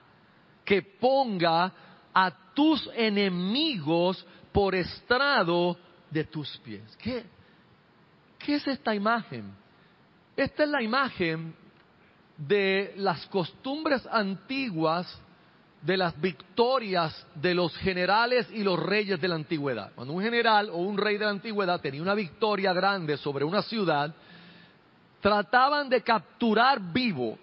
que 0.65 0.83
ponga 0.83 1.73
a 2.15 2.31
tus 2.55 2.89
enemigos 2.95 4.25
por 4.53 4.77
estrado 4.77 5.77
de 6.11 6.25
tus 6.25 6.59
pies. 6.59 6.97
¿Qué, 6.97 7.25
¿Qué 8.39 8.55
es 8.55 8.67
esta 8.69 8.95
imagen? 8.95 9.53
Esta 10.37 10.63
es 10.63 10.69
la 10.69 10.81
imagen 10.81 11.55
de 12.47 12.95
las 12.97 13.27
costumbres 13.27 14.07
antiguas 14.11 15.07
de 15.83 15.97
las 15.97 16.19
victorias 16.21 17.27
de 17.35 17.55
los 17.55 17.75
generales 17.79 18.47
y 18.53 18.63
los 18.63 18.79
reyes 18.79 19.21
de 19.21 19.29
la 19.29 19.35
antigüedad. 19.35 19.93
Cuando 19.95 20.13
un 20.15 20.23
general 20.23 20.69
o 20.71 20.77
un 20.77 20.99
rey 20.99 21.17
de 21.17 21.25
la 21.25 21.31
antigüedad 21.31 21.81
tenía 21.81 22.03
una 22.03 22.15
victoria 22.15 22.73
grande 22.73 23.17
sobre 23.17 23.45
una 23.45 23.63
ciudad, 23.63 24.15
trataban 25.21 25.89
de 25.89 26.03
capturar 26.03 26.81
vivo 26.93 27.39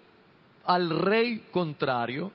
al 0.64 0.90
rey 0.90 1.46
contrario 1.50 2.30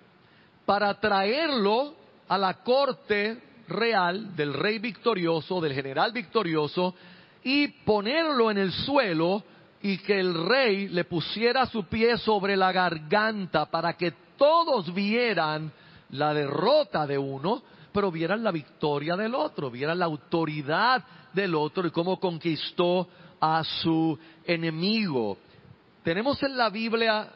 para 0.66 0.94
traerlo 1.00 1.96
a 2.28 2.38
la 2.38 2.56
corte 2.56 3.42
real 3.68 4.36
del 4.36 4.54
rey 4.54 4.80
victorioso, 4.80 5.62
del 5.62 5.74
general 5.74 6.12
victorioso, 6.12 6.96
y 7.44 7.68
ponerlo 7.68 8.52
en 8.52 8.58
el 8.58 8.72
suelo 8.72 9.44
y 9.84 9.98
que 9.98 10.18
el 10.18 10.46
rey 10.46 10.88
le 10.88 11.04
pusiera 11.04 11.66
su 11.66 11.84
pie 11.84 12.18
sobre 12.18 12.56
la 12.56 12.72
garganta 12.72 13.66
para 13.66 13.94
que 13.94 14.14
todos 14.38 14.94
vieran 14.94 15.72
la 16.12 16.34
derrota 16.34 17.06
de 17.06 17.18
uno, 17.18 17.62
pero 17.92 18.10
vieran 18.10 18.42
la 18.44 18.52
victoria 18.52 19.18
del 19.18 19.36
otro, 19.36 19.70
vieran 19.70 20.00
la 20.00 20.06
autoridad 20.06 21.04
del 21.34 21.54
otro 21.54 21.86
y 21.86 21.92
cómo 21.92 22.18
conquistó 22.18 23.10
a 23.42 23.62
su 23.66 24.18
enemigo. 24.46 25.38
¿Tenemos 26.02 26.42
en 26.44 26.56
la 26.56 26.70
Biblia 26.70 27.28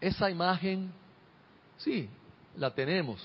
esa 0.00 0.28
imagen? 0.28 0.92
Sí, 1.76 2.08
la 2.56 2.72
tenemos. 2.72 3.24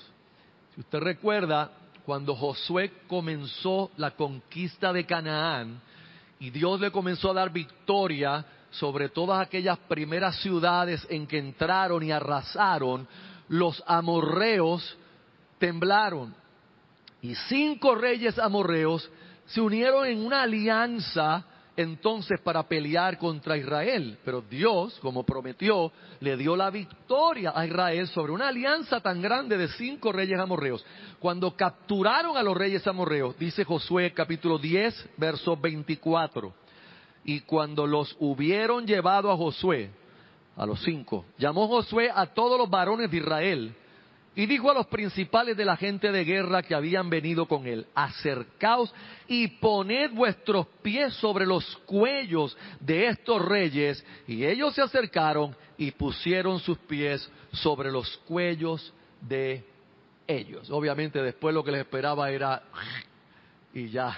Si 0.76 0.80
usted 0.80 1.00
recuerda, 1.00 1.72
cuando 2.06 2.36
Josué 2.36 2.92
comenzó 3.08 3.90
la 3.96 4.12
conquista 4.12 4.92
de 4.92 5.04
Canaán, 5.04 5.80
y 6.38 6.50
Dios 6.50 6.80
le 6.80 6.90
comenzó 6.90 7.30
a 7.30 7.34
dar 7.34 7.50
victoria 7.50 8.44
sobre 8.70 9.08
todas 9.08 9.40
aquellas 9.40 9.78
primeras 9.78 10.36
ciudades 10.40 11.06
en 11.08 11.26
que 11.26 11.38
entraron 11.38 12.02
y 12.02 12.10
arrasaron, 12.10 13.06
los 13.48 13.82
amorreos 13.86 14.96
temblaron. 15.58 16.34
Y 17.22 17.34
cinco 17.34 17.94
reyes 17.94 18.38
amorreos 18.38 19.08
se 19.46 19.60
unieron 19.60 20.06
en 20.06 20.24
una 20.26 20.42
alianza 20.42 21.44
entonces 21.76 22.40
para 22.40 22.62
pelear 22.64 23.18
contra 23.18 23.56
Israel. 23.56 24.18
Pero 24.24 24.42
Dios, 24.42 24.98
como 25.00 25.24
prometió, 25.24 25.92
le 26.20 26.36
dio 26.36 26.56
la 26.56 26.70
victoria 26.70 27.52
a 27.54 27.66
Israel 27.66 28.06
sobre 28.08 28.32
una 28.32 28.48
alianza 28.48 29.00
tan 29.00 29.20
grande 29.20 29.56
de 29.56 29.68
cinco 29.68 30.12
reyes 30.12 30.38
amorreos. 30.38 30.84
Cuando 31.18 31.56
capturaron 31.56 32.36
a 32.36 32.42
los 32.42 32.56
reyes 32.56 32.86
amorreos, 32.86 33.36
dice 33.38 33.64
Josué 33.64 34.12
capítulo 34.12 34.58
10, 34.58 35.10
verso 35.16 35.56
24, 35.56 36.52
y 37.24 37.40
cuando 37.40 37.86
los 37.86 38.14
hubieron 38.20 38.86
llevado 38.86 39.30
a 39.30 39.36
Josué, 39.36 39.90
a 40.56 40.66
los 40.66 40.82
cinco, 40.82 41.24
llamó 41.38 41.66
Josué 41.66 42.10
a 42.14 42.26
todos 42.26 42.58
los 42.58 42.70
varones 42.70 43.10
de 43.10 43.16
Israel, 43.16 43.74
y 44.36 44.46
dijo 44.46 44.70
a 44.70 44.74
los 44.74 44.86
principales 44.86 45.56
de 45.56 45.64
la 45.64 45.76
gente 45.76 46.10
de 46.10 46.24
guerra 46.24 46.62
que 46.62 46.74
habían 46.74 47.08
venido 47.08 47.46
con 47.46 47.66
él, 47.66 47.86
acercaos 47.94 48.92
y 49.28 49.46
poned 49.46 50.10
vuestros 50.10 50.66
pies 50.82 51.14
sobre 51.14 51.46
los 51.46 51.76
cuellos 51.86 52.56
de 52.80 53.08
estos 53.08 53.40
reyes. 53.40 54.04
Y 54.26 54.44
ellos 54.44 54.74
se 54.74 54.82
acercaron 54.82 55.54
y 55.78 55.92
pusieron 55.92 56.58
sus 56.58 56.78
pies 56.78 57.30
sobre 57.52 57.92
los 57.92 58.16
cuellos 58.26 58.92
de 59.20 59.64
ellos. 60.26 60.68
Obviamente 60.70 61.22
después 61.22 61.54
lo 61.54 61.62
que 61.62 61.72
les 61.72 61.80
esperaba 61.80 62.30
era... 62.30 62.62
Y 63.72 63.88
ya. 63.88 64.16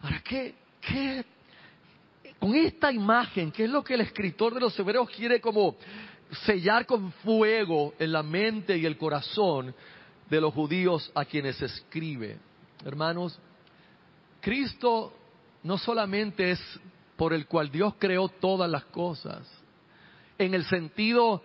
¿Para 0.00 0.20
qué? 0.20 0.54
¿Qué? 0.80 1.24
Con 2.38 2.54
esta 2.54 2.90
imagen, 2.90 3.52
¿qué 3.52 3.64
es 3.64 3.70
lo 3.70 3.84
que 3.84 3.94
el 3.94 4.00
escritor 4.00 4.54
de 4.54 4.60
los 4.60 4.78
Hebreos 4.78 5.10
quiere 5.10 5.42
como 5.42 5.76
sellar 6.44 6.86
con 6.86 7.12
fuego 7.12 7.94
en 7.98 8.12
la 8.12 8.22
mente 8.22 8.76
y 8.76 8.86
el 8.86 8.96
corazón 8.96 9.74
de 10.28 10.40
los 10.40 10.54
judíos 10.54 11.10
a 11.14 11.24
quienes 11.24 11.60
escribe. 11.60 12.38
Hermanos, 12.84 13.38
Cristo 14.40 15.12
no 15.62 15.76
solamente 15.76 16.52
es 16.52 16.80
por 17.16 17.32
el 17.34 17.46
cual 17.46 17.70
Dios 17.70 17.94
creó 17.98 18.28
todas 18.28 18.70
las 18.70 18.84
cosas, 18.84 19.46
en 20.38 20.54
el 20.54 20.64
sentido 20.64 21.42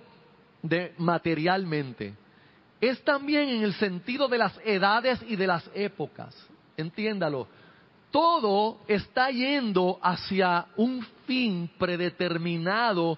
de 0.61 0.93
materialmente, 0.97 2.13
es 2.79 3.03
también 3.03 3.49
en 3.49 3.63
el 3.63 3.73
sentido 3.73 4.27
de 4.27 4.37
las 4.37 4.57
edades 4.63 5.19
y 5.27 5.35
de 5.35 5.47
las 5.47 5.69
épocas. 5.73 6.33
Entiéndalo, 6.77 7.47
todo 8.11 8.79
está 8.87 9.29
yendo 9.31 9.99
hacia 10.01 10.67
un 10.77 11.05
fin 11.25 11.69
predeterminado 11.77 13.17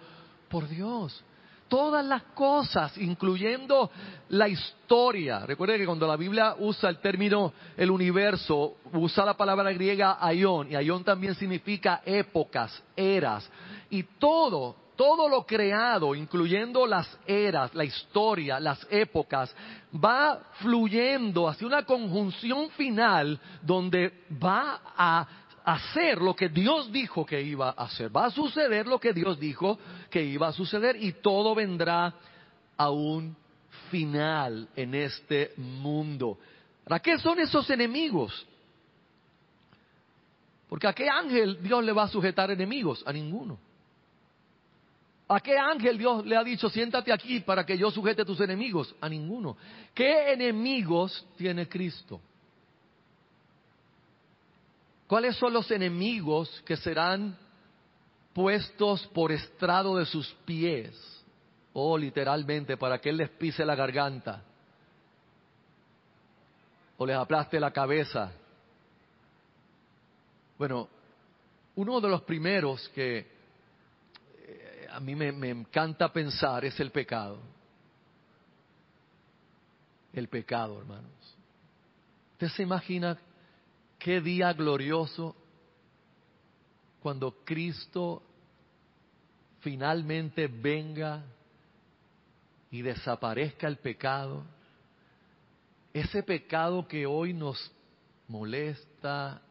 por 0.49 0.67
Dios 0.67 1.23
todas 1.67 2.05
las 2.05 2.23
cosas, 2.33 2.97
incluyendo 2.97 3.89
la 4.29 4.47
historia. 4.47 5.45
Recuerde 5.45 5.77
que 5.77 5.85
cuando 5.85 6.07
la 6.07 6.15
Biblia 6.15 6.55
usa 6.59 6.89
el 6.89 6.99
término 6.99 7.53
el 7.75 7.91
universo, 7.91 8.75
usa 8.93 9.25
la 9.25 9.35
palabra 9.35 9.71
griega 9.71 10.17
aion, 10.19 10.71
y 10.71 10.75
aion 10.75 11.03
también 11.03 11.35
significa 11.35 12.01
épocas, 12.05 12.83
eras. 12.95 13.49
Y 13.89 14.03
todo, 14.03 14.75
todo 14.95 15.29
lo 15.29 15.45
creado, 15.45 16.15
incluyendo 16.15 16.85
las 16.85 17.17
eras, 17.25 17.73
la 17.75 17.85
historia, 17.85 18.59
las 18.59 18.85
épocas, 18.89 19.55
va 19.93 20.39
fluyendo 20.59 21.47
hacia 21.47 21.67
una 21.67 21.83
conjunción 21.83 22.69
final 22.71 23.39
donde 23.61 24.25
va 24.43 24.81
a 24.97 25.27
hacer 25.67 26.21
lo 26.21 26.33
que 26.33 26.47
Dios 26.47 26.89
dijo 26.93 27.25
que 27.25 27.41
iba 27.41 27.71
a 27.71 27.83
hacer. 27.83 28.15
Va 28.15 28.27
a 28.27 28.31
suceder 28.31 28.87
lo 28.87 28.99
que 28.99 29.11
Dios 29.11 29.37
dijo 29.37 29.77
que 30.09 30.23
iba 30.23 30.47
a 30.47 30.53
suceder 30.53 30.95
y 30.95 31.11
todo 31.11 31.53
vendrá 31.53 32.13
a 32.77 32.89
un 32.89 33.35
final 33.91 34.69
en 34.77 34.95
este 34.95 35.51
mundo. 35.57 36.37
¿Para 36.85 37.01
qué 37.01 37.19
son 37.19 37.39
esos 37.39 37.69
enemigos? 37.69 38.47
Porque 40.69 40.87
a 40.87 40.93
qué 40.93 41.09
ángel 41.09 41.61
Dios 41.61 41.83
le 41.83 41.91
va 41.91 42.03
a 42.03 42.07
sujetar 42.07 42.49
enemigos? 42.49 43.03
A 43.05 43.11
ninguno. 43.11 43.59
¿A 45.27 45.41
qué 45.41 45.57
ángel 45.57 45.97
Dios 45.97 46.25
le 46.25 46.37
ha 46.37 46.45
dicho, 46.45 46.69
siéntate 46.69 47.11
aquí 47.11 47.41
para 47.41 47.65
que 47.65 47.77
yo 47.77 47.91
sujete 47.91 48.21
a 48.21 48.25
tus 48.25 48.39
enemigos? 48.39 48.95
A 49.01 49.09
ninguno. 49.09 49.57
¿Qué 49.93 50.31
enemigos 50.31 51.27
tiene 51.35 51.67
Cristo? 51.67 52.21
¿Cuáles 55.07 55.37
son 55.37 55.53
los 55.53 55.71
enemigos 55.71 56.61
que 56.65 56.75
serán 56.75 57.37
puestos 58.33 59.07
por 59.07 59.31
estrado 59.31 59.95
de 59.97 60.05
sus 60.05 60.27
pies? 60.45 60.93
O 61.71 61.93
oh, 61.93 61.97
literalmente, 61.97 62.75
para 62.75 62.99
que 62.99 63.09
Él 63.09 63.17
les 63.17 63.29
pise 63.29 63.65
la 63.65 63.75
garganta. 63.75 64.43
O 66.97 67.05
les 67.05 67.15
aplaste 67.15 67.59
la 67.59 67.71
cabeza. 67.71 68.31
Bueno, 70.57 70.89
uno 71.75 72.01
de 72.01 72.09
los 72.09 72.23
primeros 72.23 72.89
que 72.89 73.19
eh, 74.39 74.87
a 74.89 74.99
mí 74.99 75.15
me, 75.15 75.31
me 75.31 75.51
encanta 75.51 76.11
pensar 76.11 76.65
es 76.65 76.77
el 76.81 76.91
pecado. 76.91 77.39
El 80.11 80.27
pecado, 80.27 80.79
hermanos. 80.79 81.11
¿Usted 82.33 82.49
se 82.49 82.63
imagina 82.63 83.17
Qué 83.99 84.21
día 84.21 84.53
glorioso 84.53 85.35
cuando 87.01 87.43
Cristo 87.43 88.21
finalmente 89.61 90.47
venga 90.47 91.23
y 92.69 92.81
desaparezca 92.81 93.67
el 93.67 93.77
pecado. 93.77 94.43
Ese 95.93 96.21
pecado 96.21 96.87
que 96.87 97.05
hoy 97.05 97.33
nos 97.33 97.71
molesta, 98.27 99.41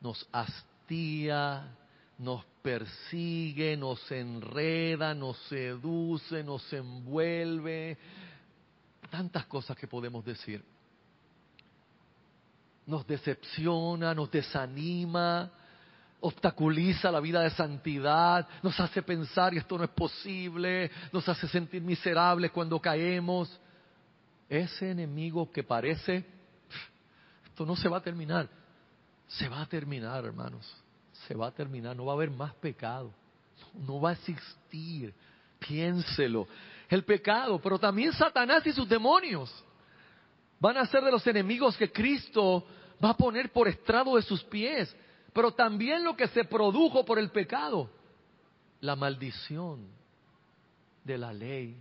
nos 0.00 0.26
hastía, 0.32 1.76
nos 2.18 2.44
persigue, 2.62 3.76
nos 3.76 4.10
enreda, 4.10 5.14
nos 5.14 5.36
seduce, 5.48 6.42
nos 6.42 6.72
envuelve. 6.72 7.98
Tantas 9.10 9.44
cosas 9.46 9.76
que 9.76 9.86
podemos 9.86 10.24
decir 10.24 10.64
nos 12.86 13.06
decepciona, 13.06 14.14
nos 14.14 14.30
desanima, 14.30 15.50
obstaculiza 16.20 17.10
la 17.10 17.20
vida 17.20 17.40
de 17.42 17.50
santidad, 17.50 18.46
nos 18.62 18.78
hace 18.80 19.02
pensar 19.02 19.54
y 19.54 19.58
esto 19.58 19.76
no 19.76 19.84
es 19.84 19.90
posible, 19.90 20.90
nos 21.12 21.28
hace 21.28 21.48
sentir 21.48 21.82
miserables 21.82 22.50
cuando 22.50 22.80
caemos. 22.80 23.60
Ese 24.48 24.90
enemigo 24.90 25.50
que 25.50 25.62
parece, 25.62 26.24
esto 27.44 27.64
no 27.64 27.76
se 27.76 27.88
va 27.88 27.98
a 27.98 28.02
terminar, 28.02 28.48
se 29.26 29.48
va 29.48 29.62
a 29.62 29.66
terminar, 29.66 30.24
hermanos, 30.24 30.70
se 31.26 31.34
va 31.34 31.48
a 31.48 31.50
terminar, 31.50 31.96
no 31.96 32.04
va 32.04 32.12
a 32.12 32.16
haber 32.16 32.30
más 32.30 32.54
pecado, 32.54 33.10
no 33.74 34.00
va 34.00 34.10
a 34.10 34.12
existir, 34.12 35.14
piénselo. 35.58 36.46
El 36.88 37.04
pecado, 37.04 37.58
pero 37.60 37.78
también 37.78 38.12
Satanás 38.12 38.66
y 38.66 38.72
sus 38.72 38.88
demonios 38.88 39.52
van 40.58 40.78
a 40.78 40.86
ser 40.86 41.02
de 41.02 41.10
los 41.10 41.26
enemigos 41.26 41.76
que 41.76 41.90
Cristo 41.90 42.66
va 43.02 43.10
a 43.10 43.16
poner 43.16 43.52
por 43.52 43.68
estrado 43.68 44.16
de 44.16 44.22
sus 44.22 44.42
pies, 44.44 44.94
pero 45.32 45.52
también 45.52 46.04
lo 46.04 46.16
que 46.16 46.28
se 46.28 46.44
produjo 46.44 47.04
por 47.04 47.18
el 47.18 47.30
pecado, 47.30 47.90
la 48.80 48.96
maldición 48.96 49.86
de 51.02 51.18
la 51.18 51.32
ley. 51.32 51.76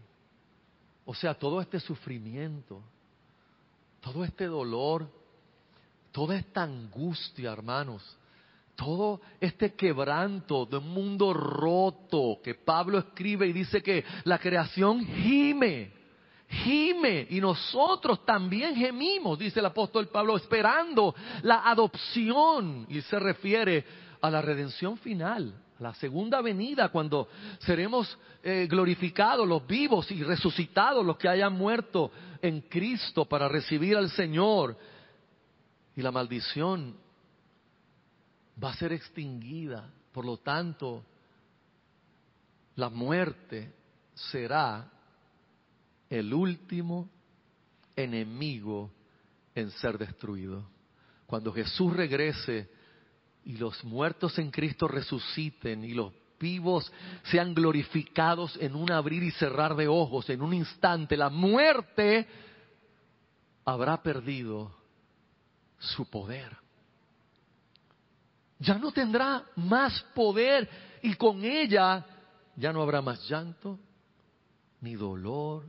O 1.06 1.14
sea, 1.14 1.34
todo 1.34 1.62
este 1.62 1.80
sufrimiento, 1.80 2.82
todo 4.02 4.24
este 4.24 4.46
dolor, 4.46 5.08
toda 6.12 6.36
esta 6.36 6.64
angustia, 6.64 7.52
hermanos, 7.52 8.18
todo 8.76 9.22
este 9.40 9.74
quebranto 9.76 10.66
de 10.66 10.78
un 10.78 10.90
mundo 10.90 11.34
roto 11.34 12.40
que 12.44 12.56
Pablo 12.56 12.98
escribe 12.98 13.48
y 13.48 13.54
dice 13.54 13.82
que 13.84 14.04
la 14.24 14.40
creación 14.40 15.06
gime 15.06 16.03
gime 16.54 17.28
y 17.30 17.41
nosotros 17.41 18.26
también 18.26 18.76
gemimos, 18.76 19.39
dice 19.39 19.60
el 19.60 19.66
apóstol 19.66 20.08
Pablo, 20.08 20.38
esperando 20.38 21.16
la 21.41 21.70
adopción 21.70 22.86
y 22.89 23.01
se 23.01 23.20
refiere 23.20 23.86
a 24.22 24.30
la 24.30 24.41
redención 24.41 24.97
final, 24.97 25.54
a 25.80 25.84
la 25.84 25.93
segunda 25.95 26.41
venida, 26.41 26.89
cuando 26.89 27.28
seremos 27.60 28.18
eh, 28.43 28.68
glorificados 28.70 29.47
los 29.47 29.66
vivos 29.66 30.10
y 30.12 30.24
resucitados 30.24 31.06
los 31.06 31.18
que 31.18 31.28
hayan 31.28 31.54
muerto 31.54 32.12
en 32.41 32.62
Cristo 32.62 33.26
para 33.26 33.49
recibir 33.49 33.97
al 33.97 34.10
Señor. 34.12 34.78
Y 35.95 36.01
la 36.01 36.12
maldición 36.12 36.95
va 38.64 38.72
a 38.72 38.76
ser 38.76 38.93
extinguida, 38.93 39.91
por 40.12 40.26
lo 40.26 40.38
tanto, 40.38 41.04
la 42.76 42.89
muerte 42.89 43.74
será 44.14 44.89
el 46.14 46.32
último 46.32 47.09
enemigo 47.95 48.91
en 49.55 49.72
ser 49.72 49.97
destruido. 49.97 50.64
Cuando 51.26 51.51
Jesús 51.51 51.91
regrese 51.91 52.70
y 53.45 53.57
los 53.57 53.84
muertos 53.84 54.38
en 54.38 54.51
Cristo 54.51 54.88
resuciten 54.88 55.84
y 55.84 55.93
los 55.93 56.14
vivos 56.39 56.91
sean 57.24 57.55
glorificados 57.55 58.55
en 58.61 58.76
un 58.76 58.91
abrir 58.91 59.24
y 59.24 59.32
cerrar 59.32 59.76
de 59.76 59.88
ojos, 59.88 60.30
en 60.30 60.43
un 60.43 60.53
instante, 60.53 61.18
la 61.18 61.32
muerte 61.32 62.28
habrá 63.66 64.03
perdido 64.03 64.72
su 65.80 66.07
poder. 66.07 66.55
Ya 68.59 68.78
no 68.78 68.91
tendrá 68.91 69.43
más 69.55 69.99
poder 70.14 70.70
y 71.01 71.16
con 71.16 71.43
ella 71.43 72.05
ya 72.55 72.72
no 72.72 72.84
habrá 72.84 73.01
más 73.01 73.28
llanto, 73.28 73.80
ni 74.80 74.93
dolor, 74.93 75.66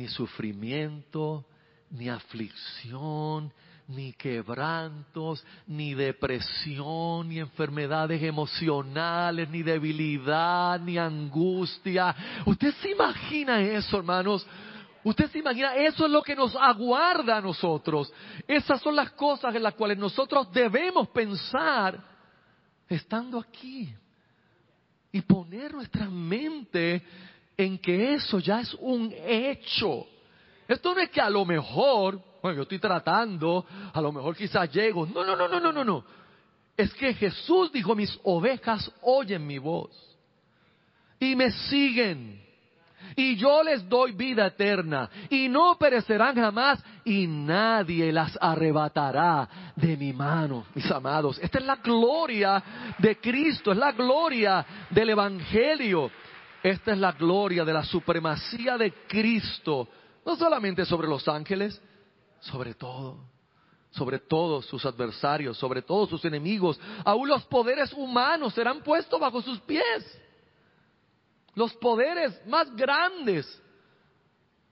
ni 0.00 0.08
sufrimiento, 0.08 1.44
ni 1.90 2.08
aflicción, 2.08 3.52
ni 3.86 4.14
quebrantos, 4.14 5.44
ni 5.66 5.92
depresión, 5.92 7.28
ni 7.28 7.38
enfermedades 7.38 8.22
emocionales, 8.22 9.50
ni 9.50 9.62
debilidad, 9.62 10.80
ni 10.80 10.96
angustia. 10.96 12.16
¿Usted 12.46 12.72
se 12.80 12.92
imagina 12.92 13.60
eso, 13.60 13.98
hermanos? 13.98 14.46
Usted 15.04 15.30
se 15.30 15.38
imagina, 15.40 15.74
eso 15.74 16.06
es 16.06 16.10
lo 16.10 16.22
que 16.22 16.34
nos 16.34 16.56
aguarda 16.56 17.36
a 17.36 17.42
nosotros. 17.42 18.10
Esas 18.48 18.80
son 18.80 18.96
las 18.96 19.10
cosas 19.12 19.54
en 19.54 19.62
las 19.62 19.74
cuales 19.74 19.98
nosotros 19.98 20.50
debemos 20.50 21.08
pensar 21.08 22.02
estando 22.88 23.38
aquí. 23.38 23.94
Y 25.12 25.20
poner 25.20 25.74
nuestra 25.74 26.08
mente 26.08 27.02
en 27.64 27.78
que 27.78 28.14
eso 28.14 28.38
ya 28.38 28.60
es 28.60 28.74
un 28.80 29.12
hecho. 29.14 30.06
Esto 30.66 30.94
no 30.94 31.00
es 31.00 31.10
que 31.10 31.20
a 31.20 31.28
lo 31.28 31.44
mejor, 31.44 32.20
bueno, 32.42 32.56
yo 32.56 32.62
estoy 32.62 32.78
tratando, 32.78 33.66
a 33.92 34.00
lo 34.00 34.12
mejor 34.12 34.34
quizás 34.34 34.72
llego. 34.72 35.06
No, 35.06 35.24
no, 35.24 35.36
no, 35.36 35.46
no, 35.46 35.60
no, 35.60 35.72
no, 35.72 35.84
no. 35.84 36.04
Es 36.76 36.94
que 36.94 37.12
Jesús 37.12 37.70
dijo, 37.70 37.94
mis 37.94 38.18
ovejas 38.22 38.90
oyen 39.02 39.46
mi 39.46 39.58
voz 39.58 39.90
y 41.18 41.36
me 41.36 41.50
siguen 41.50 42.40
y 43.16 43.36
yo 43.36 43.62
les 43.62 43.88
doy 43.88 44.12
vida 44.12 44.46
eterna, 44.46 45.10
y 45.28 45.48
no 45.48 45.76
perecerán 45.78 46.36
jamás, 46.36 46.82
y 47.04 47.26
nadie 47.26 48.12
las 48.12 48.38
arrebatará 48.40 49.48
de 49.74 49.96
mi 49.96 50.12
mano, 50.12 50.66
mis 50.74 50.88
amados. 50.90 51.38
Esta 51.42 51.58
es 51.58 51.64
la 51.64 51.76
gloria 51.76 52.62
de 52.98 53.18
Cristo, 53.18 53.72
es 53.72 53.78
la 53.78 53.92
gloria 53.92 54.64
del 54.90 55.10
Evangelio. 55.10 56.10
Esta 56.62 56.92
es 56.92 56.98
la 56.98 57.12
gloria 57.12 57.64
de 57.64 57.72
la 57.72 57.84
supremacía 57.84 58.76
de 58.76 58.92
Cristo, 59.06 59.88
no 60.24 60.36
solamente 60.36 60.84
sobre 60.84 61.08
los 61.08 61.26
ángeles, 61.26 61.80
sobre 62.40 62.74
todo, 62.74 63.18
sobre 63.90 64.18
todos 64.18 64.66
sus 64.66 64.84
adversarios, 64.84 65.56
sobre 65.56 65.82
todos 65.82 66.10
sus 66.10 66.24
enemigos. 66.24 66.78
Aún 67.04 67.28
los 67.28 67.44
poderes 67.44 67.92
humanos 67.92 68.54
serán 68.54 68.82
puestos 68.82 69.18
bajo 69.18 69.40
sus 69.40 69.58
pies 69.60 70.20
los 71.54 71.74
poderes 71.74 72.40
más 72.46 72.74
grandes. 72.74 73.62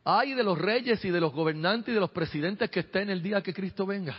Hay 0.04 0.34
de 0.34 0.42
los 0.42 0.56
reyes 0.58 1.04
y 1.04 1.10
de 1.10 1.20
los 1.20 1.32
gobernantes 1.32 1.90
y 1.90 1.94
de 1.94 2.00
los 2.00 2.10
presidentes 2.10 2.70
que 2.70 2.80
estén 2.80 3.10
el 3.10 3.22
día 3.22 3.42
que 3.42 3.52
Cristo 3.52 3.84
venga. 3.84 4.16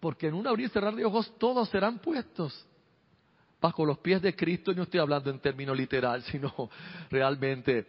Porque 0.00 0.28
en 0.28 0.34
un 0.34 0.46
abrir 0.46 0.66
y 0.66 0.70
cerrar 0.70 0.94
de 0.94 1.04
ojos 1.04 1.32
todos 1.38 1.68
serán 1.68 1.98
puestos 1.98 2.66
bajo 3.62 3.86
los 3.86 3.98
pies 3.98 4.20
de 4.20 4.34
Cristo. 4.34 4.74
No 4.74 4.82
estoy 4.82 5.00
hablando 5.00 5.30
en 5.30 5.38
términos 5.38 5.76
literal, 5.76 6.22
sino 6.30 6.68
realmente 7.10 7.86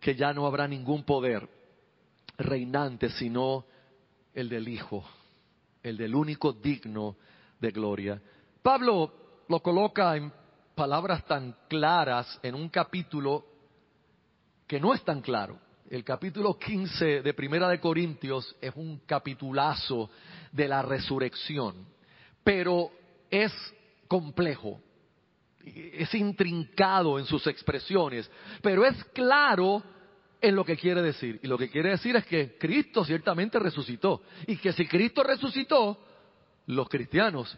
que 0.00 0.14
ya 0.14 0.32
no 0.32 0.46
habrá 0.46 0.66
ningún 0.66 1.02
poder 1.02 1.46
reinante 2.38 3.10
sino 3.10 3.66
el 4.32 4.48
del 4.48 4.68
Hijo, 4.68 5.04
el 5.82 5.96
del 5.96 6.14
único 6.14 6.52
digno 6.52 7.16
de 7.58 7.70
gloria. 7.72 8.22
Pablo 8.62 9.42
lo 9.48 9.60
coloca 9.60 10.16
en 10.16 10.32
palabras 10.76 11.24
tan 11.26 11.56
claras 11.68 12.38
en 12.44 12.54
un 12.54 12.68
capítulo 12.68 13.44
que 14.68 14.78
no 14.78 14.94
es 14.94 15.02
tan 15.02 15.20
claro. 15.20 15.58
El 15.90 16.04
capítulo 16.04 16.56
15 16.56 17.22
de 17.22 17.34
Primera 17.34 17.68
de 17.68 17.80
Corintios 17.80 18.54
es 18.60 18.72
un 18.76 18.98
capitulazo 19.06 20.10
de 20.52 20.68
la 20.68 20.82
resurrección, 20.82 21.86
pero 22.44 22.90
es 23.30 23.52
complejo, 24.06 24.80
es 25.94 26.14
intrincado 26.14 27.18
en 27.18 27.26
sus 27.26 27.46
expresiones, 27.46 28.30
pero 28.62 28.84
es 28.84 29.02
claro 29.12 29.82
en 30.40 30.54
lo 30.54 30.64
que 30.64 30.76
quiere 30.76 31.02
decir. 31.02 31.40
Y 31.42 31.46
lo 31.46 31.58
que 31.58 31.70
quiere 31.70 31.90
decir 31.90 32.16
es 32.16 32.24
que 32.26 32.56
Cristo 32.58 33.04
ciertamente 33.04 33.58
resucitó 33.58 34.22
y 34.46 34.56
que 34.56 34.72
si 34.72 34.86
Cristo 34.86 35.22
resucitó, 35.22 35.98
los 36.66 36.88
cristianos 36.88 37.56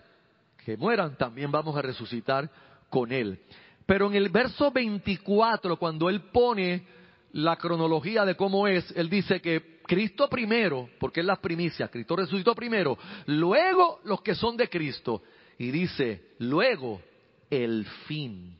que 0.64 0.76
mueran 0.76 1.16
también 1.16 1.50
vamos 1.50 1.76
a 1.76 1.82
resucitar 1.82 2.48
con 2.88 3.12
él. 3.12 3.40
Pero 3.86 4.06
en 4.06 4.14
el 4.14 4.28
verso 4.28 4.70
24, 4.70 5.76
cuando 5.76 6.08
él 6.08 6.22
pone 6.32 6.86
la 7.32 7.56
cronología 7.56 8.24
de 8.24 8.36
cómo 8.36 8.68
es, 8.68 8.90
él 8.96 9.08
dice 9.08 9.40
que 9.40 9.80
Cristo 9.84 10.28
primero, 10.28 10.88
porque 11.00 11.20
es 11.20 11.26
la 11.26 11.40
primicia, 11.40 11.88
Cristo 11.88 12.14
resucitó 12.14 12.54
primero, 12.54 12.96
luego 13.26 14.00
los 14.04 14.22
que 14.22 14.34
son 14.34 14.56
de 14.56 14.68
Cristo, 14.68 15.22
y 15.58 15.70
dice, 15.70 16.34
luego 16.38 17.02
el 17.50 17.84
fin, 18.06 18.56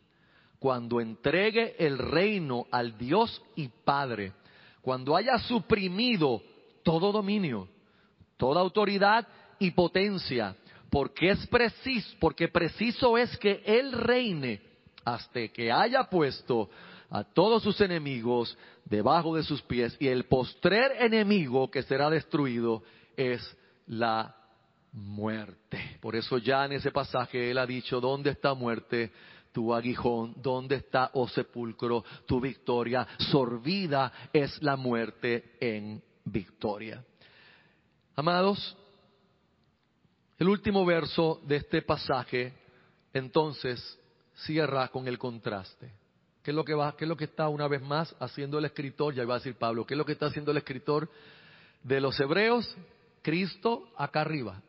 cuando 0.59 1.01
entregue 1.01 1.76
el 1.78 1.97
reino 1.97 2.66
al 2.70 2.99
Dios 2.99 3.43
y 3.57 3.68
Padre, 3.68 4.32
cuando 4.82 5.16
haya 5.16 5.38
suprimido 5.38 6.43
todo 6.82 7.12
dominio, 7.12 7.68
toda 8.36 8.61
autoridad 8.61 9.26
y 9.59 9.70
potencia, 9.70 10.57
porque 10.91 11.30
es 11.30 11.47
preciso, 11.47 12.16
porque 12.18 12.49
preciso 12.49 13.16
es 13.16 13.36
que 13.38 13.62
él 13.64 13.93
reine 13.93 14.61
hasta 15.05 15.49
que 15.49 15.70
haya 15.70 16.05
puesto 16.05 16.68
a 17.11 17.24
todos 17.24 17.62
sus 17.62 17.80
enemigos 17.80 18.57
debajo 18.84 19.36
de 19.36 19.43
sus 19.43 19.62
pies 19.62 19.97
y 20.01 20.09
el 20.09 20.24
postrer 20.24 20.93
enemigo 21.01 21.70
que 21.70 21.82
será 21.82 22.11
destruido 22.11 22.82
es 23.16 23.57
la 23.86 24.34
muerte. 24.93 25.99
Por 26.01 26.16
eso 26.16 26.38
ya 26.38 26.64
en 26.64 26.72
ese 26.72 26.91
pasaje 26.91 27.51
él 27.51 27.59
ha 27.59 27.66
dicho, 27.66 28.01
¿dónde 28.01 28.30
está 28.30 28.55
muerte? 28.55 29.12
Tu 29.53 29.74
aguijón, 29.74 30.34
¿dónde 30.36 30.76
está, 30.76 31.11
oh 31.14 31.28
sepulcro, 31.28 32.05
tu 32.26 32.41
victoria? 32.41 33.07
Sorbida 33.18 34.12
es 34.32 34.62
la 34.62 34.76
muerte 34.76 35.57
en 35.61 36.03
victoria. 36.24 37.05
Amados, 38.14 38.76
el 40.38 40.49
último 40.49 40.84
verso 40.86 41.41
de 41.47 41.57
este 41.57 41.82
pasaje, 41.82 42.55
entonces, 43.12 43.99
cierra 44.34 44.88
con 44.88 45.07
el 45.09 45.18
contraste. 45.18 45.93
¿Qué 46.43 46.53
es 46.53 46.55
lo 46.55 46.64
que 46.64 46.74
va, 46.74 46.97
qué 46.97 47.05
es 47.05 47.09
lo 47.09 47.16
que 47.16 47.24
está 47.24 47.49
una 47.49 47.68
vez 47.68 47.82
más 47.82 48.14
haciendo 48.20 48.59
el 48.59 48.64
escritor? 48.64 49.14
Ya 49.14 49.22
iba 49.22 49.34
a 49.34 49.38
decir 49.38 49.57
Pablo, 49.57 49.84
¿qué 49.84 49.95
es 49.95 49.99
lo 49.99 50.07
que 50.07 50.12
está 50.12 50.26
haciendo 50.26 50.53
el 50.53 50.57
escritor 50.57 51.11
de 51.82 52.01
los 52.01 52.18
hebreos? 52.18 52.74
Cristo 53.22 53.91
acá 53.97 54.22
arriba. 54.22 54.62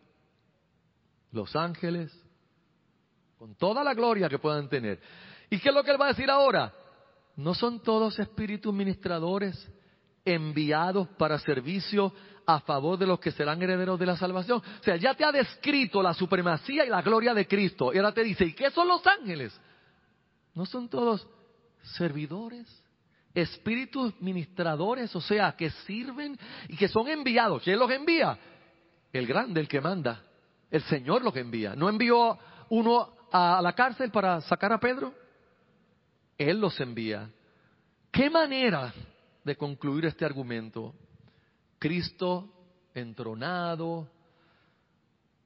Los 1.31 1.55
ángeles, 1.55 2.11
con 3.37 3.55
toda 3.55 3.83
la 3.83 3.93
gloria 3.93 4.29
que 4.29 4.39
puedan 4.39 4.69
tener. 4.69 4.99
¿Y 5.49 5.59
qué 5.59 5.69
es 5.69 5.75
lo 5.75 5.83
que 5.83 5.91
él 5.91 6.01
va 6.01 6.05
a 6.05 6.09
decir 6.09 6.29
ahora? 6.29 6.73
¿No 7.35 7.53
son 7.53 7.81
todos 7.81 8.19
espíritus 8.19 8.73
ministradores 8.73 9.69
enviados 10.25 11.07
para 11.17 11.39
servicio 11.39 12.13
a 12.45 12.59
favor 12.59 12.97
de 12.97 13.07
los 13.07 13.19
que 13.19 13.31
serán 13.31 13.61
herederos 13.61 13.99
de 13.99 14.05
la 14.05 14.17
salvación. 14.17 14.59
O 14.59 14.83
sea, 14.83 14.95
ya 14.95 15.13
te 15.13 15.23
ha 15.23 15.31
descrito 15.31 16.01
la 16.01 16.13
supremacía 16.13 16.85
y 16.85 16.89
la 16.89 17.01
gloria 17.01 17.33
de 17.33 17.47
Cristo. 17.47 17.93
Y 17.93 17.97
ahora 17.97 18.11
te 18.11 18.23
dice, 18.23 18.45
¿y 18.45 18.53
qué 18.53 18.71
son 18.71 18.87
los 18.87 19.05
ángeles? 19.05 19.59
¿No 20.53 20.65
son 20.65 20.89
todos 20.89 21.27
servidores? 21.97 22.67
Espíritus 23.33 24.13
ministradores, 24.19 25.15
o 25.15 25.21
sea, 25.21 25.53
que 25.55 25.69
sirven 25.69 26.37
y 26.67 26.75
que 26.75 26.87
son 26.87 27.07
enviados. 27.07 27.63
¿Quién 27.63 27.79
los 27.79 27.89
envía? 27.89 28.37
El 29.13 29.25
grande, 29.25 29.61
el 29.61 29.67
que 29.67 29.79
manda. 29.79 30.21
El 30.71 30.81
Señor 30.83 31.21
los 31.21 31.35
envía. 31.35 31.75
¿No 31.75 31.89
envió 31.89 32.39
uno 32.69 33.13
a 33.31 33.61
la 33.61 33.73
cárcel 33.73 34.09
para 34.09 34.39
sacar 34.41 34.71
a 34.71 34.79
Pedro? 34.79 35.13
Él 36.37 36.59
los 36.59 36.79
envía. 36.79 37.29
¿Qué 38.09 38.29
manera 38.29 38.93
de 39.43 39.55
concluir 39.57 40.05
este 40.05 40.25
argumento? 40.25 40.95
Cristo 41.77 42.49
entronado, 42.93 44.07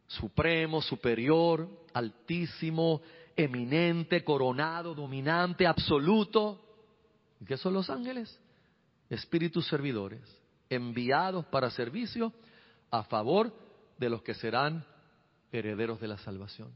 supremo, 0.07 0.82
superior, 0.82 1.67
altísimo, 1.93 3.01
eminente, 3.36 4.23
coronado, 4.23 4.93
dominante, 4.93 5.65
absoluto. 5.65 6.61
¿Y 7.39 7.45
qué 7.45 7.57
son 7.57 7.73
los 7.73 7.89
ángeles? 7.89 8.39
Espíritus 9.09 9.67
servidores, 9.67 10.21
enviados 10.69 11.45
para 11.45 11.69
servicio 11.71 12.32
a 12.91 13.03
favor 13.03 13.53
de 13.97 14.09
los 14.09 14.21
que 14.21 14.34
serán 14.34 14.86
herederos 15.60 15.99
de 15.99 16.08
la 16.08 16.18
salvación. 16.18 16.72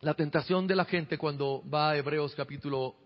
La 0.00 0.14
tentación 0.14 0.66
de 0.66 0.76
la 0.76 0.84
gente 0.84 1.18
cuando 1.18 1.62
va 1.68 1.90
a 1.90 1.96
Hebreos 1.96 2.34
capítulo 2.34 2.96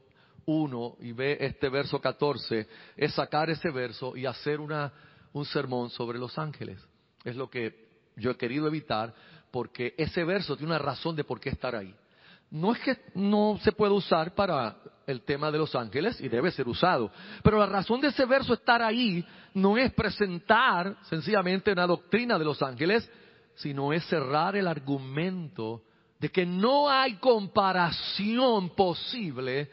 1 0.46 0.96
y 1.01 1.12
ve 1.12 1.36
este 1.40 1.68
verso 1.68 2.01
14 2.01 2.66
es 2.96 3.14
sacar 3.14 3.51
ese 3.51 3.70
verso 3.70 4.16
y 4.16 4.26
hacer 4.26 4.61
una 4.61 4.92
un 5.32 5.44
sermón 5.44 5.90
sobre 5.90 6.18
los 6.18 6.38
ángeles. 6.38 6.80
Es 7.24 7.36
lo 7.36 7.48
que 7.48 7.88
yo 8.16 8.30
he 8.30 8.36
querido 8.36 8.66
evitar 8.66 9.14
porque 9.51 9.94
ese 9.96 10.24
verso 10.24 10.57
tiene 10.57 10.72
una 10.72 10.78
razón 10.78 11.16
de 11.16 11.24
por 11.24 11.40
qué 11.40 11.51
estar 11.51 11.74
ahí. 11.74 11.94
No 12.51 12.72
es 12.72 12.80
que 12.80 12.96
no 13.14 13.59
se 13.62 13.72
pueda 13.72 13.92
usar 13.92 14.34
para 14.34 14.76
el 15.07 15.22
tema 15.22 15.51
de 15.53 15.59
los 15.59 15.74
ángeles 15.74 16.20
y 16.20 16.28
debe 16.28 16.51
ser 16.51 16.66
usado, 16.66 17.11
pero 17.42 17.59
la 17.59 17.66
razón 17.66 18.01
de 18.01 18.09
ese 18.09 18.24
verso 18.26 18.55
estar 18.55 18.82
ahí 18.82 19.24
no 19.55 19.76
es 19.76 19.92
presentar 19.92 20.96
sencillamente 21.05 21.72
una 21.72 21.86
doctrina 21.86 22.38
de 22.38 22.44
los 22.44 22.61
ángeles, 22.61 23.09
sino 23.55 23.92
es 23.92 24.05
cerrar 24.07 24.57
el 24.57 24.66
argumento 24.66 25.82
de 26.18 26.30
que 26.30 26.44
no 26.44 26.88
hay 26.90 27.14
comparación 27.16 28.70
posible 28.70 29.70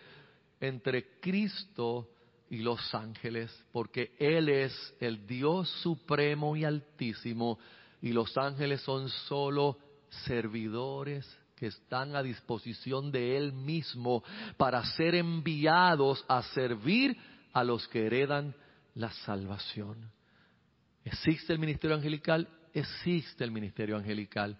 entre 0.59 1.19
Cristo 1.19 2.09
y 2.49 2.57
los 2.59 2.93
ángeles, 2.95 3.53
porque 3.71 4.15
Él 4.17 4.49
es 4.49 4.95
el 4.99 5.28
Dios 5.28 5.69
supremo 5.82 6.55
y 6.55 6.63
altísimo, 6.63 7.59
y 8.01 8.13
los 8.13 8.38
ángeles 8.38 8.82
son 8.82 9.09
solo 9.09 9.78
servidores 10.25 11.28
que 11.57 11.67
están 11.67 12.15
a 12.15 12.23
disposición 12.23 13.11
de 13.11 13.36
Él 13.36 13.51
mismo 13.51 14.23
para 14.55 14.86
ser 14.86 15.15
enviados 15.15 16.23
a 16.28 16.43
servir 16.43 17.17
a 17.51 17.63
los 17.63 17.88
que 17.88 18.05
heredan 18.05 18.55
la 18.93 19.11
salvación. 19.11 20.11
¿Existe 21.03 21.53
el 21.53 21.59
ministerio 21.59 21.95
angelical? 21.95 22.47
Existe 22.74 23.43
el 23.43 23.51
ministerio 23.51 23.97
angelical. 23.97 24.57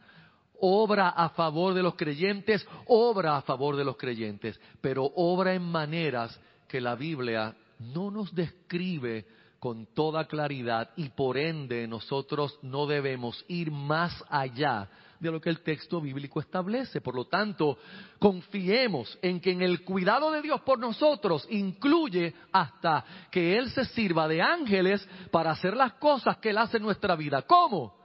Obra 0.60 1.10
a 1.10 1.30
favor 1.30 1.74
de 1.74 1.84
los 1.84 1.95
creyentes, 1.95 2.68
obra 2.88 3.38
a 3.38 3.41
favor 3.41 3.76
de 3.76 3.84
los 3.84 3.95
creyentes, 3.95 4.60
pero 4.82 5.05
obra 5.16 5.53
en 5.53 5.64
maneras 5.64 6.39
que 6.68 6.82
la 6.82 6.95
Biblia 6.95 7.55
no 7.80 8.10
nos 8.10 8.34
describe 8.34 9.26
con 9.60 9.88
toda 9.88 10.26
claridad 10.26 10.91
y 10.95 11.10
por 11.10 11.38
ende 11.38 11.88
nosotros 11.88 12.58
no 12.62 12.86
debemos 12.88 13.43
ir 13.47 13.72
más 13.72 14.24
allá 14.30 14.89
de 15.20 15.32
lo 15.32 15.41
que 15.41 15.49
el 15.49 15.61
texto 15.61 15.99
bíblico 16.01 16.39
establece. 16.39 17.01
Por 17.01 17.15
lo 17.15 17.26
tanto, 17.26 17.78
confiemos 18.20 19.18
en 19.22 19.39
que 19.39 19.51
en 19.51 19.61
el 19.61 19.84
cuidado 19.84 20.32
de 20.32 20.41
Dios 20.41 20.61
por 20.61 20.80
nosotros 20.80 21.47
incluye 21.49 22.34
hasta 22.51 23.03
que 23.32 23.57
Él 23.57 23.70
se 23.72 23.86
sirva 23.86 24.28
de 24.28 24.41
ángeles 24.41 25.07
para 25.32 25.51
hacer 25.51 25.76
las 25.76 25.93
cosas 25.93 26.38
que 26.38 26.49
Él 26.49 26.57
hace 26.57 26.78
en 26.78 26.84
nuestra 26.84 27.15
vida. 27.15 27.41
¿Cómo? 27.43 27.95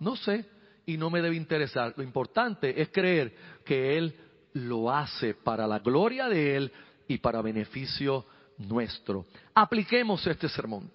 No 0.00 0.16
sé 0.16 0.46
y 0.86 0.96
no 0.96 1.10
me 1.10 1.22
debe 1.22 1.36
interesar. 1.36 1.94
Lo 1.96 2.02
importante 2.02 2.80
es 2.80 2.88
creer 2.90 3.34
que 3.64 3.96
Él 3.96 4.14
lo 4.54 4.90
hace 4.90 5.34
para 5.34 5.66
la 5.66 5.78
gloria 5.78 6.28
de 6.28 6.56
Él 6.56 6.72
y 7.08 7.18
para 7.18 7.42
beneficio 7.42 8.24
nuestro. 8.58 9.26
Apliquemos 9.54 10.26
este 10.26 10.48
sermón. 10.48 10.90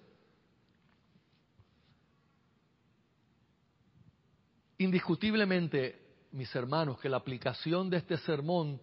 Indiscutiblemente, 4.80 6.00
mis 6.32 6.54
hermanos, 6.54 6.98
que 6.98 7.10
la 7.10 7.18
aplicación 7.18 7.90
de 7.90 7.98
este 7.98 8.16
sermón 8.16 8.80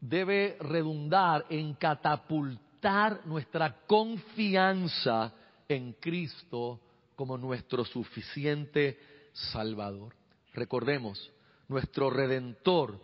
debe 0.00 0.56
redundar 0.58 1.46
en 1.48 1.74
catapultar 1.74 3.24
nuestra 3.26 3.76
confianza 3.86 5.32
en 5.68 5.92
Cristo 6.00 6.80
como 7.14 7.38
nuestro 7.38 7.84
suficiente 7.84 8.98
Salvador. 9.32 10.16
Recordemos, 10.52 11.30
nuestro 11.68 12.10
Redentor 12.10 12.98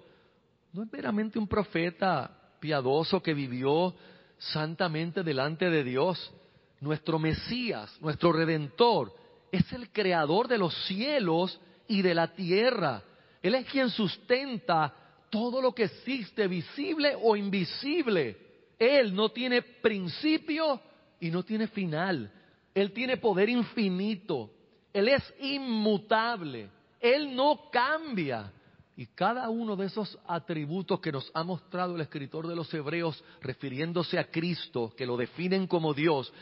no 0.72 0.82
es 0.82 0.92
meramente 0.92 1.38
un 1.38 1.46
profeta 1.46 2.56
piadoso 2.58 3.22
que 3.22 3.34
vivió 3.34 3.94
santamente 4.36 5.22
delante 5.22 5.70
de 5.70 5.84
Dios. 5.84 6.32
Nuestro 6.80 7.20
Mesías, 7.20 7.96
nuestro 8.00 8.32
Redentor, 8.32 9.14
es 9.52 9.72
el 9.72 9.92
creador 9.92 10.48
de 10.48 10.58
los 10.58 10.74
cielos 10.86 11.60
y 11.88 12.02
de 12.02 12.14
la 12.14 12.28
tierra. 12.28 13.02
Él 13.42 13.54
es 13.54 13.66
quien 13.66 13.90
sustenta 13.90 14.92
todo 15.30 15.60
lo 15.60 15.72
que 15.72 15.84
existe, 15.84 16.48
visible 16.48 17.16
o 17.22 17.36
invisible. 17.36 18.36
Él 18.78 19.14
no 19.14 19.30
tiene 19.30 19.62
principio 19.62 20.80
y 21.20 21.30
no 21.30 21.42
tiene 21.42 21.68
final. 21.68 22.30
Él 22.74 22.92
tiene 22.92 23.16
poder 23.16 23.48
infinito. 23.48 24.50
Él 24.92 25.08
es 25.08 25.22
inmutable. 25.40 26.68
Él 27.00 27.34
no 27.34 27.70
cambia. 27.70 28.52
Y 28.96 29.06
cada 29.06 29.50
uno 29.50 29.76
de 29.76 29.86
esos 29.86 30.18
atributos 30.26 31.00
que 31.00 31.12
nos 31.12 31.30
ha 31.34 31.42
mostrado 31.42 31.94
el 31.94 32.00
escritor 32.00 32.46
de 32.46 32.56
los 32.56 32.72
Hebreos 32.72 33.22
refiriéndose 33.42 34.18
a 34.18 34.30
Cristo, 34.30 34.92
que 34.96 35.04
lo 35.04 35.18
definen 35.18 35.66
como 35.66 35.92
Dios, 35.92 36.32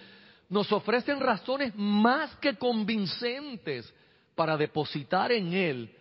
nos 0.49 0.71
ofrecen 0.71 1.19
razones 1.19 1.75
más 1.75 2.37
que 2.37 2.57
convincentes 2.57 3.93
para 4.35 4.57
depositar 4.57 5.33
en 5.33 5.53
Él 5.53 5.97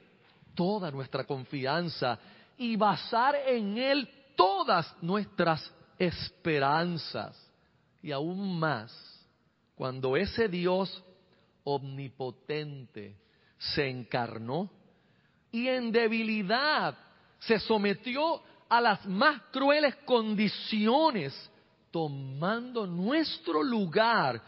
toda 0.56 0.92
nuestra 0.92 1.24
confianza 1.26 2.20
y 2.58 2.76
basar 2.76 3.36
en 3.48 3.78
Él 3.78 4.10
todas 4.36 4.96
nuestras 5.02 5.72
esperanzas. 5.98 7.40
Y 8.02 8.12
aún 8.12 8.60
más, 8.60 8.92
cuando 9.76 10.18
ese 10.18 10.48
Dios 10.48 11.04
omnipotente 11.64 13.18
se 13.58 13.88
encarnó, 13.88 14.70
y 15.52 15.68
en 15.68 15.92
debilidad 15.92 16.98
se 17.40 17.60
sometió 17.60 18.42
a 18.68 18.82
las 18.82 19.06
más 19.06 19.40
crueles 19.52 19.96
condiciones, 19.98 21.34
tomando 21.92 22.88
nuestro 22.88 23.62
lugar 23.62 24.42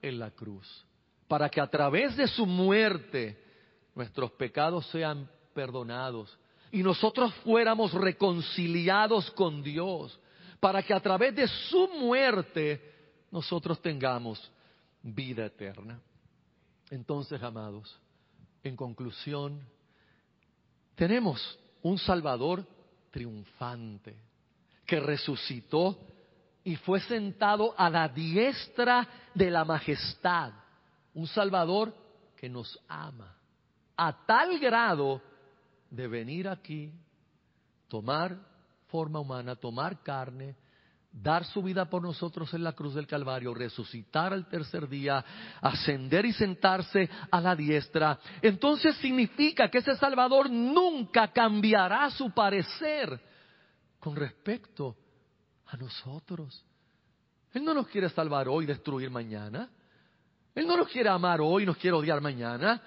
en 0.00 0.20
la 0.20 0.30
cruz, 0.30 0.84
para 1.32 1.48
que 1.48 1.62
a 1.62 1.66
través 1.66 2.14
de 2.14 2.28
su 2.28 2.44
muerte 2.44 3.42
nuestros 3.94 4.32
pecados 4.32 4.86
sean 4.88 5.26
perdonados 5.54 6.38
y 6.70 6.82
nosotros 6.82 7.32
fuéramos 7.36 7.94
reconciliados 7.94 9.30
con 9.30 9.62
Dios, 9.62 10.20
para 10.60 10.82
que 10.82 10.92
a 10.92 11.00
través 11.00 11.34
de 11.34 11.48
su 11.48 11.88
muerte 11.88 13.16
nosotros 13.30 13.80
tengamos 13.80 14.52
vida 15.02 15.46
eterna. 15.46 15.98
Entonces, 16.90 17.42
amados, 17.42 17.98
en 18.62 18.76
conclusión, 18.76 19.58
tenemos 20.94 21.58
un 21.80 21.96
Salvador 21.96 22.62
triunfante 23.10 24.14
que 24.84 25.00
resucitó 25.00 25.98
y 26.62 26.76
fue 26.76 27.00
sentado 27.00 27.74
a 27.78 27.88
la 27.88 28.06
diestra 28.06 29.08
de 29.34 29.50
la 29.50 29.64
majestad. 29.64 30.61
Un 31.14 31.26
Salvador 31.26 31.94
que 32.36 32.48
nos 32.48 32.78
ama 32.88 33.36
a 33.96 34.24
tal 34.26 34.58
grado 34.58 35.20
de 35.90 36.08
venir 36.08 36.48
aquí, 36.48 36.92
tomar 37.88 38.36
forma 38.88 39.20
humana, 39.20 39.54
tomar 39.54 40.02
carne, 40.02 40.56
dar 41.12 41.44
su 41.44 41.62
vida 41.62 41.84
por 41.84 42.02
nosotros 42.02 42.52
en 42.54 42.64
la 42.64 42.72
cruz 42.72 42.94
del 42.94 43.06
Calvario, 43.06 43.52
resucitar 43.52 44.32
al 44.32 44.48
tercer 44.48 44.88
día, 44.88 45.24
ascender 45.60 46.24
y 46.24 46.32
sentarse 46.32 47.08
a 47.30 47.40
la 47.40 47.54
diestra, 47.54 48.18
entonces 48.40 48.96
significa 48.96 49.68
que 49.68 49.78
ese 49.78 49.94
Salvador 49.96 50.50
nunca 50.50 51.28
cambiará 51.28 52.10
su 52.10 52.30
parecer 52.30 53.20
con 54.00 54.16
respecto 54.16 54.96
a 55.66 55.76
nosotros. 55.76 56.64
Él 57.52 57.62
no 57.62 57.74
nos 57.74 57.88
quiere 57.88 58.08
salvar 58.08 58.48
hoy 58.48 58.64
destruir 58.64 59.10
mañana. 59.10 59.68
Él 60.54 60.66
no 60.66 60.76
nos 60.76 60.88
quiere 60.88 61.08
amar 61.08 61.40
hoy 61.40 61.64
nos 61.66 61.76
quiere 61.76 61.96
odiar 61.96 62.20
mañana. 62.20 62.80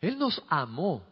Él 0.00 0.18
nos 0.18 0.42
amó 0.48 1.02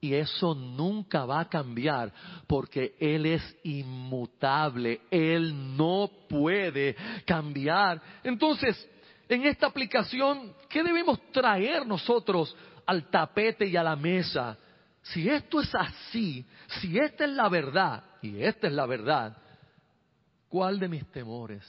y 0.00 0.14
eso 0.14 0.54
nunca 0.54 1.24
va 1.24 1.40
a 1.40 1.48
cambiar 1.48 2.12
porque 2.48 2.96
Él 2.98 3.24
es 3.26 3.56
inmutable, 3.62 5.02
Él 5.10 5.76
no 5.76 6.10
puede 6.28 6.96
cambiar. 7.24 8.02
Entonces, 8.24 8.88
en 9.28 9.46
esta 9.46 9.68
aplicación, 9.68 10.54
¿qué 10.68 10.82
debemos 10.82 11.20
traer 11.30 11.86
nosotros 11.86 12.54
al 12.84 13.08
tapete 13.10 13.66
y 13.66 13.76
a 13.76 13.82
la 13.84 13.94
mesa? 13.94 14.58
Si 15.02 15.28
esto 15.28 15.60
es 15.60 15.72
así, 15.72 16.44
si 16.80 16.98
esta 16.98 17.24
es 17.24 17.30
la 17.30 17.48
verdad, 17.48 18.02
y 18.20 18.42
esta 18.42 18.66
es 18.66 18.72
la 18.72 18.86
verdad, 18.86 19.36
¿cuál 20.48 20.80
de 20.80 20.88
mis 20.88 21.06
temores 21.12 21.64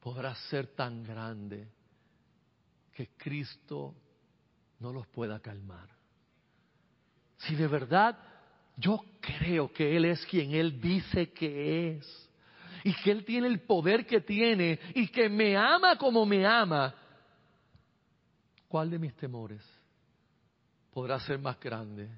podrá 0.00 0.34
ser 0.34 0.68
tan 0.68 1.02
grande 1.02 1.68
que 2.94 3.08
Cristo 3.16 3.94
no 4.78 4.92
los 4.92 5.06
pueda 5.08 5.40
calmar? 5.40 5.88
Si 7.38 7.54
de 7.54 7.66
verdad 7.66 8.16
yo 8.76 9.04
creo 9.20 9.72
que 9.72 9.96
Él 9.96 10.06
es 10.06 10.24
quien 10.26 10.52
Él 10.52 10.80
dice 10.80 11.32
que 11.32 11.96
es 11.96 12.30
y 12.84 12.94
que 12.94 13.10
Él 13.10 13.24
tiene 13.24 13.48
el 13.48 13.60
poder 13.60 14.06
que 14.06 14.20
tiene 14.20 14.78
y 14.94 15.08
que 15.08 15.28
me 15.28 15.56
ama 15.56 15.96
como 15.96 16.24
me 16.24 16.46
ama, 16.46 16.94
¿cuál 18.68 18.90
de 18.90 18.98
mis 18.98 19.14
temores 19.14 19.62
podrá 20.92 21.18
ser 21.20 21.38
más 21.38 21.58
grande 21.60 22.08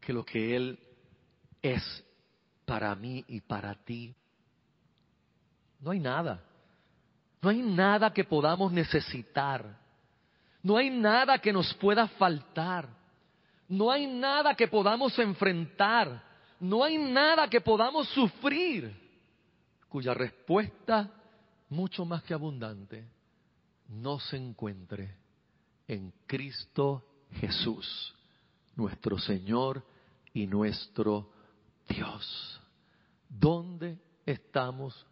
que 0.00 0.12
lo 0.12 0.24
que 0.24 0.56
Él 0.56 0.78
es 1.60 2.04
para 2.64 2.94
mí 2.94 3.24
y 3.28 3.40
para 3.40 3.74
ti? 3.74 4.14
No 5.80 5.90
hay 5.90 6.00
nada. 6.00 6.44
No 7.42 7.50
hay 7.50 7.60
nada 7.60 8.12
que 8.12 8.24
podamos 8.24 8.72
necesitar. 8.72 9.78
No 10.62 10.76
hay 10.76 10.88
nada 10.88 11.38
que 11.38 11.52
nos 11.52 11.74
pueda 11.74 12.08
faltar. 12.08 12.88
no 13.72 13.90
hay 13.90 14.06
nada 14.06 14.54
que 14.54 14.68
podamos 14.68 15.18
enfrentar, 15.18 16.22
no 16.60 16.84
hay 16.84 16.98
nada 16.98 17.48
que 17.48 17.60
podamos 17.62 18.06
sufrir 18.08 18.94
cuya 19.88 20.12
respuesta, 20.12 21.10
mucho 21.70 22.04
más 22.04 22.22
que 22.22 22.34
abundante, 22.34 23.08
no 23.88 24.20
se 24.20 24.36
encuentre 24.36 25.16
en 25.88 26.12
Cristo 26.26 27.02
Jesús, 27.32 28.14
nuestro 28.76 29.18
Señor 29.18 29.82
y 30.34 30.46
nuestro 30.46 31.30
Dios. 31.88 32.60
¿Dónde 33.26 33.98
estamos 34.26 35.06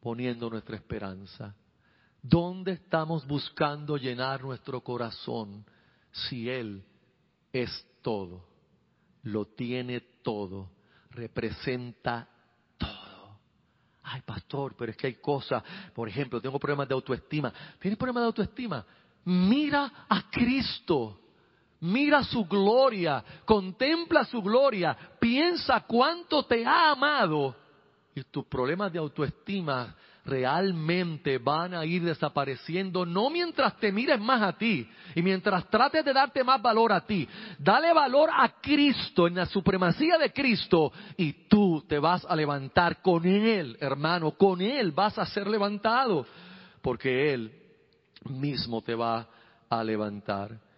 poniendo 0.00 0.48
nuestra 0.48 0.76
esperanza? 0.76 1.54
¿Dónde 2.22 2.72
estamos 2.72 3.26
buscando 3.26 3.96
llenar 3.96 4.42
nuestro 4.42 4.82
corazón 4.82 5.64
si 6.12 6.48
Él 6.48 6.84
es 7.52 7.70
todo, 8.02 8.44
lo 9.22 9.46
tiene 9.46 10.00
todo, 10.22 10.70
representa 11.10 12.28
todo? 12.76 13.38
Ay, 14.02 14.20
pastor, 14.22 14.74
pero 14.76 14.90
es 14.90 14.98
que 14.98 15.06
hay 15.06 15.14
cosas, 15.14 15.62
por 15.94 16.08
ejemplo, 16.08 16.40
tengo 16.40 16.58
problemas 16.58 16.88
de 16.88 16.94
autoestima. 16.94 17.52
¿Tienes 17.78 17.98
problemas 17.98 18.22
de 18.22 18.26
autoestima? 18.26 18.84
Mira 19.24 20.06
a 20.08 20.30
Cristo. 20.30 21.20
Mira 21.82 22.22
su 22.22 22.44
gloria, 22.44 23.24
contempla 23.46 24.26
su 24.26 24.42
gloria, 24.42 24.94
piensa 25.18 25.80
cuánto 25.86 26.44
te 26.44 26.66
ha 26.66 26.90
amado 26.90 27.56
y 28.14 28.22
tus 28.24 28.44
problemas 28.44 28.92
de 28.92 28.98
autoestima 28.98 29.96
realmente 30.30 31.38
van 31.38 31.74
a 31.74 31.84
ir 31.84 32.02
desapareciendo, 32.04 33.04
no 33.04 33.28
mientras 33.28 33.76
te 33.78 33.92
mires 33.92 34.20
más 34.20 34.40
a 34.40 34.56
ti 34.56 34.88
y 35.14 35.22
mientras 35.22 35.68
trates 35.68 36.04
de 36.04 36.12
darte 36.12 36.44
más 36.44 36.62
valor 36.62 36.92
a 36.92 37.04
ti. 37.04 37.28
Dale 37.58 37.92
valor 37.92 38.30
a 38.32 38.60
Cristo, 38.60 39.26
en 39.26 39.34
la 39.34 39.46
supremacía 39.46 40.16
de 40.16 40.32
Cristo, 40.32 40.92
y 41.16 41.48
tú 41.48 41.84
te 41.88 41.98
vas 41.98 42.24
a 42.24 42.36
levantar 42.36 43.02
con 43.02 43.26
Él, 43.26 43.76
hermano, 43.80 44.30
con 44.32 44.60
Él 44.60 44.92
vas 44.92 45.18
a 45.18 45.26
ser 45.26 45.46
levantado, 45.48 46.24
porque 46.80 47.34
Él 47.34 47.52
mismo 48.24 48.80
te 48.82 48.94
va 48.94 49.26
a 49.68 49.84
levantar. 49.84 50.69